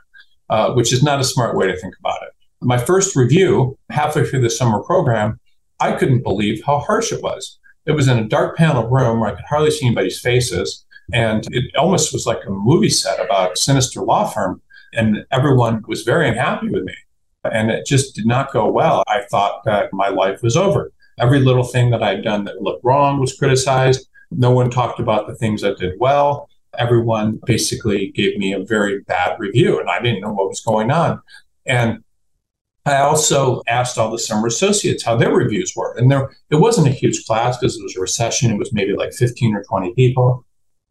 uh, 0.50 0.74
which 0.74 0.92
is 0.92 1.02
not 1.02 1.22
a 1.22 1.24
smart 1.24 1.56
way 1.56 1.68
to 1.68 1.78
think 1.78 1.96
about 2.00 2.22
it. 2.24 2.30
My 2.62 2.78
first 2.78 3.16
review, 3.16 3.78
halfway 3.90 4.26
through 4.26 4.42
the 4.42 4.50
summer 4.50 4.82
program, 4.84 5.40
I 5.80 5.94
couldn't 5.94 6.24
believe 6.24 6.64
how 6.66 6.80
harsh 6.80 7.12
it 7.12 7.22
was. 7.22 7.60
It 7.86 7.92
was 7.92 8.08
in 8.08 8.18
a 8.18 8.28
dark 8.28 8.58
panel 8.58 8.88
room 8.88 9.20
where 9.20 9.32
I 9.32 9.36
could 9.36 9.46
hardly 9.46 9.72
see 9.72 9.86
anybody's 9.86 10.20
faces. 10.20 10.86
And 11.14 11.46
it 11.52 11.66
almost 11.78 12.12
was 12.14 12.26
like 12.26 12.44
a 12.46 12.50
movie 12.50 12.90
set 12.90 13.24
about 13.24 13.54
a 13.54 13.58
sinister 13.58 14.02
law 14.02 14.26
firm. 14.26 14.62
And 14.94 15.26
everyone 15.32 15.84
was 15.88 16.04
very 16.04 16.28
unhappy 16.28 16.70
with 16.70 16.84
me. 16.84 16.96
And 17.44 17.70
it 17.70 17.86
just 17.86 18.16
did 18.16 18.26
not 18.26 18.52
go 18.52 18.68
well. 18.68 19.04
I 19.08 19.22
thought 19.30 19.64
that 19.66 19.94
my 19.94 20.08
life 20.08 20.42
was 20.42 20.58
over. 20.58 20.92
Every 21.20 21.40
little 21.40 21.64
thing 21.64 21.92
that 21.92 22.02
I'd 22.02 22.24
done 22.24 22.46
that 22.46 22.62
looked 22.62 22.84
wrong 22.84 23.20
was 23.20 23.38
criticized. 23.38 24.08
No 24.38 24.52
one 24.52 24.70
talked 24.70 25.00
about 25.00 25.28
the 25.28 25.36
things 25.36 25.64
I 25.64 25.74
did 25.74 25.94
well. 26.00 26.50
Everyone 26.78 27.40
basically 27.46 28.12
gave 28.12 28.38
me 28.38 28.54
a 28.54 28.64
very 28.64 29.02
bad 29.02 29.40
review, 29.40 29.80
and 29.80 29.90
I 29.90 30.02
didn't 30.02 30.22
know 30.22 30.34
what 30.34 30.50
was 30.50 30.62
going 30.62 30.92
on. 30.92 31.22
And 31.66 32.04
I 32.86 32.98
also 32.98 33.62
asked 33.68 33.98
all 33.98 34.12
the 34.12 34.20
summer 34.20 34.48
associates 34.48 35.04
how 35.04 35.16
their 35.16 35.34
reviews 35.34 35.74
were. 35.76 35.96
And 35.98 36.12
there 36.12 36.30
it 36.52 36.58
wasn't 36.58 36.88
a 36.88 36.92
huge 36.92 37.26
class 37.26 37.58
because 37.58 37.78
it 37.78 37.84
was 37.84 37.96
a 37.96 38.02
recession. 38.02 38.52
It 38.52 38.60
was 38.60 38.72
maybe 38.74 38.94
like 38.94 39.14
15 39.14 39.56
or 39.56 39.64
20 39.64 39.94
people. 39.96 40.46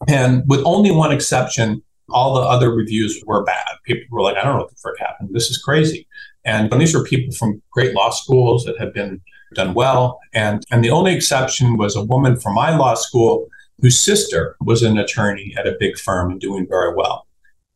And 0.09 0.43
with 0.47 0.61
only 0.65 0.91
one 0.91 1.13
exception, 1.13 1.83
all 2.11 2.35
the 2.35 2.41
other 2.41 2.75
reviews 2.75 3.23
were 3.27 3.45
bad. 3.45 3.67
People 3.85 4.07
were 4.11 4.23
like, 4.23 4.37
I 4.37 4.43
don't 4.43 4.55
know 4.55 4.63
what 4.63 4.71
the 4.71 4.77
frick 4.77 4.99
happened. 4.99 5.31
This 5.33 5.51
is 5.51 5.59
crazy. 5.59 6.07
And, 6.45 6.71
and 6.73 6.81
these 6.81 6.95
were 6.95 7.05
people 7.05 7.33
from 7.35 7.63
great 7.71 7.95
law 7.95 8.11
schools 8.11 8.65
that 8.65 8.79
had 8.79 8.93
been 8.93 9.21
done 9.55 9.75
well. 9.75 10.21
And, 10.33 10.63
and 10.71 10.85
the 10.85 10.91
only 10.91 11.15
exception 11.15 11.77
was 11.77 11.97
a 11.97 12.05
woman 12.05 12.37
from 12.37 12.55
my 12.55 12.77
law 12.77 12.95
school 12.95 13.49
whose 13.81 13.99
sister 13.99 14.57
was 14.61 14.83
an 14.83 14.99
attorney 14.99 15.55
at 15.59 15.67
a 15.67 15.77
big 15.79 15.99
firm 15.99 16.31
and 16.31 16.41
doing 16.41 16.67
very 16.69 16.95
well. 16.95 17.27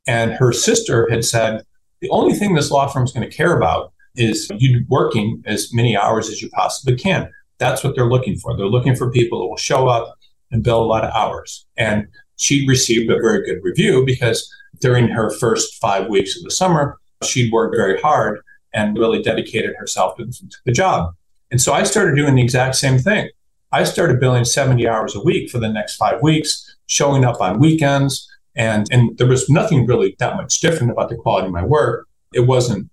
And 0.07 0.33
her 0.33 0.53
sister 0.53 1.09
had 1.11 1.25
said, 1.25 1.63
the 2.01 2.11
only 2.11 2.35
thing 2.35 2.55
this 2.55 2.71
law 2.71 2.87
firm 2.87 3.05
is 3.05 3.13
going 3.13 3.29
to 3.29 3.37
care 3.37 3.57
about 3.57 3.93
is 4.15 4.49
you 4.57 4.85
working 4.89 5.43
as 5.47 5.73
many 5.73 5.97
hours 5.97 6.29
as 6.29 6.41
you 6.41 6.49
possibly 6.51 6.97
can. 6.97 7.31
That's 7.59 7.83
what 7.83 7.95
they're 7.95 8.07
looking 8.09 8.37
for. 8.37 8.57
They're 8.57 8.67
looking 8.67 8.95
for 8.95 9.11
people 9.11 9.41
who 9.41 9.49
will 9.51 9.57
show 9.57 9.89
up 9.89 10.17
and 10.51 10.63
bill 10.63 10.83
a 10.83 10.87
lot 10.87 11.05
of 11.05 11.13
hours. 11.13 11.67
And 11.77 12.07
she 12.37 12.67
received 12.67 13.11
a 13.11 13.21
very 13.21 13.45
good 13.45 13.63
review 13.63 14.05
because 14.07 14.51
during 14.81 15.09
her 15.09 15.31
first 15.39 15.75
five 15.81 16.07
weeks 16.07 16.37
of 16.37 16.45
the 16.45 16.51
summer, 16.51 16.99
she'd 17.25 17.53
worked 17.53 17.77
very 17.77 18.01
hard 18.01 18.41
and 18.73 18.97
really 18.97 19.23
dedicated 19.23 19.75
herself 19.77 20.17
to 20.17 20.31
the 20.65 20.73
job. 20.73 21.15
And 21.51 21.61
so 21.61 21.73
I 21.73 21.83
started 21.83 22.17
doing 22.17 22.35
the 22.35 22.43
exact 22.43 22.77
same 22.77 22.99
thing. 22.99 23.31
I 23.73 23.85
started 23.85 24.21
billing 24.21 24.45
70 24.45 24.87
hours 24.89 25.15
a 25.15 25.21
week 25.21 25.51
for 25.51 25.59
the 25.59 25.69
next 25.69 25.97
five 25.97 26.23
weeks, 26.23 26.77
showing 26.87 27.25
up 27.25 27.41
on 27.41 27.59
weekends. 27.59 28.29
And, 28.57 28.87
and 28.91 29.17
there 29.19 29.27
was 29.27 29.49
nothing 29.49 29.87
really 29.87 30.17
that 30.19 30.37
much 30.37 30.61
different 30.61 30.93
about 30.93 31.11
the 31.11 31.17
quality 31.17 31.47
of 31.47 31.53
my 31.53 31.65
work. 31.65 32.09
It 32.33 32.47
wasn't 32.47 32.91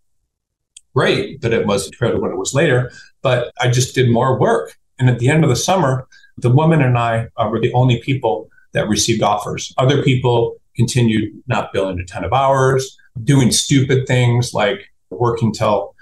great 0.94 1.42
that 1.42 1.54
it 1.54 1.66
was 1.66 1.90
compared 1.90 2.14
to 2.14 2.22
what 2.22 2.32
it 2.32 2.38
was 2.38 2.54
later, 2.54 2.92
but 3.22 3.52
I 3.60 3.70
just 3.70 3.96
did 3.96 4.10
more 4.12 4.40
work. 4.40 4.78
And 4.98 5.10
at 5.10 5.20
the 5.20 5.30
end 5.30 5.44
of 5.44 5.50
the 5.50 5.56
summer, 5.56 6.08
the 6.38 6.50
woman 6.50 6.82
and 6.82 6.98
I 6.98 7.28
uh, 7.38 7.50
were 7.50 7.60
the 7.60 7.74
only 7.74 8.00
people 8.02 8.50
that 8.74 8.88
received 8.88 9.22
offers. 9.22 9.74
Other 9.78 10.04
people 10.04 10.56
continued 10.76 11.34
not 11.48 11.74
billing 11.74 12.00
a 12.00 12.06
ton 12.06 12.24
of 12.24 12.34
hours, 12.34 12.98
doing 13.24 13.52
stupid 13.52 14.08
things 14.08 14.54
like 14.54 14.92
working 15.10 15.54
till 15.54 15.95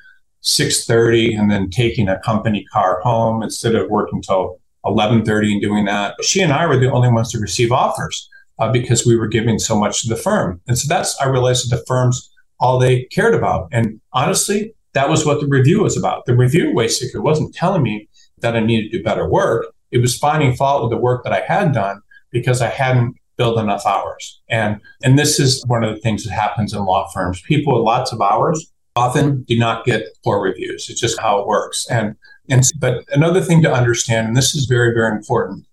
6:30 0.44 1.38
and 1.38 1.50
then 1.50 1.70
taking 1.70 2.08
a 2.08 2.20
company 2.20 2.66
car 2.72 3.00
home 3.02 3.42
instead 3.42 3.76
of 3.76 3.90
working 3.90 4.22
till 4.22 4.60
11:30 4.86 5.54
and 5.54 5.62
doing 5.62 5.86
that. 5.86 6.16
She 6.22 6.42
and 6.42 6.54
I 6.54 6.66
were 6.68 6.78
the 6.78 6.92
only 6.92 7.12
ones 7.12 7.32
to 7.32 7.40
receive 7.40 7.72
offers 7.72 8.30
uh, 8.60 8.72
because 8.72 9.06
we 9.06 9.16
were 9.16 9.28
giving 9.28 9.60
so 9.60 9.78
much 9.78 10.02
to 10.02 10.10
the 10.10 10.16
firm. 10.16 10.62
And 10.68 10.78
so 10.78 10.88
that's 10.88 11.20
I 11.22 11.28
realized 11.28 11.70
that 11.70 11.78
the 11.78 11.86
firms 11.86 12.30
all 12.60 12.80
they 12.80 13.04
cared 13.06 13.34
about. 13.34 13.68
And 13.72 14.00
honestly, 14.14 14.74
that 14.94 15.10
was 15.10 15.26
what 15.26 15.42
the 15.42 15.48
review 15.48 15.84
was 15.84 15.98
about. 15.98 16.26
The 16.26 16.36
review 16.36 16.74
basically 16.76 17.20
wasn't 17.20 17.54
telling 17.56 17.82
me 17.82 18.08
that 18.40 18.56
I 18.56 18.60
needed 18.60 18.92
to 18.92 18.98
do 18.98 19.04
better 19.04 19.28
work. 19.28 19.66
It 19.92 20.00
was 20.00 20.18
finding 20.18 20.56
fault 20.56 20.84
with 20.84 20.92
the 20.92 21.02
work 21.02 21.24
that 21.24 21.34
I 21.34 21.42
had 21.42 21.74
done 21.74 22.02
because 22.32 22.62
I 22.62 22.70
hadn't 22.70 23.16
billed 23.38 23.60
enough 23.60 23.86
hours. 23.86 24.42
And 24.50 24.80
and 25.04 25.18
this 25.18 25.40
is 25.40 25.64
one 25.68 25.84
of 25.84 25.94
the 25.94 26.02
things 26.02 26.24
that 26.24 26.32
happens 26.32 26.74
in 26.74 26.86
law 26.86 27.10
firms. 27.14 27.42
People 27.42 27.74
with 27.74 27.86
lots 27.86 28.12
of 28.12 28.22
hours 28.22 28.72
often 28.96 29.44
do 29.44 29.58
not 29.58 29.86
get 29.86 30.04
poor 30.24 30.42
reviews. 30.42 30.90
It's 30.90 31.00
just 31.00 31.20
how 31.20 31.40
it 31.40 31.48
works. 31.48 31.88
And 31.90 32.16
and 32.50 32.64
but 32.80 33.06
another 33.10 33.42
thing 33.42 33.62
to 33.64 33.72
understand, 33.72 34.28
and 34.28 34.38
this 34.38 34.54
is 34.54 34.66
very, 34.66 34.94
very 34.94 35.12
important, 35.12 35.66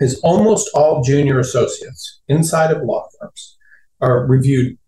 is 0.00 0.18
almost 0.20 0.70
all 0.74 1.02
junior 1.02 1.38
associates 1.38 2.20
inside 2.28 2.70
of 2.70 2.82
law 2.82 3.06
firms 3.18 3.58
are 4.00 4.26
reviewed 4.26 4.78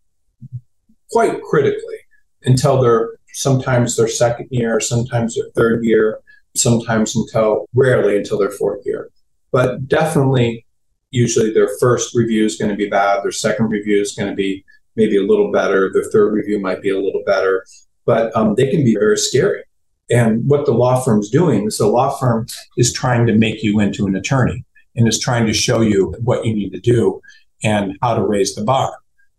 quite 1.11 1.42
critically 1.42 1.98
until 2.44 2.81
they're 2.81 3.11
sometimes 3.35 3.96
their 3.96 4.09
second 4.09 4.48
year, 4.51 4.81
sometimes 4.81 5.35
their 5.35 5.51
third 5.55 5.85
year, 5.85 6.20
sometimes 6.57 7.14
until 7.14 7.66
rarely 7.75 8.16
until 8.16 8.38
their 8.38 8.51
fourth 8.51 8.85
year. 8.85 9.11
But 9.51 9.87
definitely 9.87 10.66
usually 11.11 11.53
their 11.53 11.68
first 11.79 12.14
review 12.14 12.44
is 12.44 12.57
going 12.57 12.70
to 12.70 12.77
be 12.77 12.88
bad, 12.88 13.22
their 13.22 13.33
second 13.33 13.68
review 13.68 14.01
is 14.01 14.12
going 14.12 14.31
to 14.31 14.35
be 14.35 14.64
maybe 14.96 15.16
a 15.16 15.26
little 15.26 15.50
better, 15.50 15.90
their 15.92 16.05
third 16.05 16.33
review 16.33 16.61
might 16.61 16.83
be 16.83 16.90
a 16.90 16.98
little 16.98 17.22
better, 17.24 17.64
but 18.05 18.35
um, 18.37 18.55
they 18.57 18.70
can 18.70 18.85
be 18.85 18.94
very 18.94 19.16
scary. 19.16 19.62
And 20.11 20.48
what 20.48 20.66
the 20.66 20.72
law 20.72 21.00
firm's 21.00 21.31
doing 21.31 21.66
is 21.66 21.78
the 21.78 21.87
law 21.87 22.16
firm 22.18 22.46
is 22.76 22.92
trying 22.92 23.26
to 23.26 23.38
make 23.38 23.62
you 23.62 23.81
into 23.81 24.07
an 24.07 24.16
attorney 24.16 24.64
and 24.94 25.09
is 25.09 25.18
trying 25.18 25.46
to 25.46 25.55
show 25.55 25.81
you 25.81 26.14
what 26.22 26.44
you 26.44 26.55
need 26.55 26.70
to 26.70 26.81
do 26.81 27.20
and 27.62 27.96
how 28.02 28.14
to 28.14 28.22
raise 28.22 28.55
the 28.55 28.64
bar. 28.64 28.94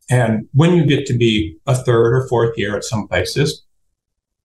And 0.09 0.47
when 0.53 0.75
you 0.75 0.85
get 0.85 1.05
to 1.07 1.13
be 1.13 1.57
a 1.67 1.75
third 1.75 2.15
or 2.15 2.27
fourth 2.27 2.57
year 2.57 2.75
at 2.75 2.83
some 2.83 3.07
places, 3.07 3.63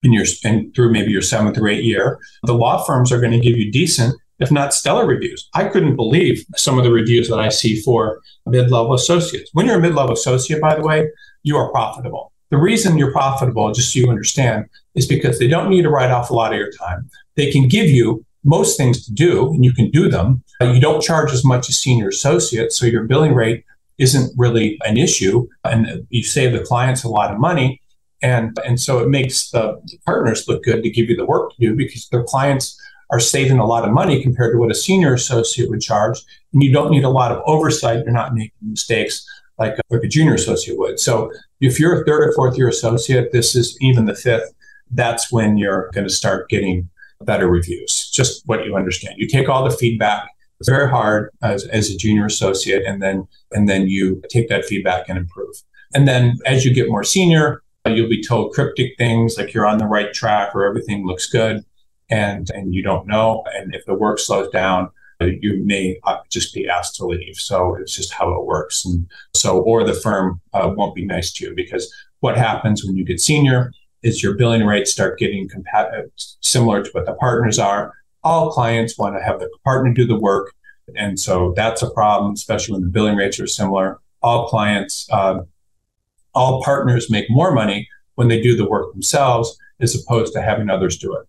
in 0.03 0.13
your 0.13 0.25
and 0.43 0.73
through 0.73 0.91
maybe 0.91 1.11
your 1.11 1.21
seventh 1.21 1.57
or 1.57 1.67
eighth 1.67 1.83
year, 1.83 2.19
the 2.43 2.53
law 2.53 2.83
firms 2.83 3.11
are 3.11 3.19
going 3.19 3.33
to 3.33 3.39
give 3.39 3.57
you 3.57 3.71
decent, 3.71 4.15
if 4.39 4.51
not 4.51 4.73
stellar 4.73 5.05
reviews. 5.05 5.49
I 5.53 5.65
couldn't 5.65 5.95
believe 5.95 6.45
some 6.55 6.77
of 6.77 6.83
the 6.83 6.91
reviews 6.91 7.29
that 7.29 7.39
I 7.39 7.49
see 7.49 7.81
for 7.81 8.21
mid-level 8.45 8.93
associates. 8.93 9.49
When 9.53 9.65
you're 9.65 9.77
a 9.77 9.81
mid-level 9.81 10.13
associate, 10.13 10.61
by 10.61 10.75
the 10.75 10.81
way, 10.81 11.09
you 11.43 11.57
are 11.57 11.71
profitable. 11.71 12.31
The 12.49 12.57
reason 12.57 12.97
you're 12.97 13.11
profitable, 13.11 13.71
just 13.71 13.93
so 13.93 13.99
you 13.99 14.09
understand, 14.09 14.65
is 14.95 15.05
because 15.05 15.37
they 15.37 15.47
don't 15.47 15.69
need 15.69 15.83
to 15.83 15.89
write 15.89 16.11
off 16.11 16.29
a 16.29 16.33
lot 16.33 16.51
of 16.51 16.57
your 16.57 16.71
time. 16.71 17.09
They 17.35 17.51
can 17.51 17.67
give 17.67 17.89
you 17.89 18.25
most 18.43 18.77
things 18.77 19.05
to 19.05 19.13
do, 19.13 19.51
and 19.53 19.63
you 19.63 19.73
can 19.73 19.91
do 19.91 20.09
them. 20.09 20.43
You 20.61 20.79
don't 20.79 21.01
charge 21.01 21.31
as 21.31 21.45
much 21.45 21.69
as 21.69 21.77
senior 21.77 22.07
associates, 22.07 22.77
so 22.77 22.85
your 22.85 23.03
billing 23.03 23.33
rate 23.33 23.65
isn't 23.97 24.33
really 24.37 24.79
an 24.85 24.97
issue, 24.97 25.47
and 25.63 26.07
you 26.09 26.23
save 26.23 26.53
the 26.53 26.61
clients 26.61 27.03
a 27.03 27.09
lot 27.09 27.31
of 27.31 27.39
money. 27.39 27.81
And, 28.21 28.57
and 28.65 28.79
so 28.79 28.99
it 28.99 29.09
makes 29.09 29.49
the 29.51 29.79
partners 30.05 30.47
look 30.47 30.63
good 30.63 30.83
to 30.83 30.89
give 30.89 31.09
you 31.09 31.15
the 31.15 31.25
work 31.25 31.51
to 31.51 31.57
do 31.59 31.75
because 31.75 32.07
their 32.09 32.23
clients 32.23 32.77
are 33.11 33.19
saving 33.19 33.59
a 33.59 33.65
lot 33.65 33.85
of 33.85 33.91
money 33.91 34.21
compared 34.21 34.53
to 34.53 34.59
what 34.59 34.71
a 34.71 34.75
senior 34.75 35.13
associate 35.13 35.69
would 35.69 35.81
charge. 35.81 36.19
And 36.53 36.63
you 36.63 36.71
don't 36.71 36.91
need 36.91 37.03
a 37.03 37.09
lot 37.09 37.31
of 37.31 37.41
oversight. 37.45 38.03
You're 38.03 38.13
not 38.13 38.33
making 38.33 38.51
mistakes 38.61 39.25
like, 39.57 39.75
like 39.89 40.03
a 40.03 40.07
junior 40.07 40.35
associate 40.35 40.77
would. 40.77 40.99
So 40.99 41.31
if 41.59 41.79
you're 41.79 42.01
a 42.01 42.05
third 42.05 42.27
or 42.27 42.33
fourth 42.33 42.57
year 42.57 42.69
associate, 42.69 43.31
this 43.31 43.55
is 43.55 43.77
even 43.81 44.05
the 44.05 44.15
fifth, 44.15 44.53
that's 44.91 45.31
when 45.31 45.57
you're 45.57 45.89
going 45.93 46.07
to 46.07 46.13
start 46.13 46.49
getting 46.49 46.89
better 47.21 47.47
reviews. 47.47 48.09
Just 48.11 48.47
what 48.47 48.65
you 48.65 48.75
understand. 48.75 49.15
You 49.17 49.27
take 49.27 49.49
all 49.49 49.63
the 49.63 49.75
feedback. 49.75 50.29
Very 50.65 50.89
hard 50.89 51.31
as, 51.41 51.65
as 51.67 51.89
a 51.89 51.95
junior 51.95 52.25
associate, 52.25 52.83
and 52.85 53.01
then 53.01 53.25
and 53.53 53.69
then 53.69 53.87
you 53.87 54.21
take 54.29 54.49
that 54.49 54.65
feedback 54.65 55.07
and 55.07 55.17
improve. 55.17 55.55
And 55.93 56.05
then 56.05 56.37
as 56.45 56.65
you 56.65 56.73
get 56.73 56.89
more 56.89 57.05
senior, 57.05 57.63
you'll 57.85 58.09
be 58.09 58.21
told 58.21 58.53
cryptic 58.53 58.97
things 58.97 59.37
like 59.37 59.53
you're 59.53 59.65
on 59.65 59.77
the 59.77 59.85
right 59.85 60.13
track 60.13 60.53
or 60.53 60.65
everything 60.65 61.05
looks 61.05 61.27
good, 61.27 61.63
and 62.09 62.49
and 62.51 62.73
you 62.73 62.83
don't 62.83 63.07
know. 63.07 63.43
And 63.53 63.73
if 63.73 63.85
the 63.85 63.93
work 63.93 64.19
slows 64.19 64.49
down, 64.51 64.89
you 65.19 65.61
may 65.65 65.99
just 66.29 66.53
be 66.53 66.67
asked 66.67 66.95
to 66.95 67.05
leave. 67.05 67.35
So 67.35 67.75
it's 67.75 67.95
just 67.95 68.13
how 68.13 68.33
it 68.33 68.45
works. 68.45 68.85
And 68.85 69.07
so, 69.33 69.59
or 69.61 69.83
the 69.83 69.93
firm 69.93 70.39
uh, 70.53 70.71
won't 70.75 70.95
be 70.95 71.05
nice 71.05 71.31
to 71.33 71.45
you 71.45 71.55
because 71.55 71.93
what 72.21 72.37
happens 72.37 72.85
when 72.85 72.95
you 72.95 73.03
get 73.03 73.21
senior 73.21 73.71
is 74.01 74.23
your 74.23 74.35
billing 74.35 74.65
rates 74.65 74.91
start 74.91 75.19
getting 75.19 75.49
compa- 75.49 76.07
similar 76.39 76.83
to 76.83 76.89
what 76.91 77.05
the 77.05 77.13
partners 77.13 77.59
are. 77.59 77.93
All 78.23 78.51
clients 78.51 78.97
want 78.97 79.15
to 79.15 79.23
have 79.23 79.39
the 79.39 79.49
partner 79.63 79.93
do 79.93 80.05
the 80.05 80.19
work. 80.19 80.53
And 80.95 81.19
so 81.19 81.53
that's 81.55 81.81
a 81.81 81.89
problem, 81.91 82.33
especially 82.33 82.73
when 82.73 82.83
the 82.83 82.89
billing 82.89 83.15
rates 83.15 83.39
are 83.39 83.47
similar. 83.47 83.99
All 84.21 84.47
clients, 84.47 85.07
uh, 85.11 85.41
all 86.33 86.63
partners 86.63 87.09
make 87.09 87.29
more 87.29 87.51
money 87.51 87.87
when 88.15 88.27
they 88.27 88.41
do 88.41 88.55
the 88.55 88.69
work 88.69 88.91
themselves 88.93 89.57
as 89.79 89.95
opposed 89.95 90.33
to 90.33 90.41
having 90.41 90.69
others 90.69 90.97
do 90.97 91.13
it. 91.15 91.28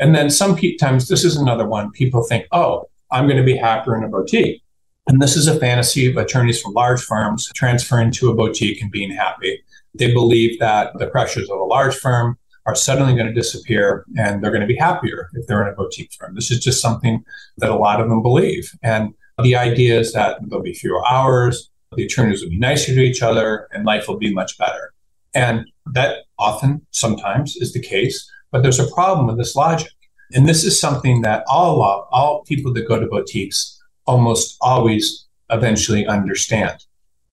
And 0.00 0.14
then 0.14 0.30
sometimes 0.30 1.08
this 1.08 1.24
is 1.24 1.36
another 1.36 1.68
one. 1.68 1.92
People 1.92 2.22
think, 2.22 2.46
oh, 2.52 2.88
I'm 3.12 3.26
going 3.26 3.36
to 3.36 3.44
be 3.44 3.56
happier 3.56 3.96
in 3.96 4.04
a 4.04 4.08
boutique. 4.08 4.62
And 5.06 5.20
this 5.20 5.36
is 5.36 5.46
a 5.46 5.58
fantasy 5.58 6.10
of 6.10 6.16
attorneys 6.16 6.60
from 6.60 6.72
large 6.72 7.02
firms 7.02 7.50
transferring 7.54 8.10
to 8.12 8.30
a 8.30 8.34
boutique 8.34 8.80
and 8.80 8.90
being 8.90 9.10
happy. 9.10 9.62
They 9.94 10.12
believe 10.12 10.58
that 10.60 10.92
the 10.98 11.08
pressures 11.08 11.50
of 11.50 11.58
a 11.58 11.64
large 11.64 11.96
firm 11.96 12.38
are 12.66 12.74
suddenly 12.74 13.14
going 13.14 13.26
to 13.26 13.32
disappear 13.32 14.04
and 14.16 14.42
they're 14.42 14.50
going 14.50 14.60
to 14.60 14.66
be 14.66 14.76
happier 14.76 15.28
if 15.34 15.46
they're 15.46 15.62
in 15.62 15.72
a 15.72 15.76
boutique 15.76 16.12
firm. 16.12 16.34
This 16.34 16.50
is 16.50 16.60
just 16.60 16.80
something 16.80 17.24
that 17.58 17.70
a 17.70 17.76
lot 17.76 18.00
of 18.00 18.08
them 18.08 18.22
believe. 18.22 18.70
And 18.82 19.14
the 19.42 19.56
idea 19.56 19.98
is 19.98 20.12
that 20.12 20.38
there'll 20.46 20.62
be 20.62 20.74
fewer 20.74 21.06
hours, 21.06 21.70
the 21.96 22.04
attorneys 22.04 22.42
will 22.42 22.50
be 22.50 22.58
nicer 22.58 22.94
to 22.94 23.00
each 23.00 23.22
other, 23.22 23.68
and 23.72 23.84
life 23.84 24.06
will 24.06 24.18
be 24.18 24.32
much 24.32 24.56
better. 24.58 24.92
And 25.34 25.66
that 25.86 26.24
often, 26.38 26.86
sometimes, 26.90 27.56
is 27.56 27.72
the 27.72 27.80
case. 27.80 28.30
But 28.52 28.62
there's 28.62 28.80
a 28.80 28.90
problem 28.90 29.26
with 29.26 29.38
this 29.38 29.54
logic. 29.54 29.90
And 30.32 30.48
this 30.48 30.64
is 30.64 30.78
something 30.78 31.22
that 31.22 31.44
all 31.48 31.82
all 32.12 32.44
people 32.44 32.72
that 32.74 32.88
go 32.88 33.00
to 33.00 33.06
boutiques 33.06 33.80
almost 34.06 34.56
always 34.60 35.26
eventually 35.50 36.06
understand. 36.06 36.84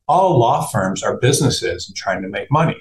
All 0.08 0.40
law 0.40 0.66
firms 0.68 1.04
are 1.04 1.18
businesses 1.18 1.88
and 1.88 1.96
trying 1.96 2.22
to 2.22 2.30
make 2.30 2.50
money. 2.52 2.78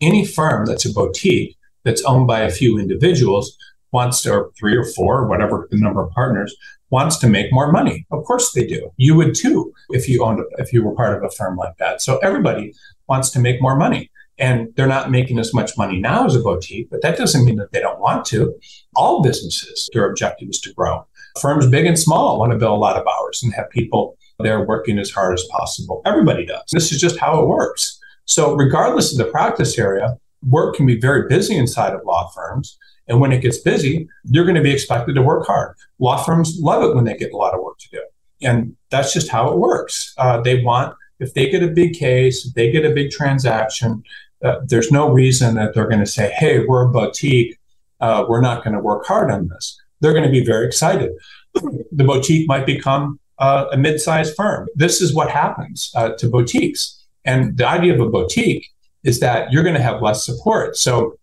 Any 0.00 0.24
firm 0.24 0.66
that's 0.66 0.84
a 0.84 0.92
boutique 0.92 1.56
that's 1.84 2.04
owned 2.04 2.26
by 2.26 2.40
a 2.40 2.50
few 2.50 2.78
individuals 2.78 3.56
wants 3.92 4.20
to, 4.22 4.32
or 4.32 4.52
three 4.58 4.76
or 4.76 4.84
four, 4.84 5.26
whatever 5.26 5.68
the 5.70 5.78
number 5.78 6.02
of 6.02 6.10
partners, 6.10 6.54
wants 6.90 7.16
to 7.18 7.28
make 7.28 7.52
more 7.52 7.72
money. 7.72 8.06
Of 8.10 8.24
course 8.24 8.52
they 8.52 8.66
do. 8.66 8.90
You 8.96 9.16
would 9.16 9.34
too 9.34 9.72
if 9.90 10.08
you 10.08 10.24
owned 10.24 10.44
if 10.58 10.72
you 10.72 10.84
were 10.84 10.94
part 10.94 11.16
of 11.16 11.24
a 11.24 11.30
firm 11.30 11.56
like 11.56 11.76
that. 11.78 12.02
So 12.02 12.18
everybody 12.18 12.74
wants 13.08 13.30
to 13.30 13.40
make 13.40 13.60
more 13.60 13.76
money 13.76 14.10
and 14.38 14.74
they're 14.76 14.86
not 14.86 15.10
making 15.10 15.38
as 15.38 15.54
much 15.54 15.76
money 15.78 15.98
now 15.98 16.26
as 16.26 16.36
a 16.36 16.40
boutique, 16.40 16.90
but 16.90 17.02
that 17.02 17.16
doesn't 17.16 17.44
mean 17.44 17.56
that 17.56 17.72
they 17.72 17.80
don't 17.80 18.00
want 18.00 18.24
to. 18.26 18.54
All 18.94 19.22
businesses, 19.22 19.88
their 19.92 20.08
objective 20.08 20.48
is 20.50 20.60
to 20.60 20.72
grow. 20.74 21.06
Firms 21.40 21.68
big 21.68 21.86
and 21.86 21.98
small 21.98 22.38
want 22.38 22.52
to 22.52 22.58
bill 22.58 22.74
a 22.74 22.76
lot 22.76 22.96
of 22.96 23.06
hours 23.06 23.42
and 23.42 23.52
have 23.54 23.70
people 23.70 24.16
there 24.38 24.64
working 24.64 24.98
as 24.98 25.10
hard 25.10 25.34
as 25.34 25.44
possible. 25.50 26.02
Everybody 26.04 26.44
does. 26.44 26.64
This 26.72 26.92
is 26.92 27.00
just 27.00 27.18
how 27.18 27.40
it 27.40 27.46
works. 27.46 27.98
So, 28.26 28.54
regardless 28.54 29.12
of 29.12 29.18
the 29.18 29.30
practice 29.30 29.78
area, 29.78 30.16
work 30.46 30.76
can 30.76 30.86
be 30.86 30.98
very 31.00 31.28
busy 31.28 31.56
inside 31.56 31.94
of 31.94 32.04
law 32.04 32.28
firms. 32.28 32.78
And 33.08 33.20
when 33.20 33.32
it 33.32 33.40
gets 33.40 33.58
busy, 33.58 34.08
you're 34.24 34.44
going 34.44 34.56
to 34.56 34.62
be 34.62 34.72
expected 34.72 35.14
to 35.14 35.22
work 35.22 35.46
hard. 35.46 35.76
Law 35.98 36.16
firms 36.16 36.58
love 36.60 36.82
it 36.82 36.94
when 36.94 37.04
they 37.04 37.16
get 37.16 37.32
a 37.32 37.36
lot 37.36 37.54
of 37.54 37.62
work 37.62 37.78
to 37.78 37.88
do. 37.90 38.02
And 38.42 38.76
that's 38.90 39.12
just 39.12 39.30
how 39.30 39.50
it 39.50 39.58
works. 39.58 40.12
Uh, 40.18 40.40
they 40.40 40.62
want, 40.62 40.94
if 41.20 41.32
they 41.34 41.48
get 41.48 41.62
a 41.62 41.68
big 41.68 41.94
case, 41.94 42.44
if 42.44 42.54
they 42.54 42.70
get 42.70 42.84
a 42.84 42.90
big 42.90 43.10
transaction, 43.10 44.02
uh, 44.44 44.60
there's 44.64 44.90
no 44.90 45.10
reason 45.10 45.54
that 45.54 45.74
they're 45.74 45.88
going 45.88 46.00
to 46.00 46.06
say, 46.06 46.30
hey, 46.38 46.64
we're 46.64 46.88
a 46.88 46.90
boutique. 46.90 47.58
Uh, 48.00 48.24
we're 48.28 48.40
not 48.40 48.62
going 48.62 48.74
to 48.74 48.80
work 48.80 49.06
hard 49.06 49.30
on 49.30 49.48
this. 49.48 49.80
They're 50.00 50.12
going 50.12 50.24
to 50.24 50.30
be 50.30 50.44
very 50.44 50.66
excited. 50.66 51.12
the 51.54 52.04
boutique 52.04 52.46
might 52.48 52.66
become 52.66 53.18
uh, 53.38 53.66
a 53.72 53.76
mid 53.76 54.00
sized 54.00 54.34
firm. 54.34 54.68
This 54.74 55.00
is 55.00 55.14
what 55.14 55.30
happens 55.30 55.90
uh, 55.94 56.10
to 56.18 56.28
boutiques. 56.28 57.02
And 57.24 57.56
the 57.56 57.66
idea 57.66 57.94
of 57.94 58.00
a 58.00 58.08
boutique 58.08 58.68
is 59.04 59.20
that 59.20 59.52
you're 59.52 59.62
going 59.62 59.74
to 59.74 59.82
have 59.82 60.02
less 60.02 60.24
support. 60.24 60.76
So 60.76 61.18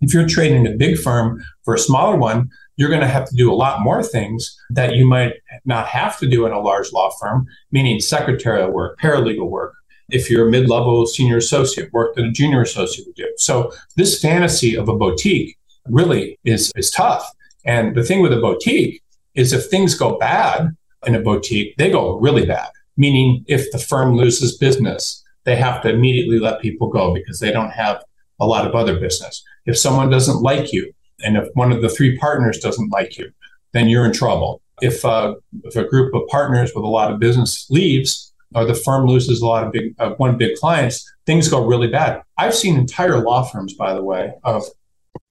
if 0.00 0.12
you're 0.12 0.26
trading 0.26 0.66
a 0.66 0.72
big 0.72 0.98
firm 0.98 1.42
for 1.64 1.74
a 1.74 1.78
smaller 1.78 2.16
one, 2.16 2.50
you're 2.76 2.88
going 2.88 3.00
to 3.00 3.06
have 3.06 3.28
to 3.28 3.36
do 3.36 3.52
a 3.52 3.54
lot 3.54 3.80
more 3.80 4.02
things 4.02 4.56
that 4.70 4.94
you 4.94 5.06
might 5.06 5.34
not 5.64 5.86
have 5.86 6.18
to 6.18 6.26
do 6.26 6.46
in 6.46 6.52
a 6.52 6.60
large 6.60 6.92
law 6.92 7.10
firm, 7.20 7.46
meaning 7.70 8.00
secretarial 8.00 8.70
work, 8.70 8.98
paralegal 8.98 9.48
work, 9.48 9.74
if 10.12 10.30
you're 10.30 10.48
a 10.48 10.50
mid-level 10.50 11.06
senior 11.06 11.38
associate, 11.38 11.92
work 11.92 12.14
that 12.14 12.24
a 12.24 12.30
junior 12.30 12.62
associate 12.62 13.06
would 13.06 13.16
do. 13.16 13.32
So 13.36 13.72
this 13.96 14.20
fantasy 14.20 14.76
of 14.76 14.88
a 14.88 14.96
boutique 14.96 15.58
really 15.88 16.38
is 16.44 16.70
is 16.76 16.90
tough. 16.90 17.24
And 17.64 17.94
the 17.96 18.04
thing 18.04 18.22
with 18.22 18.32
a 18.32 18.40
boutique 18.40 19.02
is 19.34 19.52
if 19.52 19.66
things 19.66 19.94
go 19.94 20.18
bad 20.18 20.76
in 21.06 21.14
a 21.14 21.20
boutique, 21.20 21.76
they 21.76 21.90
go 21.90 22.18
really 22.18 22.46
bad. 22.46 22.70
Meaning 22.96 23.44
if 23.46 23.70
the 23.72 23.78
firm 23.78 24.16
loses 24.16 24.58
business, 24.58 25.24
they 25.44 25.56
have 25.56 25.82
to 25.82 25.88
immediately 25.88 26.38
let 26.38 26.60
people 26.60 26.88
go 26.88 27.14
because 27.14 27.40
they 27.40 27.50
don't 27.50 27.70
have 27.70 28.02
a 28.38 28.46
lot 28.46 28.66
of 28.66 28.74
other 28.74 28.98
business. 28.98 29.42
If 29.66 29.78
someone 29.78 30.10
doesn't 30.10 30.42
like 30.42 30.72
you, 30.72 30.92
and 31.24 31.36
if 31.36 31.48
one 31.54 31.72
of 31.72 31.82
the 31.82 31.88
three 31.88 32.18
partners 32.18 32.58
doesn't 32.58 32.90
like 32.90 33.16
you, 33.18 33.30
then 33.72 33.88
you're 33.88 34.04
in 34.04 34.12
trouble. 34.12 34.60
If, 34.80 35.04
uh, 35.04 35.36
if 35.64 35.76
a 35.76 35.84
group 35.84 36.14
of 36.14 36.22
partners 36.28 36.72
with 36.74 36.84
a 36.84 36.88
lot 36.88 37.12
of 37.12 37.20
business 37.20 37.66
leaves, 37.70 38.31
or 38.54 38.64
the 38.64 38.74
firm 38.74 39.06
loses 39.06 39.40
a 39.40 39.46
lot 39.46 39.64
of 39.64 39.72
big 39.72 39.94
uh, 39.98 40.10
one 40.10 40.36
big 40.36 40.56
clients, 40.56 41.10
things 41.26 41.48
go 41.48 41.64
really 41.64 41.88
bad. 41.88 42.22
I've 42.38 42.54
seen 42.54 42.76
entire 42.76 43.18
law 43.20 43.44
firms, 43.44 43.74
by 43.74 43.94
the 43.94 44.02
way, 44.02 44.32
of 44.44 44.64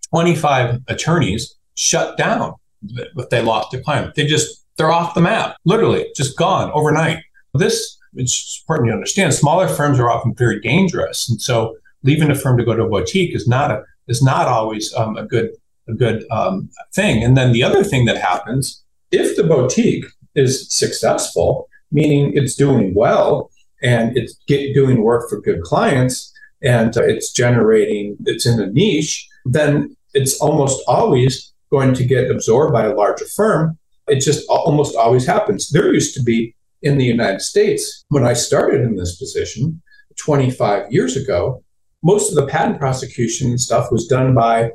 25 0.10 0.82
attorneys 0.88 1.56
shut 1.76 2.18
down 2.18 2.56
if 2.84 3.30
they 3.30 3.42
lost 3.42 3.74
a 3.74 3.80
client. 3.82 4.16
They 4.16 4.26
just 4.26 4.66
they're 4.78 4.92
off 4.92 5.14
the 5.14 5.22
map, 5.22 5.58
literally, 5.66 6.08
just 6.16 6.38
gone 6.38 6.72
overnight. 6.74 7.24
This 7.54 7.98
it's 8.14 8.64
important 8.64 8.90
to 8.90 8.94
understand. 8.94 9.34
Smaller 9.34 9.68
firms 9.68 10.00
are 10.00 10.10
often 10.10 10.34
very 10.36 10.60
dangerous, 10.60 11.30
and 11.30 11.42
so 11.42 11.76
leaving 12.04 12.30
a 12.30 12.36
firm 12.36 12.58
to 12.58 12.66
go 12.66 12.76
to 12.76 12.84
a 12.84 12.90
boutique 12.90 13.36
is 13.36 13.48
not 13.48 13.72
a 13.72 13.84
is 14.08 14.22
not 14.22 14.48
always 14.48 14.94
um, 14.96 15.18
a 15.18 15.26
good 15.26 15.52
a 15.88 15.94
good 15.94 16.26
um, 16.32 16.70
thing. 16.94 17.24
And 17.24 17.38
then 17.38 17.52
the 17.52 17.64
other 17.64 17.84
thing 17.84 18.06
that 18.06 18.18
happens 18.18 18.84
if 19.12 19.36
the 19.36 19.44
boutique 19.44 20.06
is 20.36 20.70
successful, 20.72 21.68
meaning 21.92 22.32
it's 22.36 22.56
doing 22.56 22.94
well 22.94 23.52
and 23.82 24.16
it's 24.18 24.36
get, 24.48 24.74
doing 24.74 25.02
work 25.02 25.30
for 25.30 25.42
good 25.42 25.62
clients 25.64 26.34
and 26.62 26.96
uh, 26.98 27.04
it's 27.04 27.32
generating, 27.32 28.16
it's 28.26 28.46
in 28.46 28.60
a 28.60 28.68
niche, 28.68 29.28
then 29.46 29.96
it's 30.14 30.40
almost 30.40 30.84
always 30.88 31.54
going 31.72 31.94
to 31.94 32.06
get 32.06 32.30
absorbed 32.30 32.74
by 32.74 32.86
a 32.86 32.96
larger 32.96 33.26
firm. 33.26 33.78
It 34.08 34.20
just 34.20 34.48
almost 34.50 34.96
always 34.96 35.26
happens. 35.26 35.70
There 35.70 35.94
used 35.94 36.14
to 36.16 36.24
be 36.24 36.56
in 36.82 36.98
the 36.98 37.06
United 37.06 37.42
States, 37.42 38.06
when 38.10 38.26
I 38.26 38.34
started 38.34 38.82
in 38.82 38.96
this 38.96 39.16
position 39.18 39.82
25 40.18 40.92
years 40.92 41.16
ago, 41.16 41.64
most 42.04 42.30
of 42.30 42.36
the 42.36 42.48
patent 42.48 42.80
prosecution 42.80 43.58
stuff 43.58 43.92
was 43.92 44.08
done 44.08 44.34
by 44.34 44.72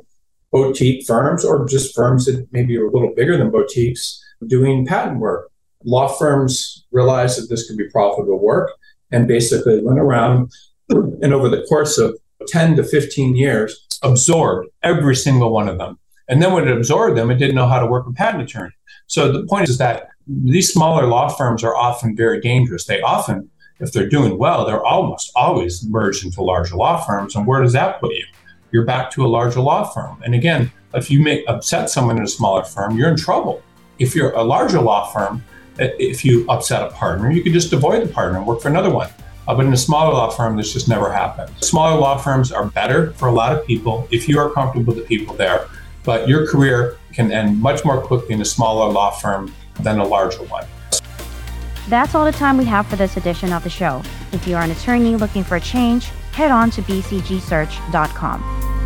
boutique 0.51 1.05
firms 1.05 1.43
or 1.43 1.67
just 1.67 1.93
firms 1.93 2.25
that 2.25 2.47
maybe 2.51 2.77
are 2.77 2.87
a 2.87 2.91
little 2.91 3.13
bigger 3.13 3.37
than 3.37 3.51
boutiques 3.51 4.23
doing 4.47 4.85
patent 4.85 5.19
work. 5.19 5.51
Law 5.87 6.09
firms 6.09 6.85
realized 6.91 7.41
that 7.41 7.47
this 7.49 7.65
could 7.65 7.77
be 7.77 7.89
profitable 7.89 8.39
work 8.39 8.71
and 9.11 9.25
basically 9.25 9.81
went 9.81 9.99
around 9.99 10.51
and 10.89 11.33
over 11.33 11.47
the 11.47 11.63
course 11.63 11.97
of 11.97 12.17
10 12.49 12.75
to 12.75 12.83
15 12.83 13.37
years 13.37 13.87
absorbed 14.03 14.67
every 14.83 15.15
single 15.15 15.49
one 15.49 15.69
of 15.69 15.77
them. 15.77 15.97
And 16.27 16.41
then 16.41 16.51
when 16.51 16.67
it 16.67 16.75
absorbed 16.75 17.17
them, 17.17 17.31
it 17.31 17.37
didn't 17.37 17.55
know 17.55 17.67
how 17.67 17.79
to 17.79 17.87
work 17.87 18.05
a 18.05 18.11
patent 18.11 18.43
attorney. 18.43 18.73
So 19.07 19.31
the 19.31 19.47
point 19.47 19.69
is 19.69 19.77
that 19.77 20.09
these 20.27 20.71
smaller 20.71 21.07
law 21.07 21.29
firms 21.29 21.63
are 21.63 21.75
often 21.75 22.17
very 22.17 22.41
dangerous. 22.41 22.85
They 22.85 23.01
often, 23.01 23.49
if 23.79 23.93
they're 23.93 24.09
doing 24.09 24.37
well, 24.37 24.65
they're 24.65 24.83
almost 24.83 25.31
always 25.37 25.87
merged 25.87 26.25
into 26.25 26.43
larger 26.43 26.75
law 26.75 27.01
firms. 27.01 27.33
And 27.33 27.47
where 27.47 27.61
does 27.61 27.71
that 27.73 28.01
put 28.01 28.13
you? 28.13 28.25
You're 28.73 28.83
back 28.83 29.09
to 29.11 29.25
a 29.25 29.29
larger 29.29 29.61
law 29.61 29.85
firm. 29.85 30.21
And 30.25 30.35
again, 30.35 30.69
if 30.93 31.09
you 31.09 31.21
make 31.21 31.45
upset 31.47 31.89
someone 31.89 32.17
in 32.17 32.23
a 32.23 32.27
smaller 32.27 32.65
firm, 32.65 32.97
you're 32.97 33.09
in 33.09 33.15
trouble. 33.15 33.63
If 33.99 34.13
you're 34.13 34.33
a 34.33 34.43
larger 34.43 34.81
law 34.81 35.09
firm, 35.13 35.41
if 35.79 36.25
you 36.25 36.45
upset 36.49 36.83
a 36.83 36.91
partner, 36.91 37.31
you 37.31 37.43
could 37.43 37.53
just 37.53 37.71
avoid 37.73 38.07
the 38.07 38.11
partner 38.11 38.37
and 38.37 38.47
work 38.47 38.61
for 38.61 38.69
another 38.69 38.89
one. 38.89 39.09
Uh, 39.47 39.55
but 39.55 39.65
in 39.65 39.71
a 39.71 39.77
smaller 39.77 40.13
law 40.13 40.29
firm, 40.29 40.57
this 40.57 40.73
just 40.73 40.89
never 40.89 41.11
happened. 41.11 41.49
Smaller 41.63 41.99
law 41.99 42.17
firms 42.17 42.51
are 42.51 42.65
better 42.65 43.13
for 43.13 43.29
a 43.29 43.31
lot 43.31 43.57
of 43.57 43.65
people 43.65 44.07
if 44.11 44.27
you 44.27 44.37
are 44.39 44.49
comfortable 44.49 44.93
with 44.93 45.01
the 45.01 45.07
people 45.07 45.35
there 45.35 45.67
but 46.07 46.25
your 46.25 46.47
career 46.47 46.97
can 47.11 47.33
end 47.33 47.61
much 47.61 47.83
more 47.83 48.01
quickly 48.01 48.33
in 48.33 48.41
a 48.41 48.45
smaller 48.45 48.89
law 48.89 49.11
firm 49.11 49.53
than 49.81 49.99
a 49.99 50.05
larger 50.05 50.41
one. 50.43 50.65
That's 51.89 52.15
all 52.15 52.23
the 52.23 52.31
time 52.31 52.57
we 52.57 52.63
have 52.63 52.87
for 52.87 52.95
this 52.95 53.17
edition 53.17 53.51
of 53.51 53.61
the 53.65 53.69
show. 53.69 54.01
If 54.31 54.47
you 54.47 54.55
are 54.55 54.63
an 54.63 54.71
attorney 54.71 55.17
looking 55.17 55.43
for 55.43 55.57
a 55.57 55.59
change, 55.59 56.05
head 56.31 56.49
on 56.49 56.71
to 56.71 56.81
bcgsearch.com. 56.81 58.76